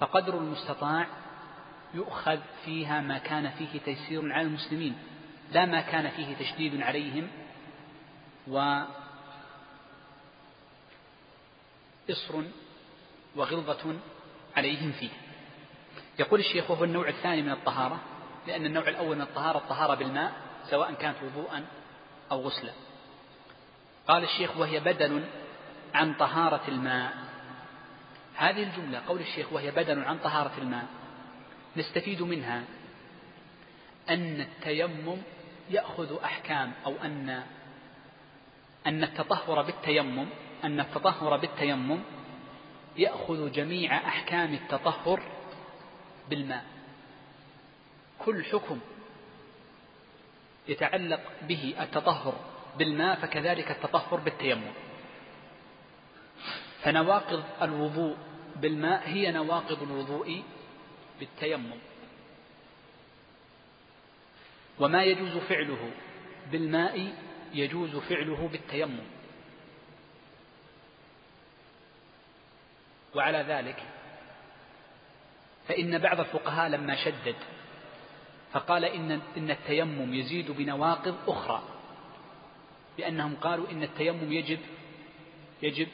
فقدر 0.00 0.38
المستطاع 0.38 1.06
يؤخذ 1.94 2.38
فيها 2.64 3.00
ما 3.00 3.18
كان 3.18 3.50
فيه 3.50 3.80
تيسير 3.84 4.32
على 4.32 4.46
المسلمين 4.46 4.98
لا 5.52 5.66
ما 5.66 5.80
كان 5.80 6.10
فيه 6.10 6.34
تشديد 6.36 6.82
عليهم 6.82 7.28
و 8.48 8.82
إصر 12.10 12.42
وغلظة 13.36 13.96
عليهم 14.56 14.92
فيه. 14.92 15.10
يقول 16.18 16.40
الشيخ 16.40 16.70
وهو 16.70 16.84
النوع 16.84 17.08
الثاني 17.08 17.42
من 17.42 17.52
الطهارة 17.52 18.00
لأن 18.46 18.66
النوع 18.66 18.88
الأول 18.88 19.16
من 19.16 19.22
الطهارة 19.22 19.58
الطهارة 19.58 19.94
بالماء 19.94 20.32
سواء 20.70 20.92
كانت 20.92 21.16
وضوءا 21.22 21.64
أو 22.32 22.40
غسلا. 22.40 22.72
قال 24.08 24.24
الشيخ 24.24 24.56
وهي 24.56 24.80
بدل 24.80 25.24
عن 25.94 26.14
طهارة 26.14 26.62
الماء. 26.68 27.12
هذه 28.34 28.62
الجملة 28.62 29.02
قول 29.08 29.20
الشيخ 29.20 29.52
وهي 29.52 29.70
بدل 29.70 30.04
عن 30.04 30.18
طهارة 30.18 30.52
الماء 30.58 30.86
نستفيد 31.76 32.22
منها 32.22 32.62
أن 34.10 34.40
التيمم 34.40 35.16
يأخذ 35.70 36.22
أحكام 36.24 36.72
أو 36.86 36.94
أن 37.04 37.42
أن 38.86 39.04
التطهر 39.04 39.62
بالتيمم 39.62 40.26
أن 40.64 40.80
التطهر 40.80 41.36
بالتيمم 41.36 42.00
يأخذ 42.96 43.52
جميع 43.52 44.08
أحكام 44.08 44.54
التطهر 44.54 45.22
بالماء. 46.30 46.64
كل 48.18 48.44
حكم 48.44 48.80
يتعلق 50.68 51.20
به 51.42 51.74
التطهر 51.80 52.34
بالماء 52.78 53.20
فكذلك 53.20 53.70
التطهر 53.70 54.20
بالتيمم. 54.20 54.72
فنواقض 56.82 57.44
الوضوء 57.62 58.16
بالماء 58.56 59.08
هي 59.08 59.32
نواقض 59.32 59.82
الوضوء 59.82 60.42
بالتيمم. 61.20 61.78
وما 64.78 65.02
يجوز 65.04 65.36
فعله 65.36 65.90
بالماء 66.52 67.12
يجوز 67.54 67.96
فعله 67.96 68.48
بالتيمم. 68.48 69.19
وعلى 73.14 73.38
ذلك 73.38 73.82
فإن 75.68 75.98
بعض 75.98 76.20
الفقهاء 76.20 76.68
لما 76.68 77.04
شدد 77.04 77.36
فقال 78.52 78.84
إن 78.84 79.20
إن 79.36 79.50
التيمم 79.50 80.14
يزيد 80.14 80.50
بنواقض 80.50 81.16
أخرى 81.28 81.62
لأنهم 82.98 83.36
قالوا 83.36 83.70
إن 83.70 83.82
التيمم 83.82 84.32
يجب 84.32 84.58
يجب 85.62 85.88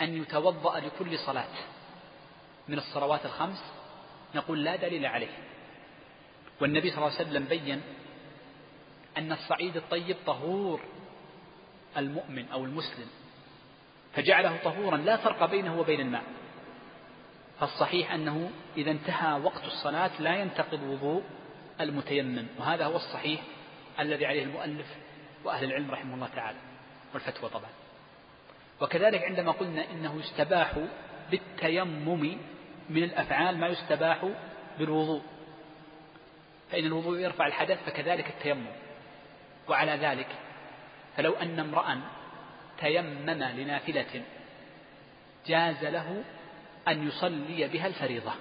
أن 0.00 0.22
يتوضأ 0.22 0.80
لكل 0.80 1.18
صلاة 1.18 1.54
من 2.68 2.78
الصلوات 2.78 3.26
الخمس 3.26 3.64
نقول 4.34 4.64
لا 4.64 4.76
دليل 4.76 5.06
عليه. 5.06 5.38
والنبي 6.60 6.90
صلى 6.90 6.98
الله 6.98 7.18
عليه 7.18 7.28
وسلم 7.28 7.44
بين 7.44 7.82
أن 9.18 9.32
الصعيد 9.32 9.76
الطيب 9.76 10.16
طهور 10.26 10.80
المؤمن 11.96 12.48
أو 12.48 12.64
المسلم. 12.64 13.08
فجعله 14.14 14.56
طهورا 14.64 14.96
لا 14.96 15.16
فرق 15.16 15.44
بينه 15.44 15.80
وبين 15.80 16.00
الماء. 16.00 16.22
فالصحيح 17.60 18.12
أنه 18.12 18.50
إذا 18.76 18.90
انتهى 18.90 19.40
وقت 19.40 19.64
الصلاة 19.64 20.10
لا 20.18 20.36
ينتقض 20.36 20.82
وضوء 20.82 21.22
المتيمم 21.80 22.46
وهذا 22.58 22.84
هو 22.84 22.96
الصحيح 22.96 23.40
الذي 24.00 24.26
عليه 24.26 24.42
المؤلف 24.42 24.86
وأهل 25.44 25.64
العلم 25.64 25.90
رحمه 25.90 26.14
الله 26.14 26.28
تعالى 26.34 26.58
والفتوى 27.14 27.50
طبعا. 27.50 27.70
وكذلك 28.80 29.22
عندما 29.22 29.52
قلنا 29.52 29.90
إنه 29.90 30.20
يستباح 30.20 30.72
بالتيمم 31.30 32.38
من 32.90 33.04
الأفعال 33.04 33.58
ما 33.58 33.66
يستباح 33.66 34.28
بالوضوء. 34.78 35.22
فإن 36.70 36.84
الوضوء 36.84 37.18
يرفع 37.18 37.46
الحدث 37.46 37.84
فكذلك 37.86 38.26
التيمم. 38.26 38.72
وعلى 39.68 39.92
ذلك 39.92 40.28
فلو 41.16 41.32
أن 41.32 41.60
امرأ 41.60 42.00
تيمم 42.82 43.30
لنافلة 43.30 44.22
جاز 45.46 45.84
له 45.84 46.24
أن 46.88 47.08
يصلي 47.08 47.68
بها 47.68 47.86
الفريضة. 47.86 48.32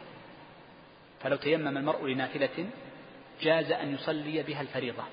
فلو 1.22 1.36
تيمم 1.36 1.78
المرء 1.78 2.08
لنافلة 2.08 2.70
جاز 3.42 3.72
أن 3.72 3.94
يصلي 3.94 4.44
بها 4.44 4.62
الفريضة 4.62 5.04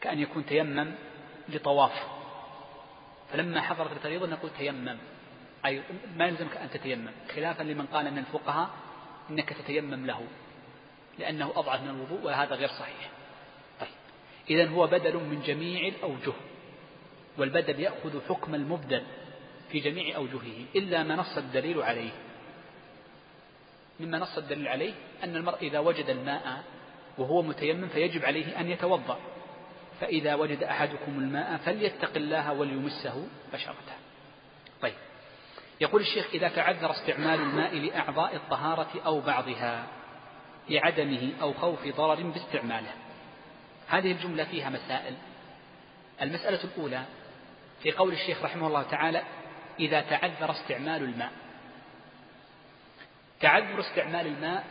كأن 0.00 0.18
يكون 0.18 0.46
تيمم 0.46 0.94
لطواف. 1.48 1.92
فلما 3.32 3.60
حضرت 3.60 3.92
الفريضة 3.92 4.26
نقول 4.26 4.50
تيمم 4.58 4.98
أي 5.66 5.82
ما 6.16 6.26
يلزمك 6.26 6.56
أن 6.56 6.70
تتيمم 6.70 7.10
خلافا 7.34 7.62
لمن 7.62 7.86
قال 7.86 8.10
من 8.12 8.18
الفقهاء 8.18 8.70
إنك 9.30 9.52
تتيمم 9.52 10.06
له 10.06 10.20
لأنه 11.18 11.52
أضعف 11.56 11.82
من 11.82 11.88
الوضوء 11.88 12.24
وهذا 12.24 12.54
غير 12.54 12.68
صحيح. 12.68 13.10
طيب 13.80 13.88
إذا 14.50 14.68
هو 14.68 14.86
بدل 14.86 15.16
من 15.16 15.42
جميع 15.46 15.88
الأوجه. 15.88 16.32
والبدل 17.38 17.80
يأخذ 17.80 18.20
حكم 18.28 18.54
المبدل 18.54 19.02
في 19.72 19.80
جميع 19.80 20.16
أوجهه 20.16 20.64
إلا 20.76 21.02
ما 21.02 21.16
نص 21.16 21.36
الدليل 21.36 21.82
عليه. 21.82 22.10
مما 24.00 24.18
نص 24.18 24.38
الدليل 24.38 24.68
عليه 24.68 24.94
أن 25.24 25.36
المرء 25.36 25.58
إذا 25.62 25.78
وجد 25.78 26.10
الماء 26.10 26.64
وهو 27.18 27.42
متيمم 27.42 27.88
فيجب 27.88 28.24
عليه 28.24 28.60
أن 28.60 28.70
يتوضأ. 28.70 29.18
فإذا 30.00 30.34
وجد 30.34 30.62
أحدكم 30.62 31.18
الماء 31.18 31.56
فليتق 31.56 32.16
الله 32.16 32.52
وليمسه 32.52 33.26
بشرته. 33.52 33.96
طيب. 34.82 34.94
يقول 35.80 36.00
الشيخ 36.00 36.26
إذا 36.34 36.48
تعذر 36.48 36.90
استعمال 36.90 37.40
الماء 37.40 37.74
لأعضاء 37.74 38.36
الطهارة 38.36 38.90
أو 39.06 39.20
بعضها 39.20 39.86
لعدمه 40.68 41.32
أو 41.40 41.52
خوف 41.52 41.88
ضرر 41.96 42.22
باستعماله. 42.22 42.92
هذه 43.88 44.12
الجملة 44.12 44.44
فيها 44.44 44.70
مسائل. 44.70 45.14
المسألة 46.22 46.64
الأولى 46.64 47.04
في 47.86 47.92
قول 47.92 48.12
الشيخ 48.12 48.42
رحمه 48.42 48.66
الله 48.66 48.82
تعالى 48.82 49.22
إذا 49.80 50.00
تعذر 50.00 50.50
استعمال 50.50 51.02
الماء. 51.02 51.32
تعذر 53.40 53.80
استعمال 53.80 54.26
الماء 54.26 54.64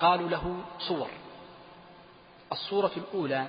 قالوا 0.00 0.28
له 0.28 0.64
صور. 0.78 1.10
الصورة 2.52 2.90
الأولى 2.96 3.48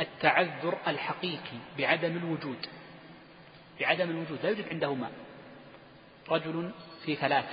التعذر 0.00 0.78
الحقيقي 0.86 1.58
بعدم 1.78 2.16
الوجود. 2.16 2.66
بعدم 3.80 4.10
الوجود 4.10 4.38
لا 4.42 4.48
يوجد 4.48 4.68
عنده 4.68 4.94
ماء. 4.94 5.12
رجل 6.28 6.72
في 7.04 7.16
ثلاث 7.16 7.50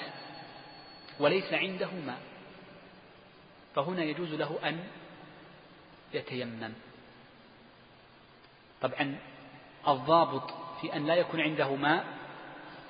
وليس 1.20 1.54
عنده 1.54 1.92
ماء. 2.06 2.22
فهنا 3.76 4.04
يجوز 4.04 4.34
له 4.34 4.60
أن 4.64 4.84
يتيمم. 6.14 6.74
طبعا 8.82 9.20
الضابط 9.88 10.67
في 10.82 10.96
أن 10.96 11.06
لا 11.06 11.16
يكون 11.16 11.42
عنده 11.42 11.76
ماء 11.76 12.06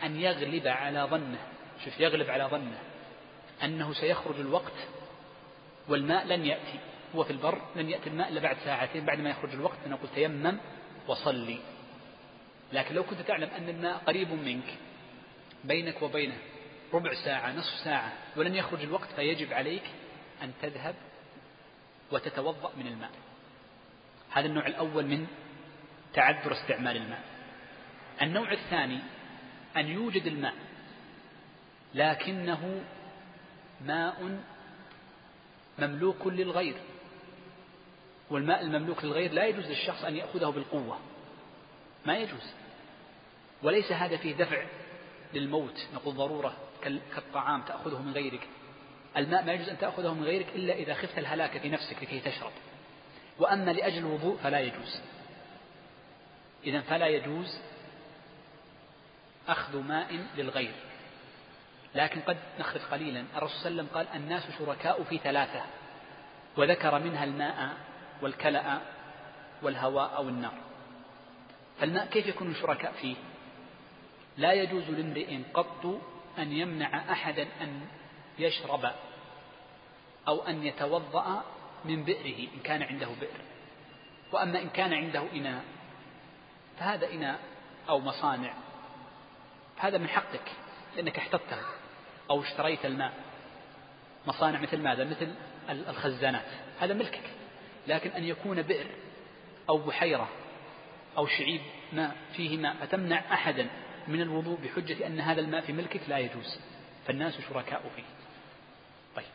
أن 0.04 0.20
يغلب 0.20 0.68
على 0.68 1.00
ظنه. 1.00 1.40
شوف 1.86 2.00
يغلب 2.00 2.30
على 2.30 2.44
ظنه. 2.44 2.80
أنه 3.64 3.94
سيخرج 3.94 4.40
الوقت 4.40 4.88
والماء 5.88 6.26
لن 6.26 6.46
يأتي. 6.46 6.80
هو 7.16 7.24
في 7.24 7.32
البر 7.32 7.62
لن 7.76 7.90
يأتي 7.90 8.10
الماء 8.10 8.30
إلا 8.30 8.40
بعد 8.40 8.58
ساعتين 8.66 9.06
بعد 9.06 9.20
ما 9.20 9.30
يخرج 9.30 9.54
الوقت. 9.54 9.78
فنقول 9.86 10.10
تيمم 10.16 10.58
وصلي. 11.08 11.60
لكن 12.74 12.96
لو 12.96 13.04
كنت 13.04 13.22
تعلم 13.22 13.50
أن 13.58 13.70
الماء 13.70 13.98
قريب 13.98 14.32
منك 14.32 14.78
بينك 15.64 16.02
وبينه 16.02 16.38
ربع 16.94 17.14
ساعة 17.14 17.52
نصف 17.52 17.84
ساعة 17.84 18.14
ولن 18.36 18.56
يخرج 18.56 18.82
الوقت 18.82 19.08
فيجب 19.16 19.54
عليك 19.54 19.84
أن 20.44 20.52
تذهب 20.62 20.96
وتتوضأ 22.12 22.72
من 22.78 22.88
الماء. 22.88 23.12
هذا 24.32 24.48
النوع 24.48 24.68
الأول 24.68 25.06
من 25.06 25.28
تعذر 26.14 26.52
استعمال 26.52 26.98
الماء. 26.98 27.37
النوع 28.22 28.52
الثاني 28.52 29.00
أن 29.78 29.88
يوجد 29.88 30.26
الماء 30.26 30.54
لكنه 31.94 32.84
ماء 33.86 34.40
مملوك 35.80 36.28
للغير 36.28 36.76
والماء 38.30 38.62
المملوك 38.62 39.04
للغير 39.04 39.32
لا 39.32 39.46
يجوز 39.46 39.66
للشخص 39.66 40.04
أن 40.04 40.16
يأخذه 40.16 40.50
بالقوة 40.50 41.00
ما 42.06 42.18
يجوز 42.18 42.54
وليس 43.64 43.92
هذا 43.92 44.18
فيه 44.18 44.36
دفع 44.36 44.64
للموت 45.34 45.88
نقول 45.94 46.16
ضرورة 46.16 46.54
كالطعام 47.16 47.62
تأخذه 47.62 48.02
من 48.02 48.14
غيرك 48.14 48.48
الماء 49.18 49.46
ما 49.46 49.54
يجوز 49.54 49.70
أن 49.70 49.78
تأخذه 49.78 50.14
من 50.14 50.24
غيرك 50.24 50.48
إلا 50.56 50.74
إذا 50.74 50.94
خفت 50.94 51.18
الهلاك 51.18 51.58
في 51.58 51.70
نفسك 51.70 52.04
لكي 52.04 52.20
تشرب 52.20 52.52
وأما 53.40 53.72
لأجل 53.72 53.98
الوضوء 53.98 54.38
فلا 54.38 54.60
يجوز 54.60 55.02
إذا 56.64 56.82
فلا 56.82 57.08
يجوز 57.08 57.60
أخذ 59.48 59.82
ماء 59.82 60.26
للغير. 60.38 60.74
لكن 61.96 62.22
قد 62.22 62.38
نخرج 62.60 62.82
قليلا. 62.82 63.26
الرسول 63.36 63.58
صلى 63.58 63.70
الله 63.70 63.82
عليه 63.82 63.82
وسلم 63.82 63.88
قال 63.96 64.08
الناس 64.22 64.44
شركاء 64.60 65.04
في 65.04 65.18
ثلاثة. 65.18 65.64
وذكر 66.58 67.00
منها 67.00 67.24
الماء 67.24 67.78
والكلأ 68.22 68.80
والهواء 69.62 70.16
أو 70.16 70.30
النار. 70.30 70.54
فالماء 71.80 72.06
كيف 72.06 72.28
يكون 72.28 72.56
شركاء 72.56 72.92
فيه؟ 72.92 73.16
لا 74.38 74.54
يجوز 74.54 74.90
لامرئ 74.90 75.40
قط 75.54 76.02
أن 76.38 76.52
يمنع 76.52 77.12
أحدا 77.12 77.48
أن 77.62 77.82
يشرب 78.40 78.92
أو 80.28 80.48
أن 80.48 80.64
يتوضأ 80.64 81.44
من 81.86 82.04
بئره 82.04 82.54
إن 82.54 82.60
كان 82.64 82.84
عنده 82.84 83.08
بئر. 83.22 83.42
وأما 84.32 84.62
إن 84.62 84.70
كان 84.70 84.94
عنده 84.94 85.24
إناء 85.34 85.64
فهذا 86.80 87.12
إناء 87.12 87.40
أو 87.90 88.00
مصانع. 88.00 88.54
هذا 89.78 89.98
من 89.98 90.08
حقك 90.08 90.52
لأنك 90.96 91.18
احتطته 91.18 91.58
أو 92.30 92.42
اشتريت 92.42 92.86
الماء. 92.86 93.14
مصانع 94.28 94.60
مثل 94.60 94.78
ماذا؟ 94.78 95.04
مثل 95.04 95.34
الخزانات. 95.70 96.46
هذا 96.80 96.94
ملكك. 96.94 97.24
لكن 97.88 98.10
أن 98.10 98.24
يكون 98.24 98.62
بئر 98.62 98.88
أو 99.70 99.78
بحيرة 99.78 100.30
أو 101.18 101.28
شعيب 101.28 101.62
ماء 101.94 102.16
فيه 102.34 102.58
ماء 102.58 102.76
فتمنع 102.76 103.34
أحدا 103.34 103.68
من 104.08 104.22
الوضوء 104.22 104.58
بحجة 104.64 105.08
أن 105.08 105.20
هذا 105.20 105.42
الماء 105.42 105.62
في 105.62 105.74
ملكك؟ 105.74 106.02
لا 106.08 106.18
يجوز. 106.18 106.60
فالناس 107.08 107.42
شركاء 107.50 107.92
فيه. 107.96 108.04
طيب. 109.16 109.26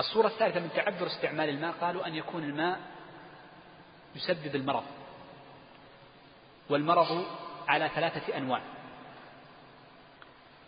الصورة 0.00 0.26
الثالثة 0.26 0.60
من 0.60 0.70
تعذر 0.76 1.06
استعمال 1.06 1.48
الماء 1.48 1.72
قالوا 1.72 2.06
أن 2.06 2.14
يكون 2.14 2.44
الماء 2.44 2.80
يسبب 4.16 4.54
المرض. 4.56 4.84
والمرض 6.70 7.26
على 7.68 7.90
ثلاثة 7.94 8.36
أنواع. 8.36 8.60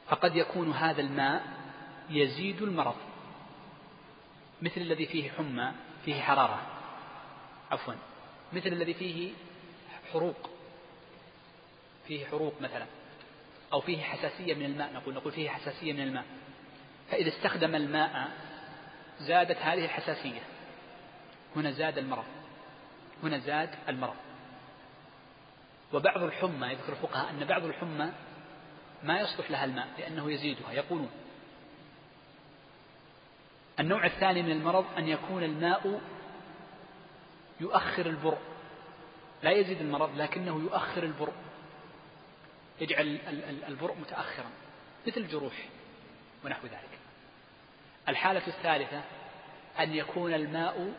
فقد 0.09 0.37
يكون 0.37 0.73
هذا 0.73 1.01
الماء 1.01 1.43
يزيد 2.11 2.63
المرض 2.63 2.97
مثل 4.63 4.81
الذي 4.81 5.07
فيه 5.07 5.31
حمى 5.31 5.73
فيه 6.05 6.23
حرارة. 6.23 6.67
عفوا 7.71 7.95
مثل 8.53 8.67
الذي 8.67 8.95
فيه 8.95 9.33
حروق 10.13 10.51
فيه 12.09 12.27
حروق 12.27 12.55
مثلا 12.61 12.87
أو 13.73 13.81
فيه 13.81 14.03
حساسية 14.03 14.55
من 14.55 14.65
الماء 14.65 14.93
نقول 14.93 15.15
نقول 15.15 15.33
فيه 15.33 15.51
حساسية 15.51 15.93
من 15.93 16.01
الماء. 16.01 16.25
فإذا 17.11 17.29
استخدم 17.29 17.75
الماء 17.75 18.31
زادت 19.21 19.57
هذه 19.57 19.85
الحساسية 19.85 20.41
هنا 21.57 21.71
زاد 21.71 21.99
المرض 21.99 22.25
هنا 23.23 23.39
زاد 23.39 23.71
المرض. 23.89 24.17
وبعض 25.93 26.23
الحمى 26.23 26.67
يذكر 26.67 26.93
الفقهاء 26.93 27.31
أن 27.31 27.45
بعض 27.45 27.65
الحمى 27.65 28.13
ما 29.03 29.21
يصلح 29.21 29.51
لها 29.51 29.65
الماء 29.65 29.89
لأنه 29.99 30.33
يزيدها 30.33 30.73
يقولون 30.73 31.11
النوع 33.81 34.07
الثاني 34.07 34.43
من 34.43 34.51
المرض 34.51 34.87
أن 34.99 35.09
يكون 35.09 35.43
الماء 35.43 36.01
يؤخر 37.61 38.07
البرء 38.07 38.39
لا 39.43 39.51
يزيد 39.51 39.81
المرض 39.81 40.17
لكنه 40.17 40.61
يؤخر 40.61 41.03
البرء 41.03 41.33
يجعل 42.81 43.19
البرء 43.69 43.95
متأخرا 43.95 44.51
مثل 45.07 45.21
الجروح 45.21 45.69
ونحو 46.45 46.67
ذلك. 46.67 46.99
الحالة 48.09 48.47
الثالثة 48.47 49.03
أن 49.81 49.95
يكون 49.95 50.35
الماء 50.35 50.95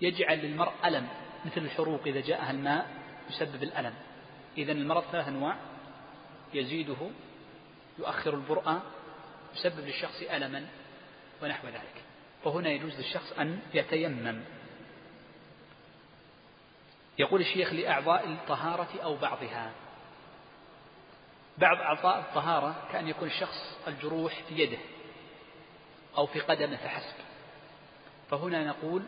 يجعل 0.00 0.38
للمرء 0.38 0.72
ألم. 0.84 1.08
مثل 1.44 1.60
الحروق 1.60 2.00
إذا 2.06 2.20
جاءها 2.20 2.50
الماء 2.50 2.90
يسبب 3.30 3.62
الألم. 3.62 3.94
إذا 4.58 4.72
المرض 4.72 5.04
ثلاث 5.12 5.28
أنواع. 5.28 5.56
يزيده 6.54 7.10
يؤخر 7.98 8.34
البرء 8.34 8.80
يسبب 9.54 9.86
للشخص 9.86 10.22
ألما 10.22 10.66
ونحو 11.42 11.68
ذلك. 11.68 12.04
وهنا 12.44 12.70
يجوز 12.70 12.96
للشخص 12.96 13.32
أن 13.32 13.60
يتيمم. 13.74 14.44
يقول 17.18 17.40
الشيخ 17.40 17.72
لأعضاء 17.72 18.28
الطهارة 18.28 19.02
أو 19.02 19.16
بعضها. 19.16 19.72
بعض 21.58 21.76
أعضاء 21.76 22.18
الطهارة 22.18 22.88
كأن 22.92 23.08
يكون 23.08 23.28
الشخص 23.28 23.78
الجروح 23.88 24.42
في 24.48 24.62
يده 24.62 24.78
أو 26.18 26.26
في 26.26 26.40
قدمه 26.40 26.76
فحسب. 26.76 27.16
فهنا 28.30 28.64
نقول 28.64 29.02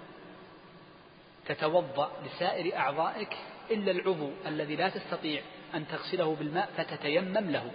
تتوضأ 1.46 2.12
لسائر 2.24 2.76
أعضائك 2.76 3.36
إلا 3.70 3.90
العضو 3.90 4.30
الذي 4.46 4.76
لا 4.76 4.88
تستطيع 4.88 5.42
أن 5.74 5.88
تغسله 5.88 6.34
بالماء 6.34 6.70
فتتيمم 6.76 7.50
له. 7.50 7.70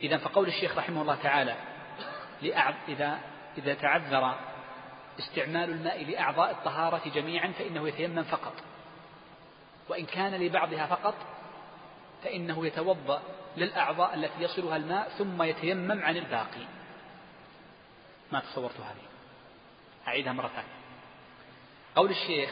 إذا 0.00 0.16
فقول 0.16 0.48
الشيخ 0.48 0.78
رحمه 0.78 1.02
الله 1.02 1.14
تعالى 1.14 1.56
إذا 2.88 3.18
إذا 3.58 3.74
تعذر 3.74 4.34
استعمال 5.18 5.70
الماء 5.70 6.04
لأعضاء 6.04 6.50
الطهارة 6.50 7.08
جميعا 7.14 7.52
فإنه 7.52 7.88
يتيمم 7.88 8.22
فقط. 8.22 8.54
وإن 9.88 10.06
كان 10.06 10.34
لبعضها 10.34 10.86
فقط 10.86 11.14
فإنه 12.24 12.66
يتوضأ 12.66 13.22
للأعضاء 13.56 14.14
التي 14.14 14.42
يصلها 14.42 14.76
الماء 14.76 15.08
ثم 15.08 15.42
يتيمم 15.42 16.02
عن 16.02 16.16
الباقي. 16.16 16.66
ما 18.32 18.40
تصورت 18.40 18.80
هذه؟ 18.80 19.06
أعيدها 20.08 20.32
مرة 20.32 20.48
ثانية. 20.48 20.79
قول 21.96 22.10
الشيخ 22.10 22.50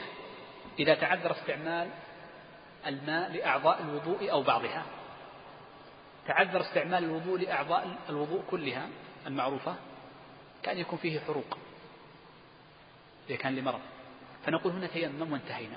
إذا 0.78 0.94
تعذر 0.94 1.32
استعمال 1.32 1.90
الماء 2.86 3.32
لأعضاء 3.32 3.82
الوضوء 3.82 4.30
أو 4.30 4.42
بعضها. 4.42 4.84
تعذر 6.26 6.60
استعمال 6.60 7.04
الوضوء 7.04 7.38
لأعضاء 7.38 7.96
الوضوء 8.08 8.42
كلها 8.50 8.88
المعروفة 9.26 9.76
كأن 10.62 10.78
يكون 10.78 10.98
فيه 10.98 11.20
حروق. 11.20 11.58
إذا 13.30 13.36
كان 13.36 13.56
لمرض. 13.56 13.80
فنقول 14.46 14.72
هنا 14.72 14.86
تيمم 14.86 15.32
وانتهينا. 15.32 15.76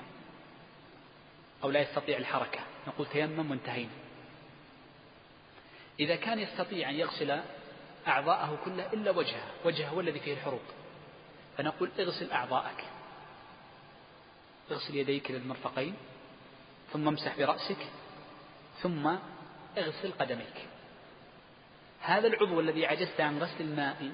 أو 1.64 1.70
لا 1.70 1.80
يستطيع 1.80 2.18
الحركة. 2.18 2.60
نقول 2.86 3.06
تيمم 3.06 3.50
وانتهينا. 3.50 3.92
إذا 6.00 6.16
كان 6.16 6.38
يستطيع 6.38 6.90
أن 6.90 6.94
يغسل 6.94 7.40
أعضاءه 8.08 8.58
كلها 8.64 8.92
إلا 8.92 9.10
وجهه 9.10 9.46
وجهه 9.64 9.88
هو 9.88 10.00
الذي 10.00 10.20
فيه 10.20 10.32
الحروق. 10.32 10.62
فنقول 11.56 11.90
اغسل 11.98 12.32
أعضاءك. 12.32 12.84
اغسل 14.70 14.96
يديك 14.96 15.30
للمرفقين 15.30 15.94
ثم 16.92 17.08
امسح 17.08 17.38
برأسك 17.38 17.86
ثم 18.82 19.16
اغسل 19.78 20.12
قدميك. 20.18 20.66
هذا 22.00 22.26
العضو 22.26 22.60
الذي 22.60 22.86
عجزت 22.86 23.20
عن 23.20 23.38
غسل 23.38 23.60
الماء 23.60 24.12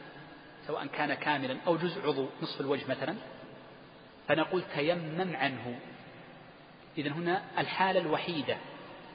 سواء 0.67 0.87
كان 0.87 1.15
كاملا 1.15 1.57
أو 1.67 1.77
جزء 1.77 2.07
عضو 2.07 2.29
نصف 2.43 2.61
الوجه 2.61 2.91
مثلا 2.91 3.17
فنقول 4.29 4.63
تيمم 4.75 5.37
عنه. 5.37 5.81
إذا 6.99 7.11
هنا 7.11 7.45
الحالة 7.59 8.01
الوحيدة 8.01 8.57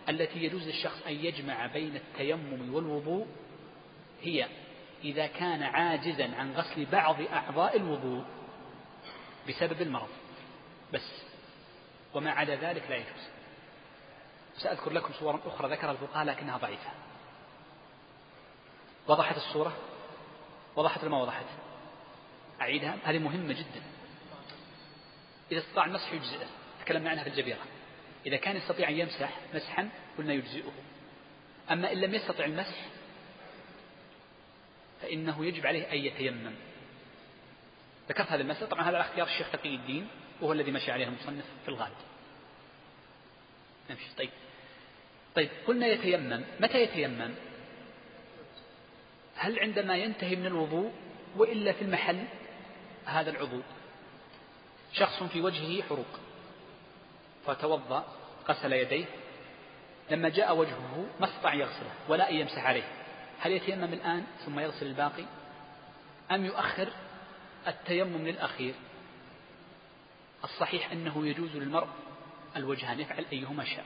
التي 0.09 0.43
يجوز 0.43 0.67
للشخص 0.67 1.01
أن 1.07 1.13
يجمع 1.13 1.65
بين 1.65 1.95
التيمم 1.95 2.73
والوضوء 2.73 3.27
هي 4.21 4.47
إذا 5.03 5.27
كان 5.27 5.63
عاجزا 5.63 6.35
عن 6.35 6.51
غسل 6.51 6.85
بعض 6.85 7.21
أعضاء 7.21 7.77
الوضوء 7.77 8.23
بسبب 9.49 9.81
المرض. 9.81 10.09
بس. 10.93 11.23
وما 12.13 12.31
عدا 12.31 12.55
ذلك 12.55 12.89
لا 12.89 12.95
يجوز. 12.95 13.23
سأذكر 14.57 14.91
لكم 14.91 15.13
صورا 15.13 15.39
أخرى 15.45 15.71
ذكرها 15.71 15.91
الفقهاء 15.91 16.25
لكنها 16.25 16.57
ضعيفة. 16.57 16.89
وضحت 19.07 19.37
الصورة؟ 19.37 19.77
وضحت 20.75 21.05
ما 21.05 21.21
وضحت؟ 21.21 21.45
أعيدها. 22.61 22.97
هذه 23.03 23.17
مهمة 23.17 23.53
جدا. 23.53 23.83
إذا 25.51 25.59
استطاع 25.59 25.85
المسح 25.85 26.13
يجزئه. 26.13 26.47
تكلمنا 26.85 27.09
عنها 27.09 27.23
في 27.23 27.29
الجبيرة. 27.29 27.61
إذا 28.25 28.37
كان 28.37 28.57
يستطيع 28.57 28.89
أن 28.89 28.99
يمسح 28.99 29.39
مسحا 29.53 29.89
قلنا 30.17 30.33
يجزئه. 30.33 30.71
أما 31.71 31.91
إن 31.91 31.97
لم 31.97 32.15
يستطع 32.15 32.45
المسح 32.45 32.85
فإنه 35.01 35.45
يجب 35.45 35.67
عليه 35.67 35.91
أن 35.91 35.97
يتيمم. 35.97 36.55
ذكرت 38.09 38.31
هذه 38.31 38.41
المسألة 38.41 38.67
طبعا 38.67 38.89
هذا 38.89 39.01
اختيار 39.01 39.27
الشيخ 39.27 39.51
تقي 39.51 39.75
الدين. 39.75 40.07
وهو 40.41 40.53
الذي 40.53 40.71
مشى 40.71 40.91
عليه 40.91 41.05
المصنف 41.05 41.45
في 41.63 41.69
الغالب. 41.69 41.95
نمشي. 43.89 44.05
طيب. 44.17 44.29
طيب 45.35 45.49
قلنا 45.67 45.87
يتيمم. 45.87 46.43
متى 46.59 46.83
يتيمم؟ 46.83 47.35
هل 49.35 49.59
عندما 49.59 49.97
ينتهي 49.97 50.35
من 50.35 50.45
الوضوء 50.45 50.91
وإلا 51.37 51.71
في 51.71 51.81
المحل 51.81 52.25
هذا 53.05 53.31
العضو؟ 53.31 53.61
شخص 54.93 55.23
في 55.23 55.41
وجهه 55.41 55.83
حروق. 55.83 56.19
فتوضأ 57.45 58.05
غسل 58.49 58.73
يديه. 58.73 59.05
لما 60.11 60.29
جاء 60.29 60.55
وجهه 60.55 61.05
ما 61.19 61.25
استطاع 61.25 61.53
يغسله 61.53 61.91
ولا 62.07 62.29
أن 62.29 62.35
يمسح 62.35 62.65
عليه. 62.65 62.87
هل 63.39 63.51
يتيمم 63.51 63.93
الآن 63.93 64.23
ثم 64.45 64.59
يغسل 64.59 64.85
الباقي؟ 64.85 65.25
أم 66.31 66.45
يؤخر 66.45 66.89
التيمم 67.67 68.27
للأخير؟ 68.27 68.73
الصحيح 70.43 70.91
أنه 70.91 71.27
يجوز 71.27 71.55
للمرء 71.55 71.87
الوجهان 72.55 72.99
يفعل 72.99 73.25
أيهما 73.31 73.65
شاء. 73.65 73.85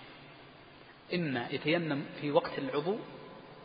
إما 1.14 1.48
يتيمم 1.50 2.06
في 2.22 2.32
وقت 2.32 2.60
العضو 2.60 3.00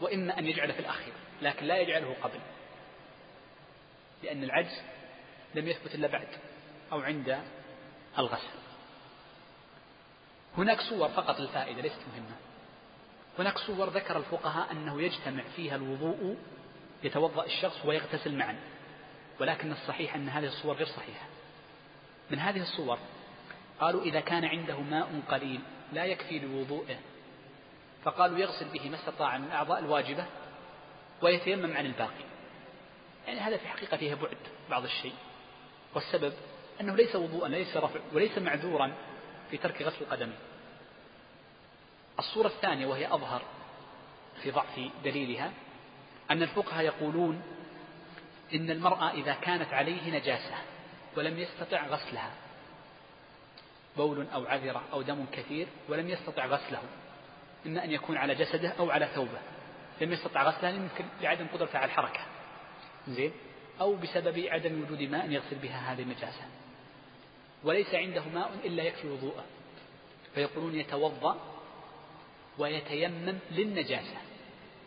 وإما 0.01 0.39
أن 0.39 0.47
يجعل 0.47 0.73
في 0.73 0.81
الأخير 0.81 1.13
لكن 1.43 1.67
لا 1.67 1.79
يجعله 1.79 2.17
قبل. 2.23 2.41
لأن 4.23 4.45
العجز 4.45 4.83
لم 5.55 5.69
يثبت 5.69 5.95
إلا 5.95 6.09
بعد 6.09 6.29
أو 6.93 7.01
عند 7.01 7.41
الغسل. 8.19 8.59
هناك 10.59 10.81
صور 10.81 11.09
فقط 11.09 11.41
الفائدة 11.41 11.83
ليست 11.83 12.01
مهمة. 12.13 12.37
هناك 13.39 13.59
صور 13.59 13.89
ذكر 13.89 14.17
الفقهاء 14.17 14.73
أنه 14.73 15.03
يجتمع 15.03 15.43
فيها 15.57 15.77
الوضوء 15.77 16.37
يتوضأ 17.03 17.45
الشخص 17.45 17.85
ويغتسل 17.85 18.35
معا 18.37 18.57
ولكن 19.41 19.73
الصحيح 19.73 20.15
أن 20.15 20.29
هذه 20.29 20.47
الصور 20.47 20.77
غير 20.77 20.87
صحيحة. 20.87 21.27
من 22.31 22.39
هذه 22.39 22.63
الصور 22.63 22.99
قالوا 23.81 24.03
إذا 24.03 24.21
كان 24.21 24.45
عنده 24.45 24.81
ماء 24.81 25.23
قليل 25.29 25.61
لا 25.93 26.05
يكفي 26.05 26.39
لوضوئه 26.39 26.97
فقالوا 28.05 28.39
يغسل 28.39 28.69
به 28.69 28.91
ما 28.91 28.97
استطاع 28.97 29.39
من 29.39 29.45
الأعضاء 29.45 29.79
الواجبة 29.79 30.27
ويتيمم 31.23 31.77
عن 31.77 31.87
الباقي. 31.87 32.25
يعني 33.27 33.41
هذا 33.41 33.57
في 33.57 33.69
حقيقة 33.69 33.97
فيه 33.97 34.15
بعد 34.15 34.37
بعض 34.71 34.85
الشيء 34.85 35.15
والسبب 35.95 36.33
أنه 36.81 36.97
ليس 36.97 37.17
وضوءا 37.17 37.49
ليس 37.49 37.77
رفع 37.77 38.01
وليس 38.13 38.39
معذورا 38.39 38.93
في 39.51 39.57
ترك 39.57 39.83
غسل 39.83 40.01
القدمين 40.01 40.39
الصورة 42.19 42.47
الثانية 42.47 42.87
وهي 42.87 43.07
أظهر 43.07 43.43
في 44.43 44.51
ضعف 44.51 44.81
دليلها 45.05 45.53
أن 46.31 46.43
الفقهاء 46.43 46.85
يقولون 46.85 47.43
إن 48.55 48.71
المرأة 48.71 49.11
إذا 49.11 49.35
كانت 49.35 49.73
عليه 49.73 50.11
نجاسة 50.11 50.55
ولم 51.17 51.39
يستطع 51.39 51.87
غسلها. 51.87 52.31
بول 53.97 54.27
أو 54.35 54.47
عذرة 54.47 54.83
أو 54.93 55.03
دم 55.03 55.27
كثير 55.33 55.67
ولم 55.89 56.09
يستطع 56.09 56.47
غسله 56.47 56.83
إما 57.67 57.85
أن 57.85 57.91
يكون 57.91 58.17
على 58.17 58.35
جسده 58.35 58.69
أو 58.69 58.91
على 58.91 59.07
ثوبه. 59.07 59.39
لم 60.01 60.13
يستطع 60.13 60.43
غسلها 60.43 60.71
يمكن 60.71 61.05
لعدم 61.21 61.47
قدرته 61.47 61.79
على 61.79 61.87
الحركة. 61.87 62.21
زين؟ 63.09 63.33
أو 63.81 63.97
بسبب 63.97 64.47
عدم 64.47 64.83
وجود 64.83 65.03
ماء 65.03 65.31
يغسل 65.31 65.57
بها 65.57 65.93
هذه 65.93 66.03
النجاسة 66.03 66.45
وليس 67.65 67.95
عنده 67.95 68.23
ماء 68.35 68.51
إلا 68.65 68.83
يكفي 68.83 69.09
وضوءه. 69.09 69.45
فيقولون 70.35 70.75
يتوضأ 70.75 71.37
ويتيمم 72.59 73.39
للنجاسة. 73.51 74.17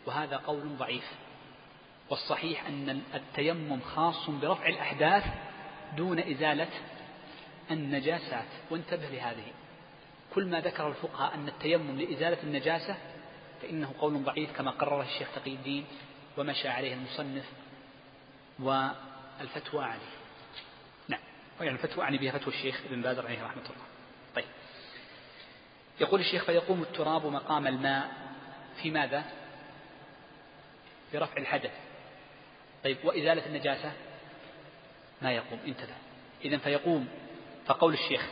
وهذا 0.06 0.38
قول 0.38 0.78
ضعيف. 0.78 1.12
والصحيح 2.10 2.68
أن 2.68 3.02
التيمم 3.14 3.80
خاص 3.82 4.30
برفع 4.30 4.68
الأحداث 4.68 5.24
دون 5.96 6.20
إزالة 6.20 6.70
النجاسات. 7.72 8.48
وانتبه 8.72 9.08
لهذه. 9.08 9.52
كل 10.36 10.46
ما 10.46 10.60
ذكر 10.60 10.88
الفقهاء 10.88 11.36
أن 11.36 11.48
التيمم 11.48 12.00
لإزالة 12.00 12.44
النجاسة 12.44 12.96
فإنه 13.62 13.94
قول 14.00 14.24
ضعيف 14.24 14.58
كما 14.58 14.72
قرره 14.72 15.04
الشيخ 15.04 15.28
تقي 15.36 15.52
الدين 15.52 15.86
ومشى 16.38 16.68
عليه 16.68 16.94
المصنف 16.94 17.46
والفتوى 18.60 19.84
عليه. 19.84 20.16
نعم. 21.08 21.20
يعني 21.62 21.72
الفتوى 21.72 22.04
أعني 22.04 22.18
بها 22.18 22.32
فتوى 22.32 22.54
الشيخ 22.54 22.82
ابن 22.86 23.02
باز 23.02 23.20
عليه 23.20 23.44
رحمة 23.44 23.64
الله. 23.64 23.86
طيب. 24.36 24.46
يقول 26.02 26.20
الشيخ 26.20 26.46
فيقوم 26.46 26.82
التراب 26.82 27.26
مقام 27.26 27.68
الماء 27.68 28.12
في 28.82 28.92
ماذا؟ 28.92 29.24
في 31.12 31.18
رفع 31.18 31.38
الحدث. 31.38 31.72
طيب. 32.84 32.98
وإزالة 33.04 33.46
النجاسة؟ 33.46 33.92
ما 35.22 35.32
يقوم. 35.32 35.60
انتبه. 35.68 35.94
إذا 36.46 36.58
فيقوم 36.58 37.08
فقول 37.66 37.94
الشيخ 37.94 38.26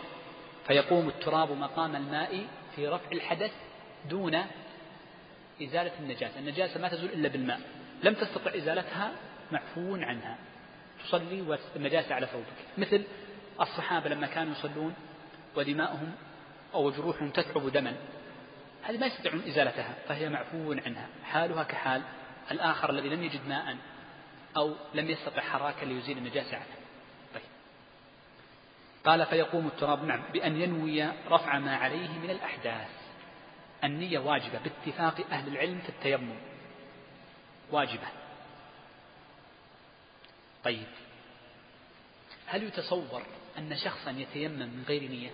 فيقوم 0.67 1.07
التراب 1.09 1.51
مقام 1.51 1.95
الماء 1.95 2.45
في 2.75 2.88
رفع 2.88 3.11
الحدث 3.11 3.51
دون 4.09 4.45
إزالة 5.63 5.91
النجاسة. 5.99 6.39
النجاسة 6.39 6.79
ما 6.79 6.88
تزول 6.88 7.09
إلا 7.09 7.29
بالماء. 7.29 7.61
لم 8.03 8.13
تستطع 8.13 8.55
إزالتها 8.55 9.11
معفو 9.51 9.95
عنها. 9.95 10.38
تصلي 11.03 11.41
والنجاسة 11.41 12.15
على 12.15 12.25
ثوبك 12.25 12.45
مثل 12.77 13.03
الصحابة 13.61 14.09
لما 14.09 14.27
كانوا 14.27 14.51
يصلون 14.51 14.93
ودماؤهم 15.55 16.11
أو 16.73 16.91
جروحهم 16.91 17.29
تتعب 17.29 17.69
دما. 17.69 17.95
هذه 18.84 18.97
ما 18.97 19.05
يستطيعون 19.05 19.43
إزالتها 19.47 19.95
فهي 20.07 20.29
معفو 20.29 20.73
عنها. 20.86 21.07
حالها 21.23 21.63
كحال. 21.63 22.01
الآخر 22.51 22.89
الذي 22.89 23.09
لم 23.09 23.23
يجد 23.23 23.47
ماء. 23.47 23.77
أو 24.58 24.76
لم 24.93 25.10
يستطع 25.10 25.41
حراكا 25.41 25.86
ليزيل 25.86 26.18
النجاسة 26.18 26.56
عنه. 26.56 26.76
طيب. 27.34 27.43
قال 29.06 29.26
فيقوم 29.26 29.68
التراب 29.68 30.04
نعم 30.04 30.32
بأن 30.34 30.62
ينوي 30.62 31.04
رفع 31.28 31.60
ما 31.60 31.76
عليه 31.76 32.10
من 32.10 32.30
الأحداث. 32.30 32.89
النية 33.84 34.20
واجبة 34.20 34.60
باتفاق 34.60 35.28
أهل 35.32 35.47
العلم 35.47 35.80
في 35.80 35.89
التيمم. 35.89 36.36
واجبة. 37.72 38.08
طيب. 40.64 40.88
هل 42.45 42.64
يتصور 42.64 43.24
أن 43.58 43.78
شخصا 43.78 44.12
يتيمم 44.12 44.60
من 44.60 44.84
غير 44.88 45.01
نية؟ 45.01 45.32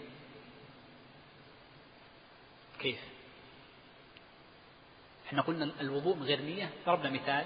كيف؟ 2.80 3.00
إحنا 5.28 5.42
قلنا 5.42 5.72
الوضوء 5.82 6.16
من 6.16 6.24
غير 6.24 6.42
نية 6.42 6.70
ضربنا 6.86 7.10
مثال. 7.10 7.46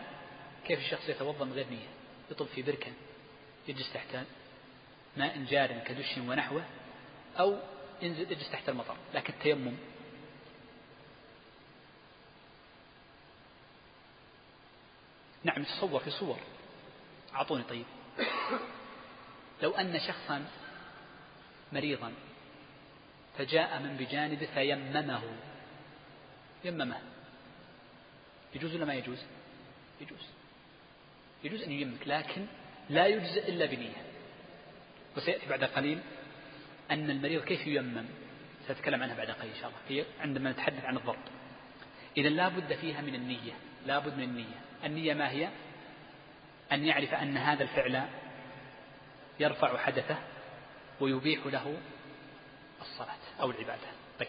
كيف 0.68 0.80
الشخص 0.80 1.10
يتوضأ 1.10 1.46
من 1.46 1.54
غير 1.54 1.68
نية؟ 1.70 1.88
يطب 2.32 2.46
في 2.46 2.62
بركة 2.62 2.92
يجلس 3.68 3.94
تحت 3.94 4.18
ماء 5.18 5.44
جار 5.44 5.80
كدش 5.80 6.18
ونحوه 6.18 6.64
أو 7.40 7.60
ينزل 8.02 8.32
يجلس 8.32 8.52
تحت 8.52 8.70
المطر 8.70 8.98
لكن 9.14 9.34
التيمم. 9.34 9.78
نعم 15.44 15.62
يتصور 15.62 16.00
في 16.00 16.12
صور. 16.12 16.40
أعطوني 17.34 17.64
طيب. 17.64 17.86
لو 19.62 19.72
أن 19.72 20.00
شخصا 20.00 20.46
مريضا 21.72 22.14
فجاء 23.38 23.80
من 23.80 23.98
بجانبه 23.98 24.46
فيممه. 24.46 25.24
يممه. 26.64 27.02
يجوز 28.56 28.76
ولا 28.76 28.86
ما 28.86 28.94
يجوز؟ 28.94 29.20
يجوز. 30.02 30.43
يجوز 31.44 31.62
أن 31.62 31.72
ييمك 31.72 32.08
لكن 32.08 32.46
لا 32.90 33.08
يجزئ 33.08 33.50
إلا 33.50 33.66
بنية. 33.66 34.04
وسيأتي 35.18 35.50
بعد 35.50 35.64
قليل 35.64 36.00
أن 36.92 37.10
المريض 37.10 37.44
كيف 37.44 37.68
ييمم 37.68 38.06
سأتكلم 38.68 39.04
عنها 39.04 39.16
بعد 39.16 39.32
قليل 39.32 39.54
إن 39.54 39.60
شاء 39.62 39.70
الله. 39.70 39.80
في 39.88 40.22
عندما 40.22 40.52
نتحدث 40.52 40.86
عن 40.86 40.98
الضبط. 40.98 41.26
إذا 42.18 42.30
لا 42.30 42.48
بد 42.48 42.74
فيها 42.74 43.02
من 43.02 43.16
النية 43.16 43.54
لا 43.86 44.00
بد 44.00 44.18
من 44.18 44.24
النية. 44.24 44.60
النية 44.84 45.14
ما 45.14 45.30
هي؟ 45.30 45.50
أن 46.72 46.86
يعرف 46.86 47.14
أن 47.14 47.38
هذا 47.38 47.64
الفعل 47.64 48.04
يرفع 49.40 49.78
حدثه 49.78 50.18
ويبيح 51.00 51.46
له 51.46 51.78
الصلاة 52.82 53.42
أو 53.42 53.52
العبادة. 53.52 53.88
طيب. 54.20 54.28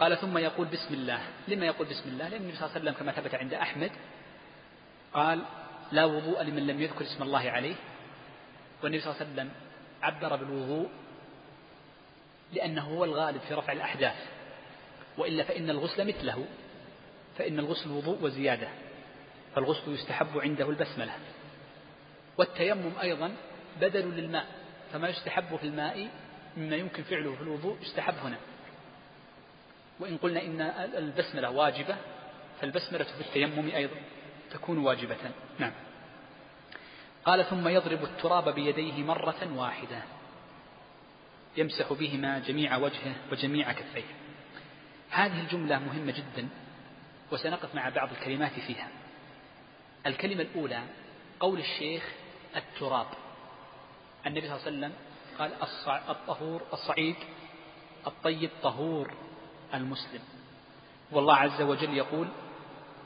قال 0.00 0.18
ثم 0.18 0.38
يقول 0.38 0.66
بسم 0.66 0.94
الله. 0.94 1.22
لما 1.48 1.66
يقول 1.66 1.86
بسم 1.86 2.08
الله؟ 2.08 2.28
لأن 2.28 2.40
النبي 2.42 2.56
صلى 2.56 2.66
الله 2.66 2.78
عليه 2.78 2.90
وسلم 2.90 2.94
كما 2.94 3.12
ثبت 3.12 3.34
عند 3.34 3.54
أحمد 3.54 3.90
قال 5.12 5.44
لا 5.92 6.04
وضوء 6.04 6.42
لمن 6.42 6.66
لم 6.66 6.80
يذكر 6.80 7.04
اسم 7.04 7.22
الله 7.22 7.50
عليه. 7.50 7.74
والنبي 8.82 9.00
صلى 9.00 9.12
الله 9.12 9.20
عليه 9.20 9.32
وسلم 9.32 9.50
عبر 10.02 10.36
بالوضوء 10.36 10.88
لأنه 12.52 12.82
هو 12.82 13.04
الغالب 13.04 13.40
في 13.40 13.54
رفع 13.54 13.72
الأحداث. 13.72 14.16
وإلا 15.18 15.44
فإن 15.44 15.70
الغسل 15.70 16.08
مثله 16.08 16.46
فإن 17.38 17.58
الغسل 17.58 17.90
وضوء 17.90 18.22
وزيادة 18.22 18.68
فالغسل 19.54 19.94
يستحب 19.94 20.38
عنده 20.38 20.70
البسملة. 20.70 21.12
والتيمم 22.38 22.92
أيضا 23.02 23.34
بدل 23.80 24.10
للماء 24.10 24.46
فما 24.92 25.08
يستحب 25.08 25.56
في 25.56 25.64
الماء 25.66 26.08
مما 26.56 26.76
يمكن 26.76 27.02
فعله 27.02 27.34
في 27.36 27.42
الوضوء 27.42 27.78
يستحب 27.82 28.14
هنا. 28.14 28.36
وإن 30.00 30.16
قلنا 30.16 30.42
إن 30.42 30.60
البسملة 30.96 31.50
واجبة 31.50 31.96
فالبسملة 32.60 33.04
في 33.04 33.20
التيمم 33.20 33.70
أيضا. 33.70 33.96
تكون 34.54 34.78
واجبة. 34.78 35.16
نعم. 35.58 35.72
قال 37.24 37.44
ثم 37.44 37.68
يضرب 37.68 38.04
التراب 38.04 38.54
بيديه 38.54 39.02
مرة 39.02 39.52
واحدة. 39.56 40.02
يمسح 41.56 41.92
بهما 41.92 42.38
جميع 42.38 42.76
وجهه 42.76 43.14
وجميع 43.32 43.72
كفيه. 43.72 44.04
هذه 45.10 45.40
الجملة 45.40 45.78
مهمة 45.78 46.12
جدا 46.12 46.48
وسنقف 47.32 47.74
مع 47.74 47.88
بعض 47.88 48.10
الكلمات 48.10 48.52
فيها. 48.52 48.88
الكلمة 50.06 50.42
الأولى 50.42 50.82
قول 51.40 51.58
الشيخ 51.58 52.12
التراب. 52.56 53.06
النبي 54.26 54.48
صلى 54.48 54.56
الله 54.56 54.66
عليه 54.66 54.76
وسلم 54.76 54.92
قال 55.38 55.52
الطهور 56.10 56.62
الصعيد 56.72 57.16
الطيب 58.06 58.50
طهور 58.62 59.14
المسلم. 59.74 60.20
والله 61.12 61.36
عز 61.36 61.62
وجل 61.62 61.96
يقول 61.96 62.28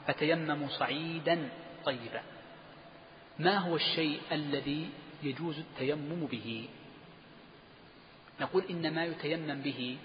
فتيمموا 0.07 0.67
صعيدا 0.67 1.49
طيبا. 1.85 2.21
ما 3.39 3.57
هو 3.57 3.75
الشيء 3.75 4.21
الذي 4.31 4.89
يجوز 5.23 5.59
التيمم 5.59 6.25
به؟ 6.25 6.69
نقول 8.41 8.63
إن 8.69 8.95
ما 8.95 9.05
يتيمم 9.05 9.61
به 9.61 9.97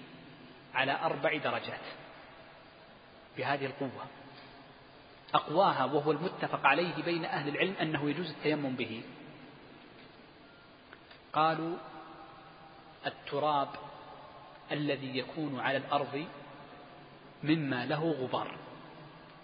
على 0.73 0.91
أربع 0.91 1.37
درجات 1.37 1.85
بهذه 3.37 3.65
القوة. 3.65 4.05
أقواها 5.33 5.85
وهو 5.85 6.11
المتفق 6.11 6.65
عليه 6.65 7.03
بين 7.03 7.25
أهل 7.25 7.49
العلم 7.49 7.73
أنه 7.81 8.09
يجوز 8.09 8.29
التيمم 8.29 8.75
به. 8.75 9.03
قالوا 11.33 11.77
التراب 13.05 13.69
الذي 14.71 15.17
يكون 15.17 15.59
على 15.59 15.77
الأرض 15.77 16.25
مما 17.43 17.85
له 17.85 18.11
غبار. 18.11 18.57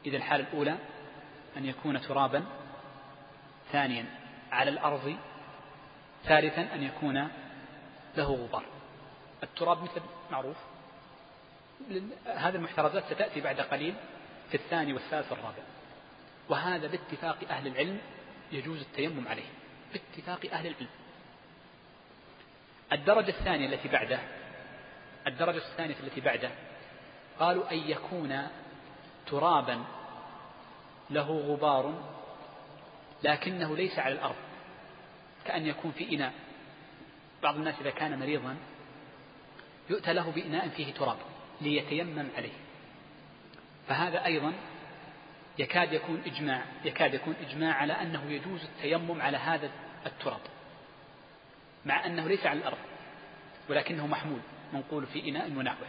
إذا 0.06 0.18
الحالة 0.18 0.48
الأولى 0.48 0.78
أن 1.58 1.66
يكون 1.66 2.02
ترابا 2.02 2.44
ثانيا 3.72 4.06
على 4.52 4.70
الأرض 4.70 5.16
ثالثا 6.26 6.76
أن 6.76 6.84
يكون 6.84 7.28
له 8.18 8.34
غبار. 8.34 8.64
التراب 9.44 9.84
مثل 9.84 10.02
معروف. 10.32 10.58
هذه 12.26 12.56
المحترزات 12.56 13.04
ستأتي 13.14 13.42
بعد 13.42 13.62
قليل 13.62 13.96
في 14.50 14.56
الثاني 14.56 14.94
والثالث 14.94 15.32
والرابع. 15.32 15.64
وهذا 16.50 16.88
باتفاق 16.88 17.38
أهل 17.50 17.68
العلم 17.68 18.00
يجوز 18.52 18.82
التيمم 18.82 19.28
عليه. 19.28 19.50
باتفاق 19.94 20.54
أهل 20.54 20.68
العلم. 20.68 20.88
الدرجة 22.92 23.30
الثانية 23.30 23.66
التي 23.68 23.88
بعده 23.88 24.20
الدرجة 25.28 25.58
الثانية 25.58 25.96
التي 26.04 26.22
بعده 26.22 26.52
قالوا 27.40 27.72
أن 27.72 27.78
يكون 27.78 28.48
ترابا 29.28 29.84
له 31.10 31.32
غبار 31.32 31.94
لكنه 33.24 33.76
ليس 33.76 34.00
على 34.00 34.14
الأرض 34.14 34.36
كأن 35.46 35.66
يكون 35.66 35.92
في 35.92 36.16
إناء. 36.16 36.34
بعض 37.44 37.56
الناس 37.56 37.76
إذا 37.82 37.90
كان 37.90 38.20
مريضا 38.20 38.58
يؤتى 39.90 40.14
له 40.14 40.32
بإناء 40.32 40.70
فيه 40.70 40.94
تراب 40.94 41.18
ليتيمم 41.62 42.28
عليه. 42.38 42.54
فهذا 43.88 44.26
أيضا 44.26 44.54
يكاد 45.60 45.94
يكون 45.94 46.22
إجماع 46.26 46.62
يكاد 46.86 47.14
يكون 47.14 47.36
إجماع 47.48 47.74
على 47.74 47.94
أنه 47.94 48.32
يجوز 48.32 48.64
التيمم 48.64 49.22
على 49.22 49.38
هذا 49.38 49.70
التراب 50.06 50.42
مع 51.86 52.06
أنه 52.06 52.28
ليس 52.28 52.46
على 52.46 52.60
الأرض 52.60 52.78
ولكنه 53.70 54.08
محمول 54.08 54.40
منقول 54.74 55.08
في 55.08 55.30
إناء 55.30 55.52
ونحوه. 55.52 55.88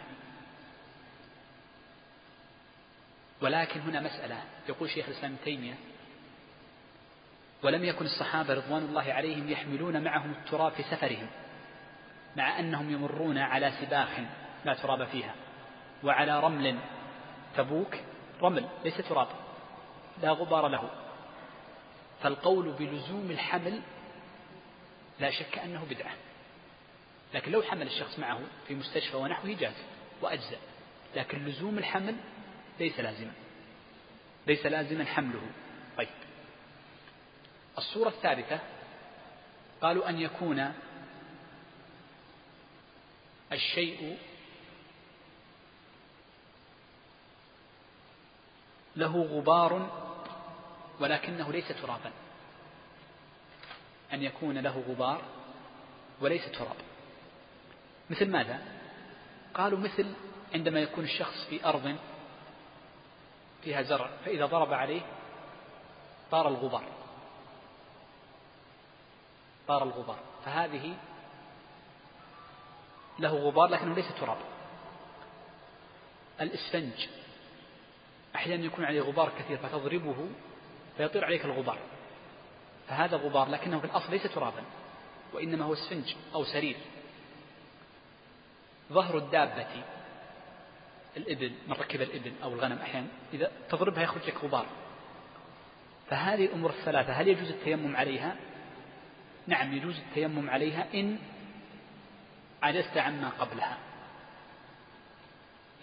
ولكن 3.43 3.79
هنا 3.79 3.99
مسألة. 3.99 4.43
يقول 4.69 4.89
شيخ 4.89 5.05
الإسلام 5.09 5.35
تيمية 5.43 5.73
ولم 7.63 7.83
يكن 7.83 8.05
الصحابة 8.05 8.53
رضوان 8.53 8.81
الله 8.81 9.13
عليهم 9.13 9.49
يحملون 9.49 10.03
معهم 10.03 10.31
التراب 10.31 10.71
في 10.71 10.83
سفرهم 10.83 11.27
مع 12.35 12.59
أنهم 12.59 12.89
يمرون 12.89 13.37
على 13.37 13.71
سباخ 13.81 14.09
لا 14.65 14.73
تراب 14.73 15.07
فيها 15.07 15.35
وعلى 16.03 16.39
رمل 16.39 16.79
تبوك 17.57 17.95
رمل 18.41 18.69
ليس 18.83 18.97
تراب 18.97 19.27
لا 20.21 20.31
غبار 20.31 20.67
له. 20.67 20.89
فالقول 22.21 22.71
بلزوم 22.71 23.31
الحمل 23.31 23.81
لا 25.19 25.31
شك 25.31 25.59
أنه 25.59 25.85
بدعة. 25.89 26.13
لكن 27.33 27.51
لو 27.51 27.61
حمل 27.61 27.87
الشخص 27.87 28.19
معه 28.19 28.39
في 28.67 28.75
مستشفى 28.75 29.17
ونحوه 29.17 29.53
جاز 29.53 29.75
وأجزأ. 30.21 30.57
لكن 31.15 31.45
لزوم 31.45 31.77
الحمل 31.77 32.15
ليس 32.79 32.99
لازما. 32.99 33.33
ليس 34.47 34.65
لازما 34.65 35.05
حمله. 35.05 35.41
طيب. 35.97 36.07
الصورة 37.77 38.09
الثالثة 38.09 38.59
قالوا 39.81 40.09
أن 40.09 40.19
يكون 40.19 40.73
الشيء 43.51 44.17
له 48.95 49.21
غبار 49.21 50.03
ولكنه 50.99 51.51
ليس 51.51 51.67
ترابا. 51.67 52.11
أن 54.13 54.23
يكون 54.23 54.57
له 54.57 54.83
غبار 54.89 55.21
وليس 56.21 56.51
تراب. 56.51 56.75
مثل 58.09 58.29
ماذا؟ 58.29 58.61
قالوا 59.53 59.79
مثل 59.79 60.13
عندما 60.53 60.79
يكون 60.79 61.03
الشخص 61.03 61.45
في 61.49 61.65
أرض 61.65 61.97
فيها 63.63 63.81
زرع 63.81 64.09
فإذا 64.25 64.45
ضرب 64.45 64.73
عليه 64.73 65.01
طار 66.31 66.47
الغبار. 66.47 66.83
طار 69.67 69.83
الغبار. 69.83 70.19
فهذه 70.45 70.95
له 73.19 73.35
غبار 73.35 73.67
لكنه 73.67 73.95
ليس 73.95 74.15
تراب. 74.19 74.37
الإسفنج. 76.41 77.07
أحيانا 78.35 78.65
يكون 78.65 78.85
عليه 78.85 79.01
غبار 79.01 79.31
كثير 79.39 79.57
فتضربه 79.57 80.27
فيطير 80.97 81.25
عليك 81.25 81.45
الغبار. 81.45 81.79
فهذا 82.87 83.17
غبار 83.17 83.49
لكنه 83.49 83.79
في 83.79 83.85
الأصل 83.85 84.11
ليس 84.11 84.23
ترابا 84.23 84.63
وإنما 85.33 85.65
هو 85.65 85.73
إسفنج 85.73 86.15
أو 86.35 86.43
سرير. 86.43 86.77
ظهر 88.91 89.17
الدابة 89.17 89.83
الإبل 91.17 91.51
من 91.67 91.73
ركب 91.73 92.01
الإبل 92.01 92.33
أو 92.43 92.53
الغنم 92.53 92.77
أحيانا 92.77 93.07
إذا 93.33 93.51
تضربها 93.69 94.03
يخرج 94.03 94.27
لك 94.27 94.43
غبار. 94.43 94.65
فهذه 96.09 96.45
الأمور 96.45 96.69
الثلاثة 96.69 97.13
هل 97.13 97.27
يجوز 97.27 97.49
التيمم 97.49 97.95
عليها؟ 97.95 98.35
نعم 99.47 99.73
يجوز 99.73 99.99
التيمم 99.99 100.49
عليها 100.49 100.87
إن 100.93 101.19
عجزت 102.63 102.97
عما 102.97 103.29
قبلها. 103.29 103.77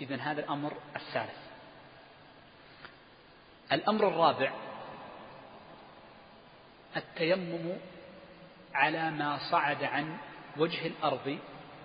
إذا 0.00 0.16
هذا 0.16 0.40
الأمر 0.40 0.72
الثالث. 0.96 1.38
الأمر 3.72 4.08
الرابع 4.08 4.52
التيمم 6.96 7.72
على 8.74 9.10
ما 9.10 9.38
صعد 9.50 9.84
عن 9.84 10.16
وجه 10.56 10.86
الأرض 10.86 11.38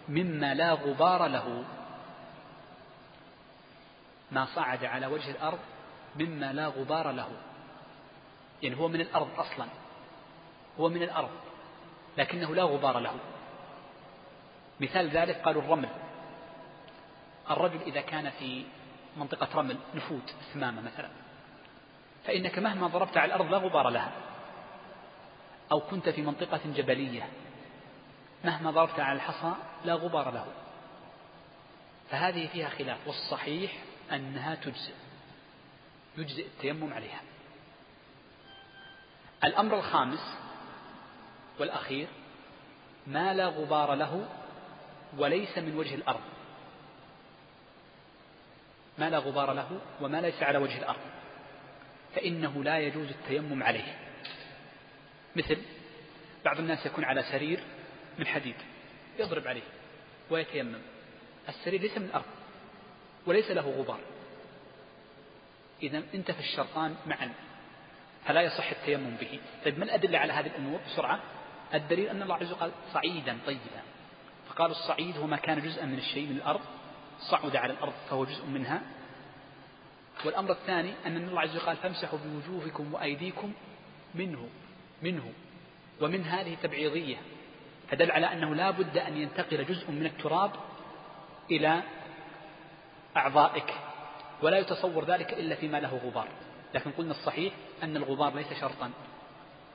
مما 0.10 0.54
لا 0.54 0.74
غبار 0.74 1.28
له. 1.28 1.66
ما 4.32 4.46
صعد 4.56 4.86
على 4.86 5.06
وجه 5.08 5.32
الأرض 5.32 5.60
مما 6.16 6.54
لا 6.54 6.68
غبار 6.68 7.12
له. 7.12 7.30
يعني 8.64 8.78
هو 8.78 8.88
من 8.88 9.02
الأرض 9.02 9.28
أصلا. 9.38 9.68
هو 10.80 10.90
من 10.90 11.04
الأرض 11.04 11.30
لكنه 12.18 12.56
لا 12.56 12.64
غبار 12.64 13.00
له. 13.00 13.14
مثال 14.80 15.10
ذلك 15.10 15.36
قالوا 15.36 15.62
الرمل. 15.62 15.90
الرجل 17.52 17.82
إذا 17.82 18.02
كان 18.02 18.30
في 18.30 18.66
منطقة 19.18 19.48
رمل 19.56 19.78
نفوت 19.96 20.34
ثمامة 20.54 20.82
مثلا 20.82 21.10
فإنك 22.26 22.60
مهما 22.60 22.88
ضربت 22.88 23.18
على 23.18 23.36
الأرض 23.36 23.52
لا 23.52 23.58
غبار 23.58 23.90
لها. 23.90 24.12
أو 25.72 25.80
كنت 25.80 26.10
في 26.10 26.22
منطقة 26.22 26.60
جبلية 26.66 27.30
مهما 28.44 28.72
ضربت 28.72 29.00
على 29.00 29.16
الحصى 29.16 29.54
لا 29.86 29.94
غبار 29.94 30.32
له. 30.32 30.46
فهذه 32.10 32.48
فيها 32.48 32.70
خلاف 32.70 33.08
والصحيح 33.08 33.72
أنها 34.12 34.56
تجزئ. 34.56 34.94
يجزئ 36.18 36.46
التيمم 36.46 36.94
عليها. 36.94 37.22
الأمر 39.44 39.78
الخامس 39.78 40.38
والأخير 41.60 42.08
ما 43.08 43.34
لا 43.34 43.48
غبار 43.48 43.96
له 43.96 44.30
وليس 45.18 45.58
من 45.58 45.78
وجه 45.78 45.96
الأرض. 45.96 46.22
ما 48.98 49.10
لا 49.10 49.18
غبار 49.18 49.54
له 49.54 49.82
وما 50.02 50.22
ليس 50.22 50.44
على 50.44 50.58
وجه 50.58 50.78
الأرض. 50.78 51.02
فإنه 52.16 52.64
لا 52.64 52.80
يجوز 52.80 53.08
التيمم 53.08 53.64
عليه. 53.64 54.00
مثل 55.36 55.58
بعض 56.46 56.60
الناس 56.60 56.86
يكون 56.86 57.04
على 57.04 57.24
سرير 57.24 57.64
من 58.20 58.28
حديد 58.28 58.56
يضرب 59.20 59.48
عليه 59.48 59.68
ويتيمم. 60.30 60.82
السرير 61.50 61.82
ليس 61.82 61.98
من 61.98 62.06
الأرض. 62.06 62.26
وليس 63.26 63.52
له 63.52 63.70
غبار. 63.70 64.00
إذا 65.84 66.04
انتفى 66.14 66.40
الشرطان 66.40 66.96
معا. 67.06 67.34
فلا 68.26 68.42
يصح 68.42 68.70
التيمم 68.72 69.16
به. 69.22 69.40
طيب 69.66 69.80
ما 69.80 69.86
الأدلة 69.86 70.18
على 70.20 70.34
هذه 70.34 70.48
الأمور 70.48 70.80
بسرعة؟ 70.88 71.20
الدليل 71.74 72.10
أن 72.10 72.22
الله 72.22 72.36
عز 72.36 72.52
وجل 72.52 72.56
قال 72.56 72.72
صعيدا 72.94 73.38
طيبا. 73.46 73.82
فقال 74.50 74.72
الصعيد 74.72 75.18
هو 75.18 75.28
ما 75.28 75.38
كان 75.38 75.62
جزءا 75.62 75.86
من 75.86 75.98
الشيء 75.98 76.28
من 76.28 76.36
الأرض 76.36 76.62
صعد 77.20 77.56
على 77.56 77.74
الأرض 77.74 77.94
فهو 78.10 78.26
جزء 78.26 78.46
منها. 78.46 78.82
والأمر 80.26 80.52
الثاني 80.52 80.94
أن 81.06 81.18
الله 81.18 81.42
عز 81.42 81.56
وجل 81.56 81.66
قال 81.66 81.78
فامسحوا 81.78 82.20
بوجوهكم 82.20 82.94
وأيديكم 82.94 83.54
منه 84.16 84.50
منه 85.02 85.34
ومن 86.02 86.24
هذه 86.24 86.58
تبعيضية. 86.64 87.18
فدل 87.92 88.12
على 88.12 88.34
أنه 88.34 88.56
لا 88.56 88.72
بد 88.72 88.98
أن 88.98 89.18
ينتقل 89.18 89.66
جزء 89.66 89.92
من 89.92 90.06
التراب 90.06 90.52
إلى 91.52 91.82
أعضائك 93.18 93.74
ولا 94.42 94.58
يتصور 94.58 95.06
ذلك 95.06 95.34
إلا 95.34 95.56
فيما 95.56 95.78
له 95.78 96.02
غبار. 96.06 96.28
لكن 96.74 96.92
قلنا 96.92 97.12
الصحيح 97.12 97.54
أن 97.84 97.98
الغبار 97.98 98.36
ليس 98.36 98.54
شرطا. 98.54 98.92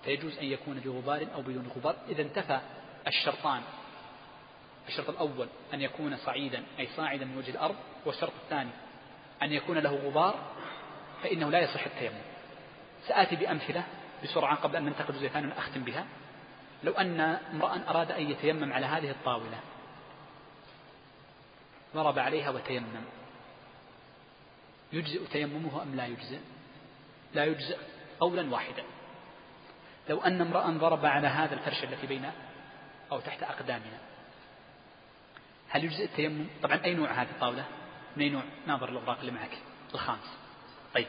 فيجوز 0.05 0.39
أن 0.39 0.45
يكون 0.45 0.81
بغبار 0.81 1.27
أو 1.35 1.43
بدون 1.43 1.73
غبار. 1.77 1.97
إذا 2.09 2.23
انتفى 2.23 2.61
الشرطان. 3.07 3.63
الشرط 4.89 5.11
الأول 5.11 5.49
أن 5.75 5.81
يكون 5.81 6.17
صعيدا 6.17 6.63
أي 6.79 6.89
صاعدا 6.97 7.25
من 7.25 7.39
وجه 7.39 7.51
الأرض 7.51 7.77
والشرط 8.07 8.33
الثاني 8.45 8.71
أن 9.43 9.53
يكون 9.53 9.79
له 9.79 9.95
غبار 9.95 10.35
فإنه 11.23 11.51
لا 11.51 11.59
يصح 11.59 11.87
التيمم. 11.87 12.21
سآتي 13.09 13.37
بأمثلة 13.37 13.85
بسرعة 14.25 14.57
قبل 14.57 14.77
أن 14.77 14.85
ننتقل 14.85 15.15
جزء 15.15 15.29
ثاني 15.29 15.47
ونختم 15.47 15.85
بها. 15.85 16.07
لو 16.85 16.93
أن 16.93 17.21
امرأ 17.21 17.81
أراد 17.89 18.13
أن 18.13 18.31
يتيمم 18.31 18.73
على 18.73 18.87
هذه 18.87 19.11
الطاولة 19.11 19.61
ضرب 21.95 22.19
عليها 22.19 22.51
وتيمم. 22.51 23.05
يجزئ 24.93 25.27
تيممه 25.27 25.83
أم 25.83 25.95
لا 25.95 26.07
يجزئ؟ 26.07 26.39
لا 27.35 27.45
يجزئ. 27.45 27.79
قولا 28.21 28.53
واحدا. 28.53 28.85
لو 30.09 30.21
أن 30.21 30.41
امرأ 30.41 30.71
ضرب 30.71 31.07
على 31.07 31.27
هذا 31.27 31.55
الفرش 31.55 31.85
التي 31.85 32.07
بين 32.07 32.31
أو 33.13 33.21
تحت 33.21 33.43
أقدامنا 33.43 33.99
هل 35.69 35.85
يجزئ 35.85 36.05
التيمم؟ 36.05 36.47
طبعا 36.63 36.85
أي 36.85 36.95
نوع 36.95 37.13
هذه 37.13 37.31
الطاولة؟ 37.31 37.65
من 38.17 38.23
أي 38.23 38.29
نوع؟ 38.29 38.43
ناظر 38.67 38.89
الأوراق 38.89 39.19
اللي 39.19 39.33
معك. 39.33 39.59
الخامس. 39.95 40.39
طيب. 40.95 41.07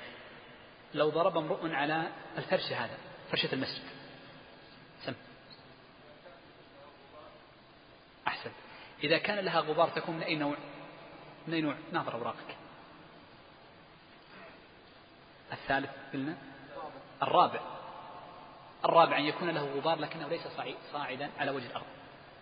لو 0.94 1.10
ضرب 1.10 1.38
امرؤ 1.38 1.74
على 1.74 2.12
الفرش 2.38 2.72
هذا 2.72 2.98
فرشة 3.32 3.54
المسجد. 3.54 3.84
سم. 5.06 5.14
أحسن. 8.28 8.52
إذا 9.04 9.18
كان 9.18 9.46
لها 9.46 9.60
غبار 9.60 9.90
تكون 9.90 10.16
من 10.16 10.24
أي 10.24 10.36
نوع؟ 10.36 10.58
من 11.48 11.54
أي 11.54 11.62
نوع؟ 11.62 11.76
ناظر 11.92 12.14
أوراقك. 12.14 12.61
الثالث 15.52 15.90
قلنا 16.14 16.38
الرابع. 17.24 17.60
الرابع 18.86 19.18
أن 19.18 19.24
يكون 19.24 19.50
له 19.50 19.66
غبار 19.76 20.00
لكنه 20.00 20.28
ليس 20.28 20.42
صاعدا 20.94 21.32
على 21.40 21.52
وجه 21.52 21.66
الأرض. 21.66 21.86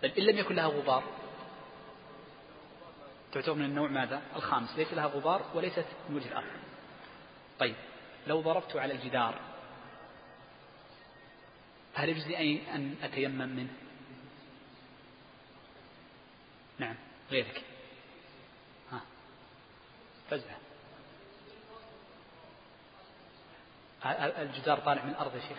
بل 0.02 0.10
إن 0.10 0.22
لم 0.22 0.38
يكن 0.38 0.54
لها 0.54 0.66
غبار 0.66 1.04
تعتبر 3.32 3.54
من 3.54 3.64
النوع 3.64 3.88
ماذا؟ 3.88 4.22
الخامس. 4.36 4.76
ليس 4.76 4.92
لها 4.92 5.06
غبار 5.06 5.42
وليست 5.54 5.86
من 6.08 6.16
وجه 6.16 6.28
الأرض. 6.28 6.46
طيب 7.58 7.74
لو 8.26 8.40
ضربت 8.40 8.76
على 8.76 8.94
الجدار 8.94 9.34
هل 11.94 12.08
يجزي 12.08 12.62
أن 12.74 12.94
أتيمم 13.02 13.48
منه؟ 13.48 13.72
نعم 16.78 16.94
غيرك. 17.30 17.64
ها. 18.92 19.00
فزع 20.30 20.59
الجدار 24.04 24.78
طالع 24.78 25.04
من 25.04 25.10
الأرض 25.10 25.34
يا 25.34 25.40
شيخ. 25.40 25.58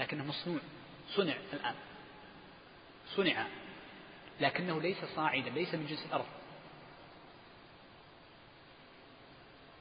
لكنه 0.00 0.24
مصنوع. 0.24 0.60
صنع 1.08 1.34
الآن. 1.52 1.74
صنع. 3.16 3.46
لكنه 4.40 4.80
ليس 4.80 5.04
صاعدا 5.16 5.50
ليس 5.50 5.74
من 5.74 5.86
جنس 5.86 6.06
الأرض. 6.06 6.26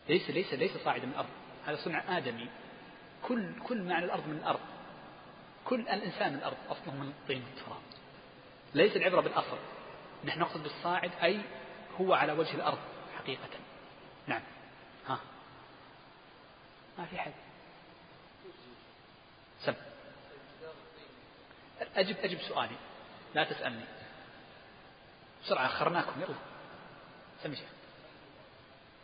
ليس 0.10 0.30
ليس 0.30 0.54
ليس 0.54 0.78
صاعدا 0.78 1.06
من 1.06 1.12
الأرض. 1.12 1.30
هذا 1.66 1.76
صنع 1.76 2.18
آدمي. 2.18 2.50
كل 3.24 3.60
كل 3.68 3.84
معنى 3.84 4.06
الأرض 4.06 4.28
من 4.28 4.38
الأرض. 4.38 4.60
كل 5.66 5.80
الإنسان 5.80 6.34
من 6.34 6.40
الأرض. 6.40 6.58
أصله 6.70 6.94
من 6.96 7.10
الطين 7.10 7.44
والتراب 7.44 7.82
ليس 8.74 8.96
العبرة 8.96 9.22
بالأصل. 9.22 9.58
نحن 10.26 10.40
نقصد 10.40 10.64
بالصاعد 10.64 11.12
أي 11.24 11.42
هو 12.02 12.14
على 12.14 12.32
وجه 12.32 12.56
الأرض 12.56 12.80
حقيقة. 13.18 13.50
نعم. 14.28 14.42
ها. 15.08 15.20
ما 16.98 17.06
في 17.06 17.18
حد. 17.18 17.34
سب. 19.62 19.76
أجب 21.96 22.18
أجب 22.18 22.38
سؤالي. 22.38 22.76
لا 23.36 23.44
تسألني. 23.44 23.86
بسرعة 25.44 25.66
أخرناكم. 25.66 26.22
يلا. 26.22 26.36
سمي 27.44 27.56
شيخ. 27.56 27.70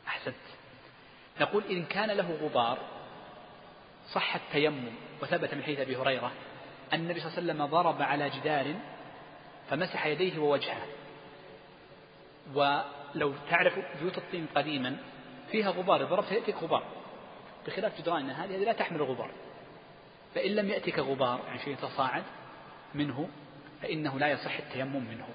أحسنت. 0.07 0.35
نقول 1.41 1.63
إن 1.63 1.85
كان 1.85 2.11
له 2.11 2.31
غبار 2.31 2.79
صح 4.11 4.35
التيمم 4.35 4.91
وثبت 5.21 5.53
من 5.53 5.63
حديث 5.63 5.79
أبي 5.79 5.97
هريرة 5.97 6.31
أن 6.93 6.99
النبي 6.99 7.19
صلى 7.19 7.29
الله 7.29 7.39
عليه 7.39 7.63
وسلم 7.63 7.65
ضرب 7.65 8.01
على 8.01 8.29
جدار 8.29 8.75
فمسح 9.69 10.05
يديه 10.05 10.39
ووجهه. 10.39 10.85
ولو 12.53 13.33
تعرف 13.49 13.73
بيوت 13.99 14.17
الطين 14.17 14.47
قديما 14.55 14.97
فيها 15.51 15.69
غبار. 15.69 16.05
ضربت 16.05 16.31
يأتيك 16.31 16.55
غبار. 16.55 16.98
بخلاف 17.69 18.01
جدراننا 18.01 18.45
هذه 18.45 18.57
لا 18.57 18.73
تحمل 18.73 19.01
غبار. 19.01 19.31
فإن 20.35 20.51
لم 20.51 20.69
يأتك 20.69 20.99
غبار 20.99 21.41
يعني 21.47 21.59
شيء 21.59 21.73
يتصاعد 21.73 22.23
منه 22.95 23.29
فإنه 23.81 24.19
لا 24.19 24.27
يصح 24.27 24.57
التيمم 24.57 25.03
منه. 25.09 25.27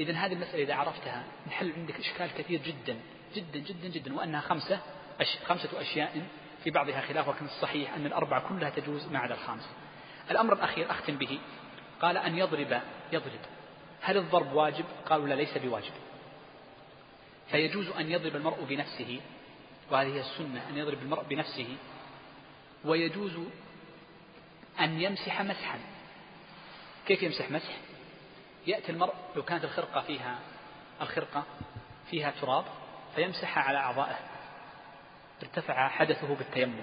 إذا 0.00 0.12
هذه 0.12 0.32
المسألة 0.32 0.62
إذا 0.62 0.74
عرفتها 0.74 1.24
نحل 1.46 1.72
عندك 1.72 1.98
إشكال 2.00 2.30
كثير 2.38 2.60
جدا 2.60 2.96
جدا 3.34 3.58
جدا 3.58 3.88
جدا 3.88 4.16
وأنها 4.16 4.40
خمسة 4.40 4.80
أش... 5.20 5.38
خمسة 5.46 5.80
أشياء 5.80 6.22
في 6.64 6.70
بعضها 6.70 7.00
خلاف 7.00 7.28
ولكن 7.28 7.44
الصحيح 7.44 7.94
أن 7.94 8.06
الأربعة 8.06 8.48
كلها 8.48 8.70
تجوز 8.70 9.06
ما 9.06 9.18
عدا 9.18 9.34
الخامس 9.34 9.68
الأمر 10.30 10.52
الأخير 10.52 10.90
أختم 10.90 11.16
به. 11.16 11.38
قال 12.02 12.16
أن 12.16 12.38
يضرب 12.38 12.80
يضرب. 13.12 13.40
هل 14.00 14.16
الضرب 14.16 14.52
واجب؟ 14.52 14.84
قالوا 15.06 15.28
لا 15.28 15.34
ليس 15.34 15.58
بواجب. 15.58 15.92
فيجوز 17.50 17.88
أن 17.88 18.10
يضرب 18.10 18.36
المرء 18.36 18.64
بنفسه 18.64 19.20
وهذه 19.90 20.14
هي 20.14 20.20
السنة 20.20 20.68
أن 20.68 20.78
يضرب 20.78 21.02
المرء 21.02 21.22
بنفسه 21.22 21.76
ويجوز 22.84 23.38
أن 24.80 25.00
يمسح 25.00 25.42
مسحا. 25.42 25.78
كيف 27.06 27.22
يمسح 27.22 27.50
مسح؟ 27.50 27.76
يأتي 28.66 28.92
المرء 28.92 29.14
لو 29.36 29.42
كانت 29.42 29.64
الخرقة 29.64 30.00
فيها 30.00 30.38
الخرقة 31.00 31.44
فيها 32.10 32.30
تراب 32.40 32.64
فيمسحها 33.14 33.62
على 33.62 33.78
أعضائه. 33.78 34.18
ارتفع 35.42 35.88
حدثه 35.88 36.34
بالتيمم. 36.34 36.80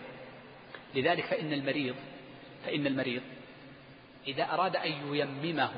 لذلك 0.95 1.25
فإن 1.25 1.53
المريض 1.53 1.95
فإن 2.65 2.87
المريض 2.87 3.21
إذا 4.27 4.43
أراد 4.43 4.75
أن 4.75 5.15
ييممه 5.15 5.71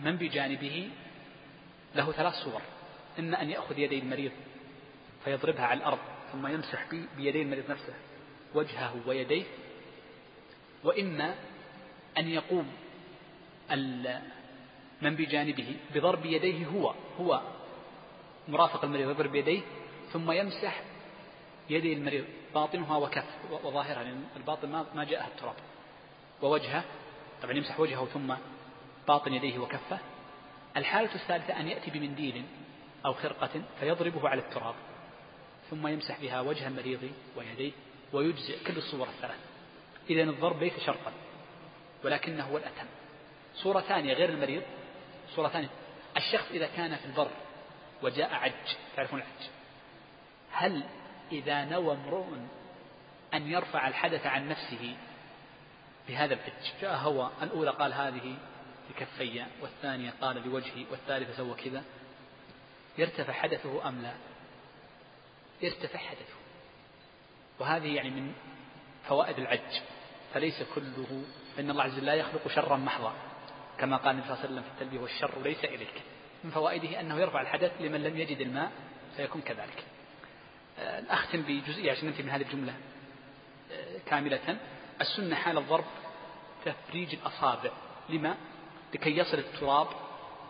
من 0.00 0.16
بجانبه 0.16 0.90
له 1.94 2.12
ثلاث 2.12 2.34
صور. 2.34 2.60
إما 3.18 3.42
أن 3.42 3.50
يأخذ 3.50 3.78
يدي 3.78 3.98
المريض 3.98 4.32
فيضربها 5.24 5.66
على 5.66 5.78
الأرض. 5.78 5.98
ثم 6.32 6.46
يمسح 6.46 6.86
بيدي 7.16 7.42
المريض 7.42 7.70
نفسه 7.70 7.94
وجهه 8.54 8.94
ويديه. 9.06 9.44
وإما 10.84 11.34
أن 12.18 12.28
يقوم 12.28 12.72
من 15.02 15.16
بجانبه 15.16 15.76
بضرب 15.94 16.26
يديه 16.26 16.66
هو 16.66 16.94
هو 17.20 17.40
مرافق 18.48 18.84
المريض 18.84 19.10
يضرب 19.10 19.34
يديه 19.34 19.60
ثم 20.12 20.32
يمسح 20.32 20.82
يدي 21.70 21.92
المريض 21.92 22.24
باطنها 22.54 22.96
وكف 22.96 23.24
وظاهرها 23.64 24.04
لأن 24.04 24.24
الباطن 24.36 24.68
ما 24.94 25.04
جاءها 25.04 25.26
التراب. 25.26 25.54
ووجهه 26.42 26.84
طبعا 27.42 27.52
يمسح 27.52 27.80
وجهه 27.80 28.04
ثم 28.04 28.34
باطن 29.08 29.34
يديه 29.34 29.58
وكفه. 29.58 29.98
الحالة 30.76 31.14
الثالثة 31.14 31.60
أن 31.60 31.68
يأتي 31.68 31.90
بمنديل 31.90 32.44
أو 33.06 33.14
خرقة 33.14 33.62
فيضربه 33.80 34.28
على 34.28 34.40
التراب. 34.40 34.74
ثم 35.72 35.86
يمسح 35.86 36.20
بها 36.20 36.40
وجه 36.40 36.68
المريض 36.68 37.12
ويديه 37.36 37.72
ويجزئ 38.12 38.64
كل 38.64 38.76
الصور 38.76 39.08
الثلاث. 39.08 39.38
إذا 40.10 40.22
الضرب 40.22 40.62
ليس 40.62 40.72
شرطا 40.86 41.12
ولكنه 42.04 42.44
هو 42.44 42.56
الأتم. 42.56 42.86
صورة 43.54 43.80
ثانية 43.80 44.14
غير 44.14 44.28
المريض. 44.28 44.62
صورة 45.34 45.48
ثانية 45.48 45.68
الشخص 46.16 46.50
إذا 46.50 46.66
كان 46.66 46.96
في 46.96 47.04
البر 47.04 47.30
وجاء 48.02 48.34
عج 48.34 48.52
تعرفون 48.96 49.18
العج؟ 49.18 49.50
هل 50.52 50.82
إذا 51.32 51.64
نوى 51.64 51.94
امرؤ 51.94 52.26
أن 53.34 53.50
يرفع 53.50 53.88
الحدث 53.88 54.26
عن 54.26 54.48
نفسه 54.48 54.96
بهذا 56.08 56.34
العج 56.34 56.72
جاء 56.82 56.96
هو 56.96 57.30
الأولى 57.42 57.70
قال 57.70 57.92
هذه 57.92 58.36
لكفي 58.90 59.44
والثانية 59.60 60.14
قال 60.20 60.48
لوجهي 60.48 60.84
والثالثة 60.90 61.36
سوى 61.36 61.54
كذا. 61.54 61.82
يرتفع 62.98 63.32
حدثه 63.32 63.88
أم 63.88 64.02
لا؟ 64.02 64.12
يرتفع 65.62 65.98
حدثه 65.98 66.34
وهذه 67.58 67.94
يعني 67.96 68.10
من 68.10 68.32
فوائد 69.08 69.38
العج. 69.38 69.80
فليس 70.34 70.62
كله 70.74 71.22
فإن 71.56 71.70
الله 71.70 71.82
عز 71.82 71.92
وجل 71.92 72.06
لا 72.06 72.14
يخلق 72.14 72.48
شرا 72.48 72.76
محضا 72.76 73.12
كما 73.78 73.96
قال 73.96 74.10
النبي 74.10 74.26
صلى 74.26 74.34
الله 74.34 74.44
عليه 74.44 74.54
وسلم 74.54 74.62
في 74.62 74.68
التلبية 74.68 75.00
والشر 75.00 75.42
ليس 75.42 75.64
إليك. 75.64 76.02
من 76.44 76.50
فوائده 76.50 77.00
أنه 77.00 77.20
يرفع 77.20 77.40
الحدث 77.40 77.72
لمن 77.80 78.02
لم 78.02 78.18
يجد 78.18 78.40
الماء 78.40 78.72
فيكون 79.16 79.42
كذلك. 79.42 79.84
آه، 80.78 81.02
أختم 81.10 81.42
بجزئية 81.42 81.92
عشان 81.92 82.08
ننتهي 82.08 82.22
من 82.22 82.30
هذه 82.30 82.42
الجملة. 82.42 82.74
آه، 83.72 83.98
كاملة. 84.06 84.56
السنة 85.00 85.36
حال 85.36 85.58
الضرب 85.58 85.84
تفريج 86.64 87.14
الأصابع. 87.14 87.70
لما؟ 88.08 88.36
لكي 88.94 89.16
يصل 89.16 89.38
التراب 89.38 89.88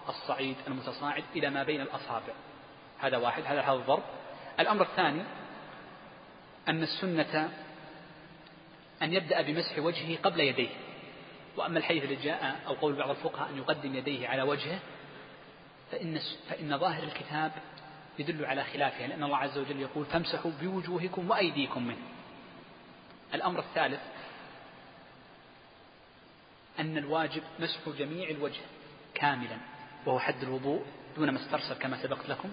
الصعيد 0.09 0.56
المتصاعد 0.66 1.24
إلى 1.36 1.51
ما 1.51 1.62
بين 1.62 1.80
الأصابع. 1.80 2.34
هذا 2.98 3.16
واحد. 3.16 3.43
هذا 3.43 3.60
هذا 3.60 3.72
الضرب. 3.72 4.02
الأمر 4.62 4.82
الثاني 4.82 5.22
أن 6.68 6.82
السنة 6.82 7.51
أن 9.02 9.12
يبدأ 9.12 9.43
بمسح 9.43 9.78
وجهه 9.78 10.18
قبل 10.22 10.40
يديه. 10.40 10.68
وأما 11.56 11.78
الحديث 11.78 12.05
الذي 12.05 12.16
جاء 12.16 12.60
أو 12.66 12.74
قول 12.74 12.94
بعض 12.94 13.10
الفقهاء 13.10 13.51
أن 13.51 13.59
يقدم 13.59 13.94
يديه 13.94 14.28
على 14.28 14.43
وجهه 14.43 14.78
فإن, 15.93 16.20
فإن 16.48 16.78
ظاهر 16.78 17.02
الكتاب 17.02 17.52
يدل 18.18 18.44
على 18.44 18.64
خلافها 18.64 19.06
لأن 19.06 19.22
الله 19.22 19.36
عز 19.36 19.59
وجل 19.59 19.80
يقول 19.80 20.05
فامسحوا 20.05 20.51
بوجوهكم 20.60 21.30
وأيديكم 21.30 21.86
منه. 21.86 22.06
الأمر 23.34 23.59
الثالث 23.60 24.01
أن 26.78 26.98
الواجب 26.98 27.43
مسح 27.60 27.89
جميع 27.98 28.30
الوجه 28.30 28.60
كاملا 29.14 29.56
وهو 30.06 30.18
حد 30.18 30.43
الوضوء 30.43 30.84
دون 31.16 31.30
ما 31.30 31.40
استرسل 31.40 31.74
كما 31.74 32.02
سبقت 32.02 32.28
لكم. 32.28 32.51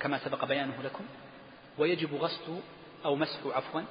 كما 0.00 0.18
سبق 0.18 0.44
بيانه 0.44 0.82
لكم 0.82 1.04
ويجب 1.78 2.14
غسل 2.14 2.60
أو 3.04 3.16
مسح 3.16 3.38
عفوا 3.46 3.82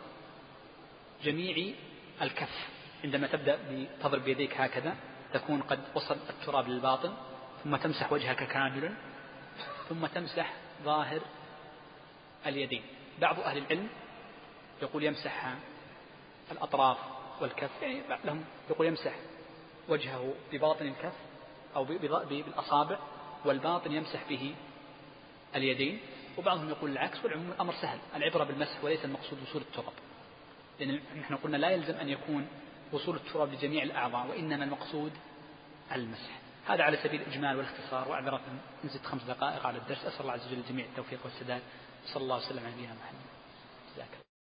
جميع 1.23 1.73
الكف. 2.21 2.69
عندما 3.03 3.27
تبدأ 3.27 3.59
بتضرب 3.71 4.23
بيديك 4.23 4.61
هكذا 4.61 4.95
تكون 5.33 5.61
قد 5.61 5.79
وصل 5.95 6.17
التراب 6.29 6.67
للباطن 6.67 7.13
ثم 7.63 7.75
تمسح 7.75 8.11
وجهك 8.13 8.47
كاملا 8.47 8.93
ثم 9.89 10.05
تمسح 10.05 10.53
ظاهر 10.83 11.21
اليدين. 12.45 12.83
بعض 13.21 13.39
أهل 13.39 13.57
العلم 13.57 13.89
يقول 14.81 15.03
يمسح 15.03 15.53
الأطراف 16.51 16.97
والكف 17.41 17.81
يعني 17.81 18.01
لهم 18.25 18.43
يقول 18.69 18.87
يمسح 18.87 19.13
وجهه 19.89 20.33
بباطن 20.51 20.87
الكف 20.87 21.13
أو 21.75 21.83
بالأصابع 21.83 22.99
والباطن 23.45 23.91
يمسح 23.91 24.29
به 24.29 24.55
اليدين 25.55 25.99
وبعضهم 26.37 26.69
يقول 26.69 26.91
العكس 26.91 27.23
والعموم 27.23 27.51
الأمر 27.51 27.73
سهل. 27.73 27.99
العبرة 28.15 28.43
بالمسح 28.43 28.83
وليس 28.83 29.05
المقصود 29.05 29.39
وصول 29.41 29.61
التراب. 29.61 29.93
لأن 30.79 30.99
نحن 31.19 31.35
قلنا 31.35 31.57
لا 31.57 31.69
يلزم 31.69 31.93
أن 31.93 32.09
يكون 32.09 32.47
وصول 32.91 33.15
التراب 33.15 33.53
لجميع 33.53 33.83
الأعضاء 33.83 34.27
وإنما 34.27 34.63
المقصود 34.63 35.11
المسح. 35.95 36.39
هذا 36.67 36.83
على 36.83 36.97
سبيل 36.97 37.21
الإجمال 37.21 37.57
والاختصار 37.57 38.09
وأعذرة 38.09 38.41
نزلت 38.83 39.05
خمس 39.05 39.23
دقائق 39.23 39.65
على 39.65 39.77
الدرس. 39.77 40.05
أسأل 40.05 40.21
الله 40.21 40.33
عز 40.33 40.47
وجل 40.47 40.59
الجميع 40.59 40.85
التوفيق 40.85 41.19
والسداد. 41.23 41.61
صلى 42.05 42.23
الله 42.23 42.37
وسلم 42.37 42.59
على 42.59 42.73
نبينا 42.73 42.93
محمد. 42.93 43.30